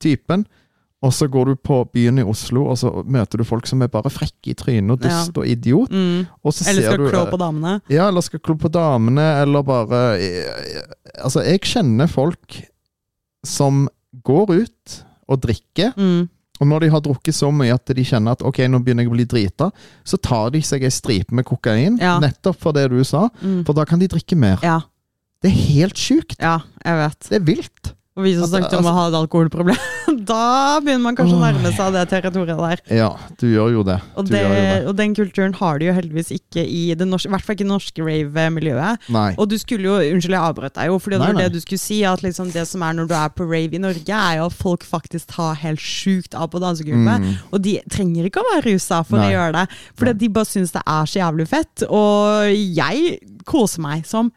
[0.03, 0.45] typen,
[1.03, 3.89] og så går du på byen i Oslo, og så møter du folk som er
[3.91, 5.91] bare frekke i trynet og dust og idiot.
[5.91, 6.21] Mm.
[6.43, 7.73] Og så Eller skal du klå på damene.
[7.91, 10.13] Ja, eller skal klå på damene, eller bare
[11.19, 12.61] Altså, jeg kjenner folk
[13.43, 13.89] som
[14.23, 14.95] går ut
[15.27, 16.29] og drikker, Mm.
[16.63, 19.11] Og når de har drukket så mye at de kjenner at ok, nå begynner jeg
[19.11, 19.67] å bli drita,
[20.07, 22.15] så tar de seg ei stripe med kokain, Ja.
[22.23, 23.65] nettopp for det du sa, Mm.
[23.67, 24.59] for da kan de drikke mer.
[24.63, 24.79] Ja,
[25.43, 26.37] Det er helt sjukt.
[26.39, 27.19] ja, jeg vet.
[27.29, 27.93] Det er vilt.
[28.13, 29.85] Og vi som Altså, snakket om å ha et alkoholproblem,
[30.29, 32.81] da begynner man kanskje å nærme seg det territoriet der.
[32.93, 33.07] Ja,
[33.41, 33.95] du gjør jo det.
[34.13, 34.75] Og, det, jo det.
[34.91, 37.65] og den kulturen har de jo heldigvis ikke i det norske, i hvert fall ikke
[37.71, 39.07] norske rave-miljøet.
[39.33, 41.81] Og du skulle jo, unnskyld jeg avbrøt deg jo, for det var det du skulle
[41.81, 44.45] si, at liksom det som er når du er på rave i Norge, er jo
[44.51, 47.25] at folk faktisk tar helt sjukt av på dansegulvet.
[47.25, 47.33] Mm.
[47.49, 49.31] Og de trenger ikke å være rusa for Nei.
[49.31, 51.87] å gjøre det, for de bare syns det er så jævlig fett.
[51.89, 53.17] Og jeg
[53.49, 54.29] koser meg som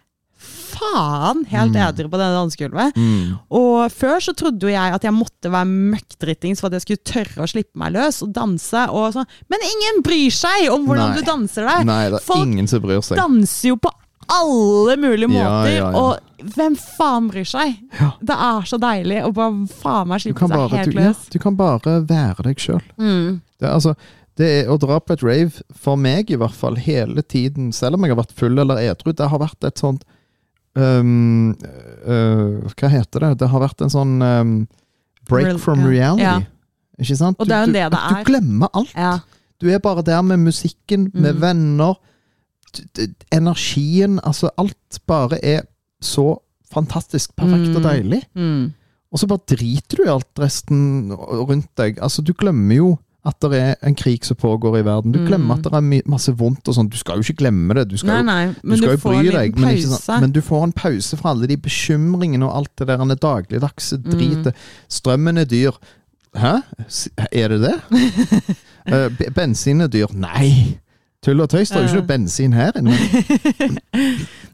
[0.76, 1.82] faen helt Mm.
[1.88, 2.96] edru på denne dansegulvet.
[2.96, 3.38] Mm.
[3.50, 5.66] Og før så trodde jo jeg at jeg måtte være
[5.96, 8.86] møkkdrittings for at jeg skulle tørre å slippe meg løs og danse.
[8.92, 9.26] Og sånn.
[9.50, 11.20] Men ingen bryr seg om hvordan Nei.
[11.20, 11.84] du danser der!
[11.88, 13.16] Nei, det er Folk ingen som bryr seg.
[13.18, 13.90] danser jo på
[14.26, 15.90] alle mulige måter, ja, ja.
[15.94, 17.76] og hvem faen bryr seg?
[17.94, 18.08] Ja.
[18.26, 21.20] Det er så deilig å bare faen meg slippe seg helt du, ja, løs.
[21.30, 22.82] du kan bare være deg sjøl.
[22.98, 23.36] Mm.
[23.70, 23.94] Altså,
[24.36, 28.02] det å dra på et rave, for meg i hvert fall, hele tiden, selv om
[28.04, 30.02] jeg har vært full eller edru, det har vært et sånt
[30.76, 31.50] øhm,
[32.06, 33.38] uh, Hva heter det?
[33.40, 34.52] Det har vært en sånn um,
[35.28, 35.86] break Real- from ja.
[35.88, 36.22] reality.
[36.22, 36.36] Ja.
[37.00, 37.36] Ikke sant?
[37.40, 38.14] Og det er jo du, det det er.
[38.22, 38.92] du glemmer alt.
[38.96, 39.18] Ja.
[39.60, 41.40] Du er bare der med musikken, med Mm.
[41.40, 41.94] venner.
[43.32, 44.18] Energien.
[44.24, 45.62] Altså, alt bare er
[46.02, 46.36] så
[46.72, 47.88] fantastisk perfekt og Mm.
[47.88, 48.22] deilig.
[48.34, 48.72] Mm.
[49.12, 51.98] Og så bare driter du i alt resten rundt deg.
[52.02, 55.12] Altså, du glemmer jo at det er en krig som pågår i verden.
[55.12, 55.26] Du Mm.
[55.26, 56.88] glemmer at det er masse vondt og sånn.
[56.88, 57.88] Du skal jo ikke glemme det.
[57.90, 60.20] Du skal, Nei, nei, du skal du, jo bry deg, men, pause.
[60.20, 63.98] men du får en pause fra alle de bekymringene og alt det der den dagligdagse
[64.04, 64.54] dritet.
[64.88, 65.72] Strømmen er dyr.
[66.36, 66.60] Hæ?
[67.32, 67.76] Er det det?
[68.92, 70.06] uh, bensin er dyr.
[70.14, 70.78] Nei!
[71.24, 72.92] Tull og tøys, det er jo ikke noe bensin her inne.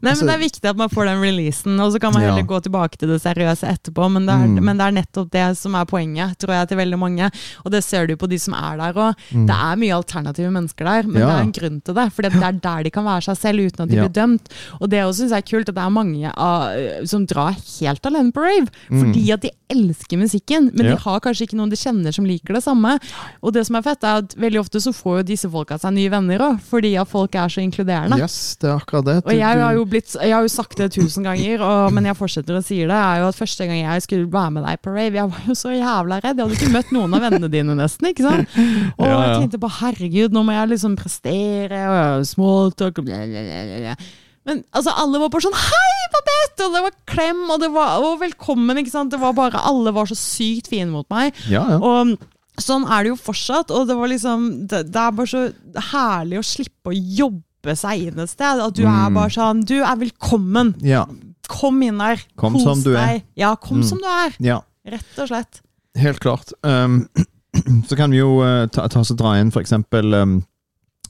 [0.03, 2.21] Nei, Altså- men Det er viktig at man får den releasen, og så kan man
[2.23, 2.43] heller Ja.
[2.47, 4.09] gå tilbake til det seriøse etterpå.
[4.11, 4.63] Men det, er, Mm.
[4.63, 7.31] men det er nettopp det som er poenget, tror jeg, til veldig mange.
[7.65, 9.15] Og det ser du på de som er der òg.
[9.31, 9.45] Mm.
[9.47, 11.27] Det er mye alternative mennesker der, men Ja.
[11.27, 12.11] det er en grunn til det.
[12.13, 14.07] For det er der de kan være seg selv uten at de Ja.
[14.07, 14.47] blir dømt.
[14.81, 18.01] Og det også syns jeg er kult, at det er mange av, som drar helt
[18.05, 18.67] alene på rave.
[18.89, 18.99] Mm.
[19.13, 22.53] Fordi at de elsker musikken, men de har kanskje ikke noen de kjenner som liker
[22.55, 22.99] det samme.
[23.41, 25.93] Og det som er fett, er at veldig ofte så får jo disse folka seg
[25.93, 26.59] nye venner òg.
[26.67, 28.17] Fordi at folk er så inkluderende.
[28.21, 29.15] Yes, det er akkurat det.
[29.25, 32.17] Og jeg har, jo blitt, jeg har jo sagt det tusen ganger, og, men jeg
[32.19, 32.95] fortsetter å si det.
[32.97, 35.55] er jo at Første gang jeg skulle være med deg på rave, jeg var jo
[35.59, 36.39] så jævla redd.
[36.39, 38.09] Jeg hadde ikke møtt noen av vennene dine, nesten.
[38.11, 38.57] ikke sant?
[38.99, 39.21] Og Ja, ja.
[39.27, 43.79] jeg tenkte på herregud, nå må jeg liksom prestere, og smalltalk og bla, bla, bla,
[43.87, 43.95] bla.
[44.43, 46.65] Men altså, alle var bare sånn Hei, Babette!
[46.67, 48.79] Og det var klem, og det var og velkommen.
[48.81, 49.13] ikke sant?
[49.13, 51.31] Det var bare, Alle var så sykt fine mot meg.
[51.47, 51.79] Ja, ja.
[51.79, 52.17] Og
[52.61, 53.71] sånn er det jo fortsatt.
[53.71, 55.53] Og det var liksom Det, det er bare så
[55.91, 58.59] herlig å slippe å jobbe seg inn et sted.
[58.59, 59.13] At du er Mm.
[59.13, 60.75] bare sånn Du er velkommen.
[60.81, 61.05] ja.
[61.49, 62.21] Kom inn der.
[62.37, 63.05] Kom Kos som du er.
[63.19, 63.23] deg.
[63.35, 63.83] Ja, kom Mm.
[63.83, 64.31] som du er.
[64.39, 64.61] ja.
[64.87, 65.61] Rett og slett.
[65.95, 66.51] Helt klart.
[66.63, 67.07] Um,
[67.87, 70.43] så kan vi jo uh, ta, ta oss og dra inn eksempel um,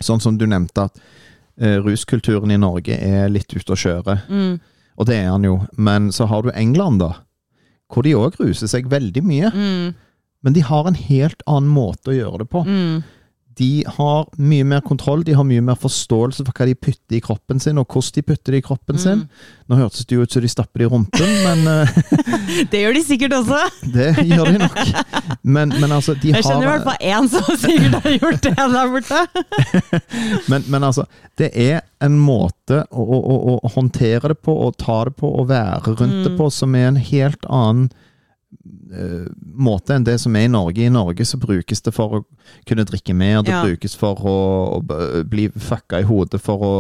[0.02, 0.98] sånn som du nevnte, at
[1.62, 4.18] uh, ruskulturen i Norge er litt ute å kjøre.
[4.30, 4.60] Mm.
[4.98, 5.66] Og det er han jo.
[5.78, 7.14] Men så har du England, da.
[7.94, 9.52] Hvor de òg ruser seg veldig mye.
[9.54, 9.96] Mm.
[10.44, 12.64] Men de har en helt annen måte å gjøre det på.
[12.68, 13.04] Mm.
[13.54, 17.22] De har mye mer kontroll, de har mye mer forståelse for hva de putter i
[17.22, 19.20] kroppen sin, og hvordan de putter det i kroppen sin.
[19.28, 19.44] Mm.
[19.70, 21.92] Nå hørtes det jo ut som de stapper det i rumpen, men uh,
[22.72, 23.60] Det gjør de sikkert også.
[23.94, 24.80] det gjør de nok.
[25.44, 28.48] Men, men altså, de Jeg kjenner i har hvert fall én som sikkert har gjort
[28.48, 29.22] det der borte.
[30.50, 31.06] Men, men altså,
[31.40, 35.48] det er en måte å, å, å, håndtere det på, og ta det på, og
[35.52, 36.40] være rundt det Mm.
[36.40, 38.10] på, som er en helt annen eh,
[39.58, 40.86] måte enn det som er i Norge.
[40.86, 42.24] I Norge så brukes det for å
[42.70, 43.64] kunne drikke mer, det Ja.
[43.66, 44.36] brukes for å,
[44.82, 46.74] å bli fucka i hodet for å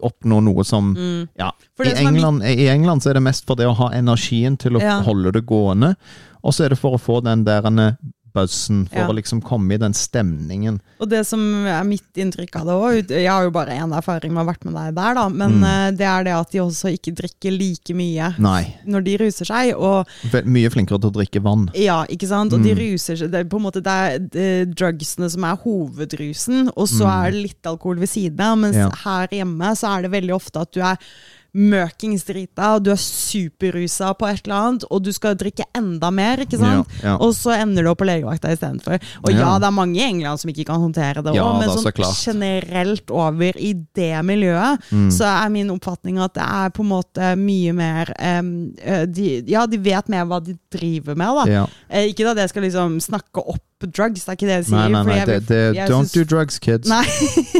[0.00, 1.28] oppnå noe som Mm.
[1.38, 1.52] Ja.
[1.80, 4.56] I som er England, I England så er det mest for det å ha energien
[4.58, 5.00] til å Ja.
[5.02, 5.96] holde det gående,
[6.42, 7.98] og så er det for å få den der ene
[8.38, 9.08] buzzen, for Ja.
[9.10, 10.80] å liksom komme i den stemningen.
[11.00, 14.32] Og det som er mitt inntrykk av det òg, jeg har jo bare én erfaring
[14.32, 15.64] med å ha vært med deg der, da, men Mm.
[15.64, 18.76] eh, det er det at de også ikke drikker like mye Nei.
[18.86, 19.74] når de ruser seg.
[19.76, 21.70] Og Vel- Mye flinkere til å drikke vann.
[21.74, 22.52] ja, ikke sant?
[22.52, 22.78] Og de Mm.
[22.78, 27.04] ruser seg Det er på en måte det er drugsene som er hovedrusen, og så
[27.06, 27.26] Mm.
[27.26, 28.58] er det litt alkohol ved siden av.
[28.58, 28.90] Mens Ja.
[28.90, 30.96] her hjemme så er det veldig ofte at du er
[31.54, 36.10] møkings drita, og du er superrusa på et eller annet, og du skal drikke enda
[36.14, 36.90] mer, ikke sant?
[37.00, 37.14] Ja, ja.
[37.24, 38.98] Og så ender du opp på legevakta istedenfor.
[39.24, 39.38] Og ja.
[39.40, 39.54] Ja.
[39.62, 43.10] det er mange i England som ikke kan håndtere det òg, men sånn så generelt
[43.10, 45.08] over i det miljøet, Mm.
[45.12, 49.66] så er min oppfatning at det er på en måte mye mer eh, de, Ja,
[49.66, 51.66] de vet mer hva de driver med, da.
[51.90, 54.76] Eh, ikke at jeg skal liksom snakke opp drugs, det er ikke det jeg sier.
[54.76, 55.16] Nei, nei, nei.
[55.18, 56.88] jeg Det, det, don't do drugs, kids.
[56.88, 57.04] Nei.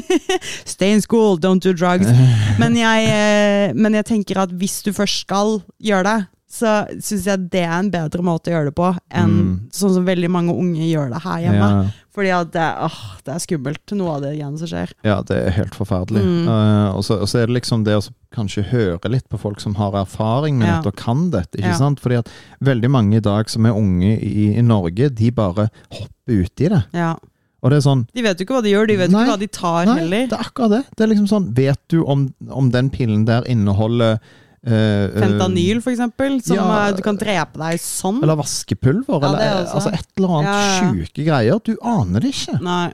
[0.74, 2.10] Stay in school, don't do drugs.
[2.62, 7.26] Men jeg, eh, men jeg tenker at hvis du først skal gjøre det, så syns
[7.28, 9.50] jeg det er en bedre måte å gjøre det på enn Mm.
[9.70, 11.68] sånn som veldig mange unge gjør det her hjemme.
[11.84, 14.90] Ja, Fordi at det, åh, det er skummelt, noe av det igjen som skjer.
[15.04, 16.22] ja, det er helt forferdelig.
[16.24, 16.48] Mm.
[16.48, 18.02] Uh, og, så, er det liksom det å
[18.34, 20.76] kanskje høre litt på folk som har erfaring med Ja.
[20.80, 21.52] dette og kan dette.
[21.58, 21.76] ikke Ja.
[21.76, 22.00] sant?
[22.00, 22.28] Fordi at
[22.64, 26.84] veldig mange i dag som er unge i, i Norge, de bare hopper uti det.
[26.94, 27.14] Ja.
[27.62, 29.32] Og det er sånn De vet jo ikke hva de gjør, de vet Nei, ikke
[29.34, 30.26] hva de tar Nei, heller.
[30.28, 30.84] det er akkurat det.
[30.96, 34.18] Det er liksom sånn, Vet du om, om den pillen der inneholder
[34.66, 38.22] eh, eh, Fentanyl, for eksempel, som ja, eh, du kan drepe deg sånn.
[38.22, 41.60] Eller vaskepulver, Ja, eller altså et eller annet Ja, sjuke greier.
[41.64, 42.58] Du aner det ikke.
[42.62, 42.92] Nei.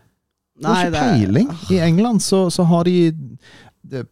[0.63, 1.49] Nei, det er ikke det- peiling.
[1.71, 3.13] I England så, så har de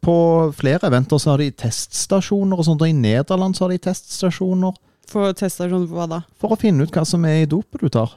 [0.03, 3.79] På flere eventer så har de teststasjoner og sånt, og i Nederland så har de
[3.79, 4.75] teststasjoner
[5.09, 6.19] For teststasjon for hva da?
[6.39, 8.13] for å finne ut hva som er i dopet du tar.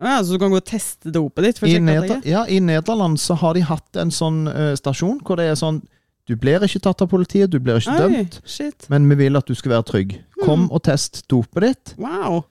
[0.00, 1.58] Ja, så du kan gå og teste dopet ditt?
[1.58, 5.40] For I, Neder ja, I Nederland så har de hatt en sånn uh, stasjon hvor
[5.40, 5.80] det er sånn
[6.28, 8.86] Du blir ikke tatt av politiet, du blir ikke Oi, dømt, shit.
[8.92, 10.18] men vi vil at du skal være trygg.
[10.44, 10.70] Kom Mm.
[10.72, 12.44] og test dopet ditt, Wow.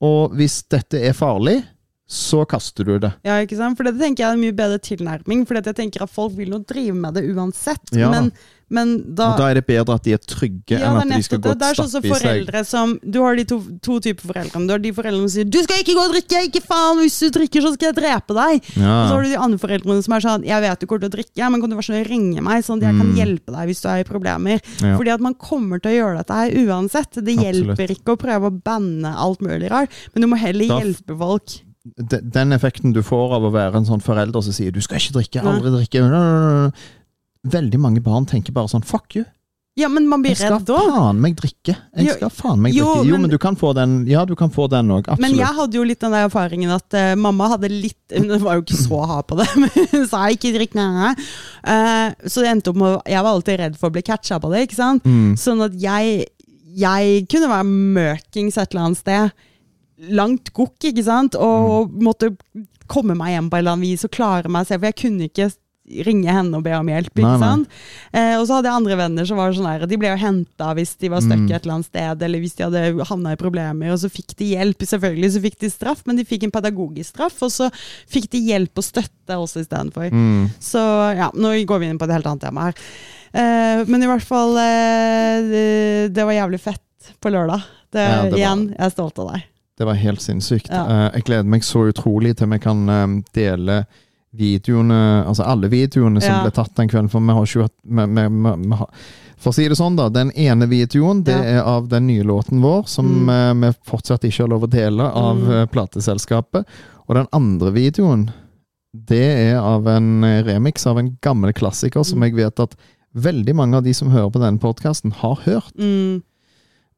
[0.00, 1.62] og hvis dette er farlig,
[2.08, 3.12] så kaster du det.
[3.22, 3.76] Ja, ikke sant?
[3.76, 6.48] For det tenker jeg er en mye bedre tilnærming, for jeg tenker at folk vil
[6.54, 7.92] nå drive med det uansett.
[7.92, 8.08] Ja.
[8.08, 8.30] Men,
[8.72, 11.22] men da Og da er det bedre at de er trygge ja, enn at de
[11.26, 11.52] skal gå det.
[11.52, 11.58] seg.
[11.60, 14.62] Det er sånn som stappe i foreldre som Du har de to, to typer foreldre.
[14.68, 17.18] Du har de foreldrene som sier 'du skal ikke gå og drikke', ikke faen, hvis
[17.20, 18.60] du drikker så skal jeg drepe deg'.
[18.80, 18.88] Ja.
[18.88, 21.10] Og så har du de andre foreldrene som er sånn 'jeg vet du kommer til
[21.12, 23.16] å drikke, men kan du være sånn ringe meg, sånn at jeg kan Mm.
[23.20, 24.60] hjelpe deg hvis du er i problemer'.
[24.96, 27.12] Fordi at man kommer til å gjøre dette her uansett.
[27.20, 27.76] Det Absolutt.
[27.76, 31.67] hjelper ikke å prøve å banne alt mulig rart, men du må heller hjelpe folk.
[31.96, 34.98] De- Den effekten du får av å være en sånn forelder som sier 'du skal
[34.98, 36.72] ikke drikke', aldri drikke
[37.48, 39.24] Veldig mange barn tenker bare sånn 'fuck you'.
[39.78, 41.76] Ja, men man blir Jeg skal faen meg drikke.
[41.96, 43.04] Jeg skal faen meg drikke.
[43.06, 45.06] Jo, men- du kan få den Ja, du kan få den òg.
[45.20, 48.56] Men jeg hadde jo litt den der erfaringen at uh, mamma hadde litt Hun var
[48.56, 51.14] jo ikke så hard på det, men hun sa ikke drikk nei, nei.
[51.64, 54.50] Eh, så det endte opp med Jeg var alltid redd for å bli catcha på
[54.52, 55.04] det, ikke sant.
[55.04, 55.36] Mm.
[55.38, 56.26] Sånn at jeg
[56.76, 59.32] Jeg kunne være møkings et eller annet sted.
[60.10, 61.34] Langt gokk, ikke sant.
[61.34, 62.02] Og Mm.
[62.02, 62.36] måtte
[62.86, 64.80] komme meg hjem på en eller annen vis og klare meg selv.
[64.80, 65.52] For jeg kunne ikke
[66.04, 67.16] ringe henne og be om hjelp.
[67.16, 67.64] Nei, nei.
[68.12, 70.74] Eh, og så hadde jeg andre venner som var sånn her, de ble jo henta
[70.76, 71.50] hvis de var stuck Mm.
[71.50, 74.50] et eller annet sted, eller hvis de hadde havna i problemer, og så fikk de
[74.54, 74.76] hjelp.
[74.84, 77.70] Selvfølgelig så fikk de straff, men de fikk en pedagogisk straff, og så
[78.06, 80.10] fikk de hjelp og støtte også istedenfor.
[80.12, 80.50] Mm.
[80.60, 82.74] Så ja, nå går vi inn på et helt annet tema her.
[83.32, 87.64] Eh, men i hvert fall, eh, det, det var jævlig fett på lørdag.
[87.90, 89.42] Det, Ja, det var- igjen, jeg er stolt av deg.
[89.78, 90.68] Det var helt sinnssykt.
[90.70, 90.84] Ja.
[90.90, 93.84] Eh, jeg gleder meg så utrolig til vi kan eh, dele
[94.38, 96.42] videoene, altså alle videoene som Ja.
[96.44, 97.08] ble tatt den kvelden.
[97.10, 98.90] For vi har ikke hatt
[99.38, 100.08] For å si det sånn, da.
[100.10, 101.60] Den ene videoen det Ja.
[101.60, 103.28] er av den nye låten vår, som Mm.
[103.64, 105.68] eh, vi fortsatt ikke har lov å dele av Mm.
[105.68, 106.64] plateselskapet.
[107.08, 108.32] Og den andre videoen,
[108.92, 112.22] det er av en remix av en gammel klassiker som Mm.
[112.24, 112.74] jeg vet at
[113.14, 115.72] veldig mange av de som hører på denne podkasten, har hørt.
[115.78, 116.22] Mm.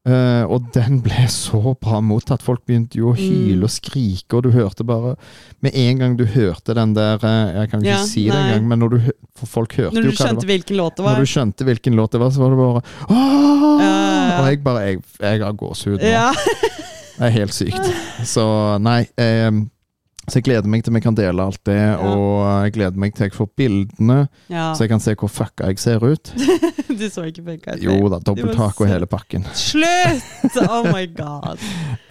[0.01, 2.41] Eh, og den ble så bra mottatt.
[2.41, 3.63] Folk begynte jo å hyle Mm.
[3.67, 5.15] og skrike, og du hørte bare
[5.61, 8.47] Med en gang du hørte den der eh, Jeg kan ikke Ja, si det nei.
[8.49, 9.11] engang, men når du
[9.45, 10.49] folk hørte Når jo du hva det skjønte var.
[10.49, 12.81] hvilken låt det Når du skjønte hvilken låt det var, så var det bare
[13.13, 13.81] Åh!
[13.81, 14.41] Ja.
[14.41, 16.09] Og jeg bare Jeg, jeg har gåsehud nå.
[16.09, 16.31] Ja.
[16.33, 17.93] Det er helt sykt.
[18.25, 18.43] Så
[18.81, 19.03] nei.
[19.21, 19.51] Eh,
[20.29, 21.95] så jeg gleder meg til vi kan dele alt det, Ja.
[21.97, 24.19] og jeg gleder meg til jeg får bildene,
[24.51, 24.71] ja.
[24.75, 26.33] så jeg kan se hvor fucka jeg ser ut.
[26.91, 27.81] Du så ikke fucka ut.
[27.85, 29.45] Jo da, dobbelttak og hele pakken.
[29.55, 30.57] Slutt!
[30.67, 31.57] Oh my god.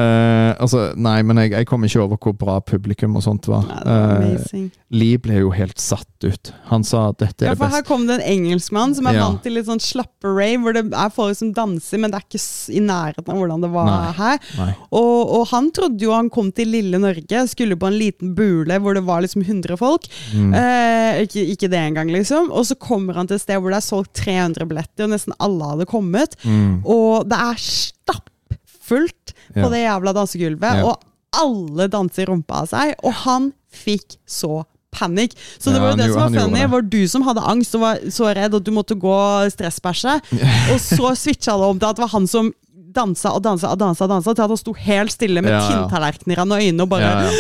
[0.01, 3.67] uh, altså, nei, men jeg, jeg kom ikke over hvor bra publikum og sånt var.
[3.69, 4.69] Nei, var Eh.
[4.91, 6.51] Lee ble jo helt satt ut.
[6.71, 9.27] Han sa dette er det for her kom det en engelskmann som er Ja.
[9.29, 12.27] vant til litt sånn slappe rave, hvor det er folk som danser, men det er
[12.27, 12.43] ikke
[12.75, 14.13] i nærheten av hvordan det var Nei.
[14.19, 14.39] her.
[14.59, 14.73] Nei.
[14.91, 18.79] Og, og han trodde jo han kom til lille Norge, skulle på en liten bule
[18.81, 20.09] hvor det var liksom 100 folk.
[20.35, 20.55] Mm.
[20.57, 22.51] Eh, ikke, ikke det engang, liksom.
[22.51, 25.37] Og så kommer han til et sted hvor det er solgt 300 billetter, og nesten
[25.39, 26.35] alle hadde kommet.
[26.45, 26.81] Mm.
[26.89, 29.69] Og det er stappfullt på Ja.
[29.69, 30.85] det jævla dansegulvet, Ja.
[30.87, 31.01] og
[31.41, 35.33] alle danser rumpa av seg, og han fikk så panikk.
[35.59, 36.71] Så det Ja, var jo det som var funny, det.
[36.71, 40.21] var du som hadde angst og var så redd at du måtte gå stresspæsje.
[40.73, 42.53] og så switcha det om til at det var han som
[42.93, 45.61] dansa og dansa og dansa, og dansa til at han sto helt stille med Ja,
[45.61, 45.69] ja.
[45.87, 47.31] tinntallerkener i øynene og bare Ja, ja.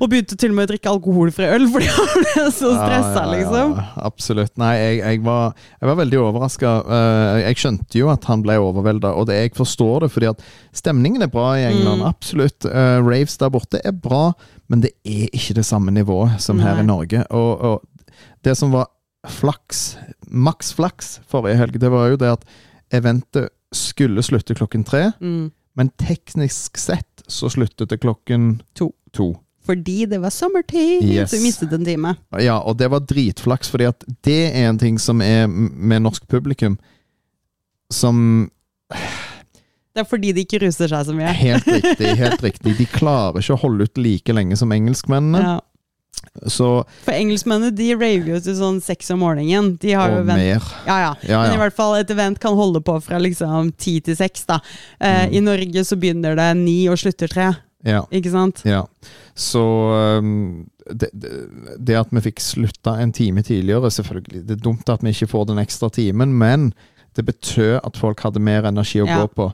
[0.00, 3.12] Og begynte til og med å drikke alkoholfri øl fordi han ble så stressa, Ja,
[3.12, 3.74] ja, ja, liksom.
[4.08, 4.52] Absolutt.
[4.60, 6.72] Nei, jeg, jeg, var, jeg var veldig overraska.
[7.42, 10.42] jeg skjønte jo at han ble overvelda, og det, jeg forstår det, fordi at
[10.72, 12.02] stemningen er bra i England.
[12.02, 12.08] Mm.
[12.08, 12.64] Absolutt.
[12.68, 14.32] Eh, raves der borte er bra,
[14.72, 17.24] men det er ikke det samme nivået som her i Norge.
[17.30, 18.88] Og, og det som var
[19.28, 19.96] flaks,
[20.32, 22.46] maks flaks forrige helg, det var jo det at
[22.92, 25.50] eventet skulle slutte klokken tre, Mm.
[25.76, 28.90] men teknisk sett så sluttet det klokken To.
[29.14, 29.30] to.
[29.66, 31.30] Fordi det var sommertid, Yes.
[31.30, 32.16] så vi mistet en time.
[32.42, 36.26] Ja, og det var dritflaks, fordi at det er en ting som er med norsk
[36.26, 36.78] publikum
[37.92, 38.50] som
[39.92, 41.32] Det er fordi de ikke ruser seg så mye.
[41.36, 42.72] Helt riktig, helt riktig.
[42.78, 45.42] De klarer ikke å holde ut like lenge som engelskmennene.
[45.44, 45.58] Ja.
[46.48, 46.68] Så
[47.04, 49.74] For engelskmennene de raver jo til sånn seks om morgenen.
[49.82, 50.40] De har jo Og event.
[50.40, 50.68] mer.
[50.86, 51.10] Ja, ja.
[51.28, 54.46] Ja, Men i hvert fall et event kan holde på fra liksom ti til seks.
[54.48, 54.60] da.
[55.00, 55.34] Eh, Mm.
[55.34, 57.50] I Norge så begynner det ni og slutter tre.
[57.84, 58.04] Ja.
[58.10, 58.62] Ikke sant?
[58.64, 58.86] ja.
[59.34, 59.62] Så
[60.92, 61.30] det, det,
[61.80, 64.42] det at vi fikk slutta en time tidligere, selvfølgelig.
[64.48, 66.72] Det er dumt at vi ikke får den ekstra timen, men
[67.16, 69.20] det betød at folk hadde mer energi å Ja.
[69.22, 69.52] gå på.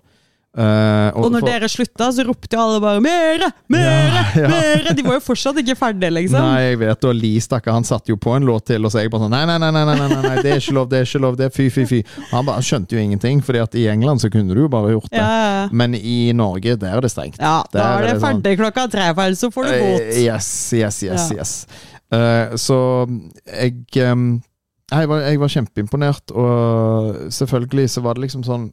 [0.59, 3.49] Eh, Og når for- dere slutta, så ropte jo alle bare 'mere!
[3.71, 3.85] Mere!
[4.11, 4.49] Ja, ja.
[4.51, 6.41] mere!' De var jo fortsatt ikke ferdige, liksom.
[6.43, 8.99] Nei, jeg vet, og Lee stakkar, han satte jo på en låt til, og så
[9.05, 11.07] jeg bare sånn nei nei nei, nei, nei, nei, det er ikke lov, det er
[11.07, 12.01] ikke lov, det er fy, fy, fy.
[12.33, 15.09] Han bare skjønte jo ingenting, fordi at i England så kunne du jo bare gjort
[15.13, 15.23] det.
[15.23, 15.69] Ja.
[15.71, 17.39] Men i Norge, der er det strengt.
[17.39, 20.01] ja, da Der er det sånn, ferdig klokka tre, for ellers så får du bot.
[20.11, 21.37] Uh, Yes, yes, yes, Ja.
[21.39, 21.67] yes.
[22.11, 23.07] Uh, så
[23.47, 23.75] jeg
[24.11, 24.43] um,
[24.91, 28.73] jeg var, jeg var kjempeimponert, og selvfølgelig så var det liksom sånn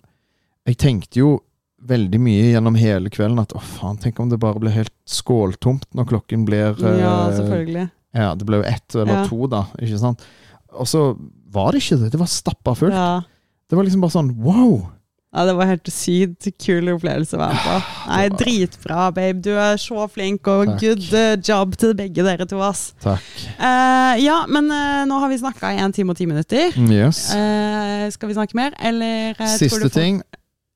[0.65, 1.39] Jeg tenkte jo
[1.87, 5.87] veldig mye gjennom hele kvelden at å faen, tenk om det bare blir helt skåltomt
[5.95, 7.85] når klokken blir Ja, eh, selvfølgelig.
[8.15, 9.27] Ja, det ble jo ett eller Ja.
[9.27, 9.65] to, da.
[9.79, 10.25] Ikke sant?
[10.73, 11.17] Og så
[11.51, 12.11] var det ikke det.
[12.11, 12.93] Det var stappa fullt.
[12.93, 13.21] Ja.
[13.69, 14.91] Det var liksom bare sånn wow!
[15.35, 17.73] ja, det var helt sykt kul opplevelse å være på.
[18.07, 19.41] Nei, dritbra, babe.
[19.43, 20.79] Du er så flink, og Takk.
[20.79, 22.93] good eh, job til begge dere to, ass.
[23.03, 23.25] Takk.
[23.59, 26.71] Uh, ja, men uh, nå har vi snakka i en time og ti minutter.
[26.79, 27.27] Yes.
[27.35, 30.23] Uh, skal vi snakke mer, eller Siste ting.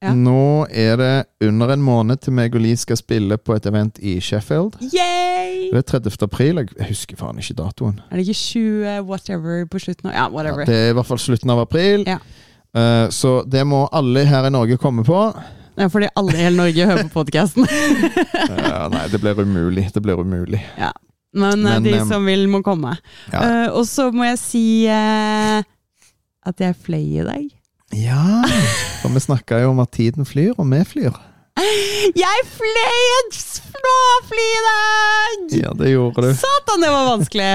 [0.01, 0.13] Ja.
[0.15, 3.97] Nå er det under en måned til meg og Lee skal spille på et event
[3.99, 4.77] i Sheffield.
[4.93, 5.65] Yay!
[5.73, 6.23] Det er 30.
[6.23, 6.55] april.
[6.63, 7.97] Jeg- husker faen ikke datoen.
[8.09, 10.07] Er det ikke 20 whatever på slutten?
[10.09, 12.05] av- Ja, Ja, det er i hvert fall slutten av april.
[12.07, 12.17] Ja.
[12.73, 15.19] Uh, så det må alle her i Norge komme på.
[15.77, 17.63] Er fordi alle i hele Norge hører på podkasten.
[17.67, 19.91] uh, nei, det blir umulig.
[19.93, 20.61] Det blir umulig.
[21.34, 22.95] Men, eh, Men, de um, som vil, må komme.
[23.34, 23.41] Ja.
[23.65, 27.49] Eh, og så må jeg si at jeg fløy i dag.
[27.95, 28.22] Ja.
[29.02, 31.18] For vi snakka jo om at tiden flyr, og vi flyr.
[32.24, 35.41] Jeg fløy en småfly i dag!
[35.64, 36.30] Ja, det gjorde du.
[36.40, 37.49] Satan, det var vanskelig!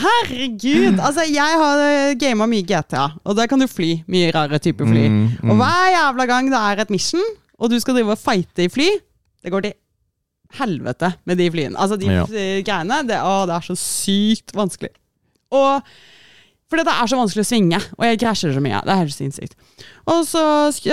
[0.00, 0.98] Herregud!
[1.04, 3.90] Altså, jeg har gama mye GTA, og der kan du fly.
[4.10, 5.04] Mye rare typer fly.
[5.12, 5.50] Mm, mm.
[5.52, 7.26] Og hver jævla gang det er et mission,
[7.60, 8.88] og du skal drive og fighte i fly,
[9.44, 9.76] det går til
[10.58, 11.76] helvete med de flyene.
[11.78, 12.24] Altså, de Ja.
[12.24, 14.90] eh, greiene det, å, det er så sykt vanskelig.
[15.54, 15.84] Og
[16.70, 18.80] fordi det er så vanskelig å svinge, og jeg krasjer så mye.
[18.86, 19.54] Det er helt sinnssykt.
[20.06, 20.42] Og så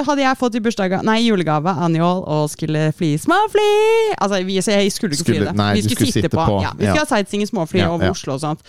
[0.07, 3.69] hadde jeg fått i bursdag, nei, julegave av Njål og skulle fly småfly.
[4.17, 5.55] Altså, vi, så jeg skulle ikke Skulle- fly det.
[5.55, 6.45] nei, vi skulle, skulle sitte, sitte på.
[6.49, 6.61] på.
[6.65, 6.93] Ja, vi Ja.
[6.93, 8.11] skulle ha sightseeing i småfly Ja, over ja.
[8.11, 8.61] Oslo og sånt.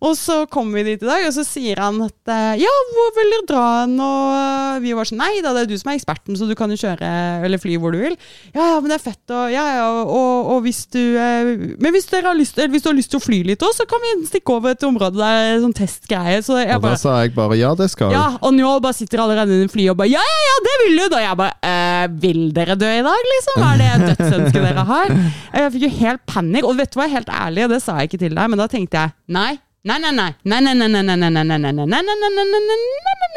[0.00, 3.10] Og så kommer vi dit i dag, og så sier han at eh, ja, hvor
[3.18, 3.98] vil dere dra hen?
[4.00, 6.54] Og eh, vi var sånn nei da, det er du som er eksperten, så du
[6.56, 7.10] kan jo kjøre
[7.44, 8.16] eller fly hvor du vil.
[8.54, 11.50] Ja, ja, men det er fett, og ja, ja, og, og hvis du eh,
[11.80, 13.74] Men hvis, dere har lyst, eller hvis du har lyst til å fly litt òg,
[13.76, 16.40] så kan vi stikke over et område der er sånn testgreie.
[16.46, 18.16] Så jeg Og da sa jeg bare ja, det skal vi.
[18.16, 20.96] ja, og Njål bare sitter allerede i flyet og bare Ja, ja, ja, det vil
[20.96, 21.06] du!
[21.10, 23.64] Og jeg bare eh, Vil dere dø i dag, liksom?
[23.68, 25.12] Er det dødsønsket dere har?
[25.60, 26.66] Jeg fikk jo helt panikk.
[26.70, 28.66] Og vet du hva, helt ærlig, og det sa jeg ikke til deg, men da
[28.70, 29.50] tenkte jeg nei.
[29.82, 30.34] Nei, nei, nei.
[30.42, 32.12] Nei, nei, nei, nei, nei, nei, nei, nei, nei, nei,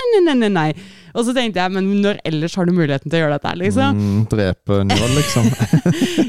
[0.03, 0.74] nei, nei, nei, nei.
[1.14, 3.99] Og så tenkte jeg, men når ellers har du muligheten til å gjøre dette liksom?
[4.02, 5.48] Mm, drepe Njål, liksom.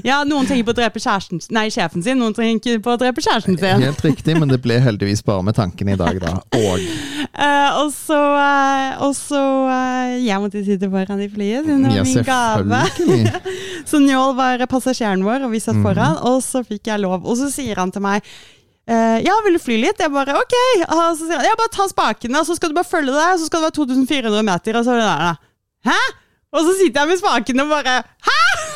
[0.04, 3.24] Ja, noen tenker på å drepe kjæresten Nei, sjefen sin, noen tenker på å drepe
[3.24, 3.82] kjæresten sin.
[3.82, 6.36] Helt riktig, men det ble heldigvis bare med tanken i dag, da.
[6.60, 11.88] Og uh, og så, uh, og så uh, Jeg måtte sitte foran i flyet, siden
[11.88, 12.82] det var min gave.
[13.88, 17.24] Så Njål var passasjeren vår, og vi satt foran, og så fikk jeg lov.
[17.24, 18.24] Og så sier han til meg
[18.88, 20.00] eh, ja, vil du fly litt?
[20.00, 20.56] Jeg bare ok.
[20.88, 23.26] Og så sier han ja, bare ta spakene, og så skal du bare følge det,
[23.34, 25.34] og så skal det være 2400 meter, og så er det der, da.
[25.90, 25.98] Hæ?
[26.54, 28.73] Og så sitter jeg med spakene og bare Hæ?!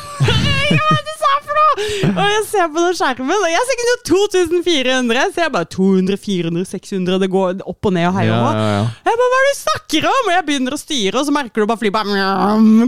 [1.29, 1.87] Sa for noe?!
[2.09, 5.69] Og jeg ser på den skjermen, og jeg ser ikke noe 2400, så jeg bare
[5.75, 8.85] 200, 400, 600, det går opp og ned og heier Ja, ja, ja.
[9.09, 10.23] Jeg bare, Hva er det du snakker om?!
[10.31, 12.17] Og jeg begynner å styre, og så merker du bare flyet bare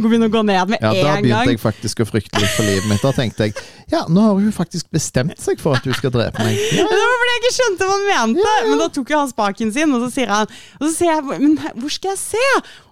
[0.07, 1.53] begynner å gå ned med Ja, da begynte gang.
[1.55, 3.05] jeg faktisk å frykte litt for livet mitt.
[3.05, 3.57] Da tenkte jeg
[3.91, 6.55] ja, nå har hun faktisk bestemt seg for at du skal drepe meg.
[6.79, 8.53] Ja, Det var fordi jeg ikke skjønte hva han mente.
[8.69, 10.47] Men da tok jo han spaken sin, og så sier han
[10.79, 12.45] Og så sier jeg Men hvor skal jeg se?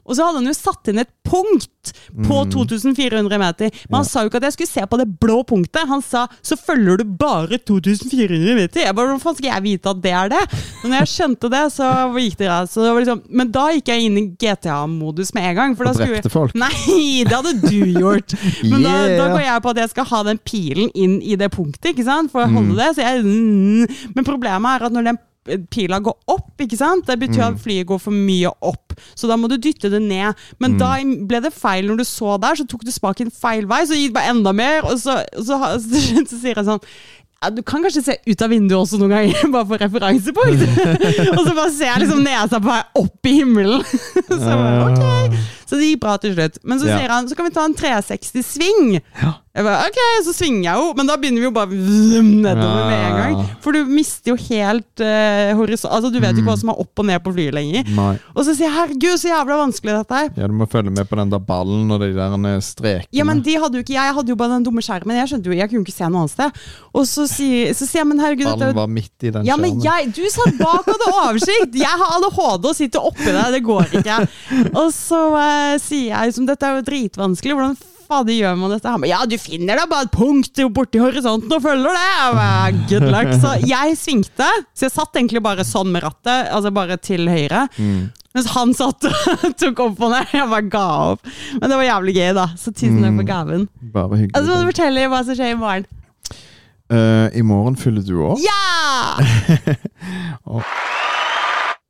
[0.09, 1.93] Og så hadde han jo satt inn et punkt
[2.25, 3.71] på 2400 meter.
[3.89, 5.85] Men han sa jo ikke at jeg skulle se på det blå punktet.
[5.89, 8.83] Han sa så følger du bare 2400 meter.
[8.87, 10.41] Jeg bare, Hvordan skal jeg vite at det er det?
[10.83, 12.73] Men når jeg skjønte det, så gikk det greit.
[12.73, 15.77] Så det var liksom, men da gikk jeg inn i GTA-modus med en gang.
[15.79, 16.57] For da Og skulle drepte folk.
[16.65, 18.35] Nei, det hadde du gjort.
[18.65, 21.51] Men da, da går jeg på at jeg skal ha den pilen inn i det
[21.55, 22.33] punktet, ikke sant?
[22.33, 22.55] for å Mm.
[22.57, 22.91] holde det.
[22.97, 24.13] Så jeg, mm.
[24.17, 25.19] Men problemet er at når den
[25.73, 27.07] pila går opp, ikke sant?
[27.07, 27.55] det betyr Mm.
[27.55, 28.93] at flyet går for mye opp.
[29.15, 30.35] Så da må du dytte det ned.
[30.61, 30.79] Men Mm.
[30.79, 30.91] da
[31.27, 34.13] ble det feil når du så der, så tok du spaken feil vei, så gikk
[34.13, 34.83] det bare enda mer.
[34.85, 36.81] Og så, så, så, så sier jeg sånn
[37.41, 40.63] ja, Du kan kanskje se ut av vinduet også noen ganger, bare for referansepunkt.
[41.39, 43.85] og så bare ser jeg liksom nesa på vei opp i himmelen.
[44.27, 45.39] så jeg bare, ok.
[45.69, 46.57] Så det gikk bra til slutt.
[46.65, 46.97] Men så Ja.
[46.99, 49.01] sier han så kan vi ta en 360-sving.
[49.23, 49.35] Ja.
[49.59, 52.85] Jeg bare, ok, Så svinger jeg jo, men da begynner vi jo bare zoom nedover
[52.87, 53.49] med en gang.
[53.65, 56.51] For du mister jo helt uh, horisont Altså Du vet jo ikke Mm.
[56.53, 57.89] hva som er opp og ned på flyet lenger.
[57.97, 58.13] Nei.
[58.37, 60.29] Og så sier jeg herregud, så jævla vanskelig dette her.
[60.39, 63.11] Ja, du må følge med på den der ballen og de der eh, strekene.
[63.19, 65.17] Ja, men de hadde jo ikke Jeg hadde jo bare den dumme skjermen.
[65.19, 66.63] Jeg skjønte jo, jeg kunne ikke se noe annet sted.
[66.95, 69.57] Og så sier, så sier jeg, men herregud er Ballen var midt i den ja,
[69.59, 71.75] men jeg, Du satt bak og hadde oversikt!
[71.75, 74.19] Jeg har ADHD og sitter oppi deg, Det går ikke.
[74.85, 77.57] Og så eh, sier jeg som dette er jo dritvanskelig.
[77.59, 77.77] Hvordan
[78.09, 78.89] fader gjør man dette?
[78.89, 82.07] Han bare ja, du finner da bare et punkt borti horisonten og følger det.
[82.15, 83.33] Jeg bare, Good luck.
[83.43, 84.49] Så jeg svingte.
[84.73, 87.67] Så jeg satt egentlig bare sånn med rattet, altså bare til høyre.
[87.77, 88.09] Mm.
[88.37, 90.33] Mens han satt og tok opp og ned.
[90.37, 91.31] Jeg bare ga opp.
[91.59, 92.49] Men det var jævlig gøy, da.
[92.61, 93.69] Så tusen takk for gaven.
[93.95, 94.35] Bare hyggelig.
[94.37, 95.89] Og så må du fortelle hva som skjer i morgen.
[96.89, 98.39] Uh, I morgen fyller du år.
[98.41, 99.77] Ja!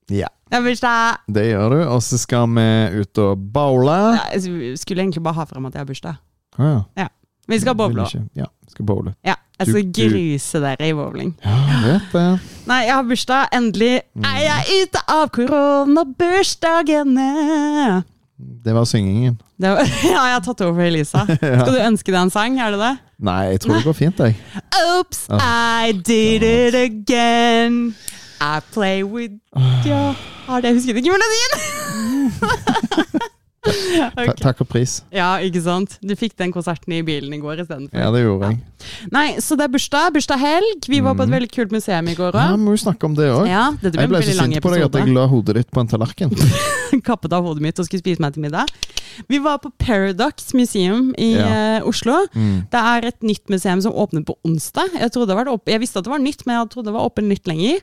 [0.08, 1.80] Ja, Det gjør du.
[1.88, 2.68] Og så skal vi
[3.02, 3.98] ut og bowle.
[4.16, 6.14] Ja, jeg skulle egentlig bare ha frem at jeg har bursdag.
[6.58, 7.06] Ah, ja.
[7.48, 8.04] Vi skal bowle.
[8.36, 9.14] Ja, skal bowle.
[9.24, 11.34] Ja, jeg skal Du- gruse dere i bowling.
[11.44, 12.40] Ja, vet det.
[12.68, 13.46] Nei, jeg har bursdag.
[13.56, 13.94] Endelig
[14.24, 18.04] er jeg ute av koronabursdagene.
[18.38, 19.38] Det var syngingen.
[19.58, 21.24] Det var, ja, jeg har tatt over for Elisa.
[21.38, 22.58] Skal du ønske deg en sang?
[22.62, 22.92] Er det det?
[23.26, 24.36] Nei, jeg tror det går fint, jeg.
[24.98, 27.80] Oops, I did it again.
[28.40, 29.34] I play with
[29.86, 30.14] Ja,
[30.46, 31.52] har det, husket ikke melodien!
[33.68, 34.34] okay.
[34.40, 34.98] takk og pris.
[35.14, 35.96] Ja, ikke sant?
[36.04, 37.98] Du fikk den konserten i bilen i går istedenfor.
[37.98, 38.60] Ja, det gjorde jeg.
[39.14, 40.12] Nei, så det er bursdag.
[40.14, 40.86] Bursdag-helg.
[40.88, 43.28] Vi var på et veldig kult museum i går Ja, må jo snakke om det
[43.32, 43.48] òg.
[43.50, 46.32] Ja, Jeg ble så sint på deg at jeg la hodet ditt på en tallerken.
[47.08, 48.70] Kappet av hodet mitt og skulle spise meg til middag.
[49.28, 51.48] Vi var på Paradox Museum i Ja.
[51.78, 52.20] eh, Oslo.
[52.34, 52.68] Mm.
[52.70, 54.94] Det er et nytt museum som åpnet på onsdag.
[54.94, 56.96] Jeg, trodde det var opp, jeg visste at det var nytt, men jeg trodde det
[56.96, 57.82] var åpent litt lenger.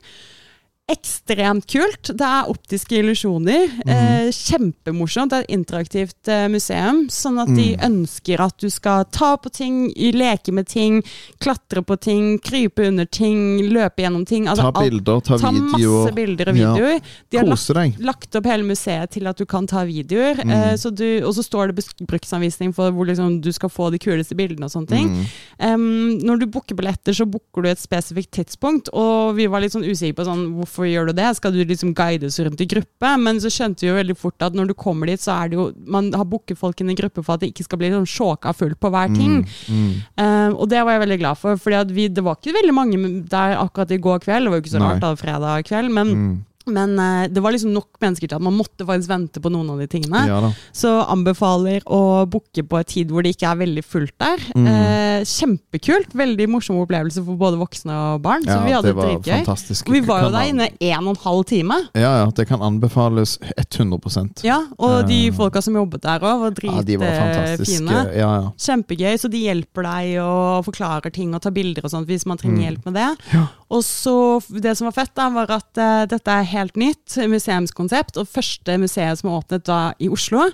[0.86, 2.12] Ekstremt kult.
[2.14, 3.72] Det er optiske illusjoner.
[3.82, 3.88] Mm.
[3.90, 5.32] Eh, kjempemorsomt.
[5.32, 7.00] Det er et interaktivt eh, museum.
[7.10, 7.82] Sånn at de Mm.
[7.88, 11.02] ønsker at du skal ta på ting, leke med ting,
[11.42, 14.46] klatre på ting, krype under ting, løpe gjennom ting.
[14.46, 16.04] Altså, Ta bilder, ta ta videoer.
[16.06, 16.94] masse bilder og videoer.
[16.94, 17.00] Ja.
[17.30, 20.36] De har lagt, lagt opp hele museet til at du kan ta videoer.
[20.44, 20.50] Mm.
[20.54, 23.98] Eh, så du, og så står det bruksanvisning for hvor liksom, du skal få de
[23.98, 25.26] kuleste bildene og sånne ting.
[25.58, 29.72] Em, når du booker billetter, så booker du et spesifikt tidspunkt, og vi var litt
[29.72, 31.30] sånn usikre på sånn, hvorfor gjør du det?
[31.38, 33.12] Skal du liksom guides rundt i gruppe?
[33.22, 35.56] Men så skjønte vi jo veldig fort at når du kommer dit, så er det
[35.56, 38.04] jo Man har booket folk inn i gruppe for at det ikke skal bli sånn
[38.10, 39.38] sjåka fullt på hver ting.
[39.70, 39.76] Mm.
[39.76, 39.94] Mm.
[40.20, 43.00] Uh, og det var jeg veldig glad for, for det var ikke veldig mange
[43.30, 44.44] der akkurat i går kveld.
[44.46, 46.36] Det var jo ikke så rart da, fredag kveld, men, Mm.
[46.66, 49.70] Men eh, det var liksom nok mennesker til at man måtte faktisk vente på noen
[49.70, 50.24] av de tingene.
[50.26, 50.50] Ja da.
[50.74, 54.42] Så anbefaler å booke på et tid hvor det ikke er veldig fullt der.
[54.56, 54.66] Mm.
[54.66, 56.12] Eh, kjempekult.
[56.16, 58.42] Veldig morsom opplevelse for både voksne og barn.
[58.44, 59.44] så vi Ja, hadde det var dritgøy.
[59.44, 59.86] fantastisk.
[59.88, 61.78] Og vi var jo der inne en og en halv time.
[61.94, 66.40] Ja, ja, det kan anbefales 100% Ja, Og de Eh, folka som jobbet der òg,
[66.40, 68.14] var Ja, de dritfine.
[68.14, 68.50] Ja, ja.
[68.58, 72.38] Kjempegøy, så de hjelper deg og forklarer ting og tar bilder og sånt hvis man
[72.38, 72.64] trenger Mm.
[72.66, 73.08] hjelp med det.
[73.32, 73.46] Ja.
[73.66, 78.18] Og så, Det som var fett, da, var at uh, dette er helt nytt museumskonsept,
[78.20, 80.46] og første museet som er åpnet da i Oslo.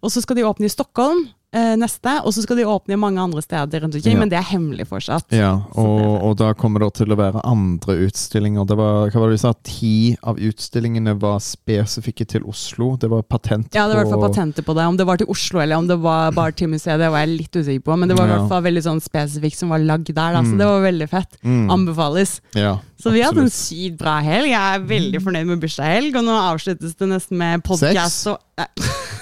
[0.00, 3.18] Og så skal de åpne i Stockholm neste, og så skal de åpne i mange
[3.18, 4.18] andre steder rundt omkring, Ja.
[4.20, 5.26] men det er hemmelig fortsatt.
[5.34, 8.64] Ja, og, det og, og da kommer det til å være andre utstillinger.
[8.70, 12.96] Det var, hva var det vi sa, Ti av utstillingene var spesifikke til Oslo.
[12.96, 14.86] Det var patent Ja, det var i hvert fall patenter på det.
[14.86, 17.34] Om det var til Oslo eller om det var bare til museet, det var jeg
[17.36, 17.98] litt usikker på.
[17.98, 20.54] Men det var i hvert fall veldig sånn spesifikt som var lagd der, da, så
[20.54, 20.58] Mm.
[20.58, 21.36] det var veldig fett.
[21.44, 22.40] Mm, Anbefales.
[22.54, 24.50] ja, Så vi hadde en sykt bra helg.
[24.50, 28.40] Jeg er veldig fornøyd med bursdagshelg, og nå avsluttes det nesten med podkast og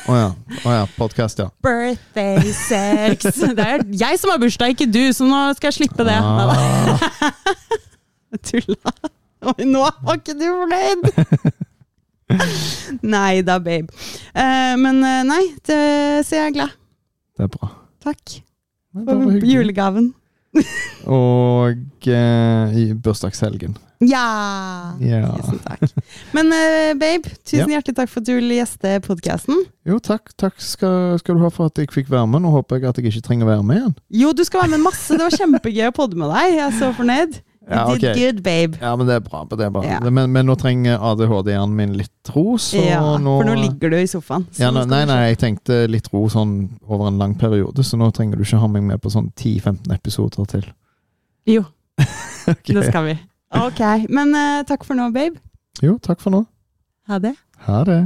[0.08, 0.28] Å ja.
[0.64, 0.86] Oh ja.
[0.96, 1.50] Podkast, ja.
[1.62, 3.28] birthday sex.
[3.58, 6.16] Det er jeg som har bursdag, ikke du, så nå skal jeg slippe det.
[6.16, 7.04] Ah,
[8.48, 8.94] tulla.
[9.52, 11.10] Oi, nå var ikke du fornøyd!
[13.14, 13.92] Nei da, babe.
[14.34, 15.78] Eh, men eh, nei, det,
[16.26, 16.74] så jeg er glad.
[17.38, 17.70] det er bra.
[18.04, 18.40] Takk
[18.96, 20.10] for julegaven.
[21.18, 23.76] Og eh, i bursdagshelgen.
[24.04, 24.94] Ja!
[25.02, 25.32] Ja.
[25.40, 25.82] Tusen takk.
[26.36, 29.64] Men eh, babe, tusen hjertelig takk for at du ville gjeste podkasten.
[29.88, 32.44] Jo, takk, takk skal, skal du ha for at jeg fikk være med.
[32.44, 33.96] Nå håper jeg at jeg ikke trenger å være med igjen.
[34.22, 35.10] Jo, du skal være med masse.
[35.10, 36.54] Det var kjempegøy å podde med deg.
[36.54, 37.40] Jeg er så fornøyd.
[37.68, 38.78] You Ja, did good, babe.
[38.80, 39.42] Ja, men det er bra.
[39.50, 39.82] Det er bra.
[39.84, 39.98] Ja.
[40.10, 43.98] Men, men nå trenger ADHD-hjernen min litt ro, så ja, nå for nå ligger du
[43.98, 44.46] i sofaen.
[44.52, 46.54] så ja, nå, Nei, nei, jeg tenkte litt ro sånn
[46.88, 49.92] over en lang periode, så nå trenger du ikke ha meg med på sånn 10-15
[49.98, 50.64] episoder til.
[51.48, 51.66] Jo,
[52.54, 52.72] okay.
[52.72, 53.18] det skal vi.
[53.58, 53.82] Ok,
[54.12, 55.36] men uh, takk for nå, babe.
[55.84, 56.46] Jo, takk for nå.
[57.08, 57.36] Ha det.
[57.68, 58.02] Ha det.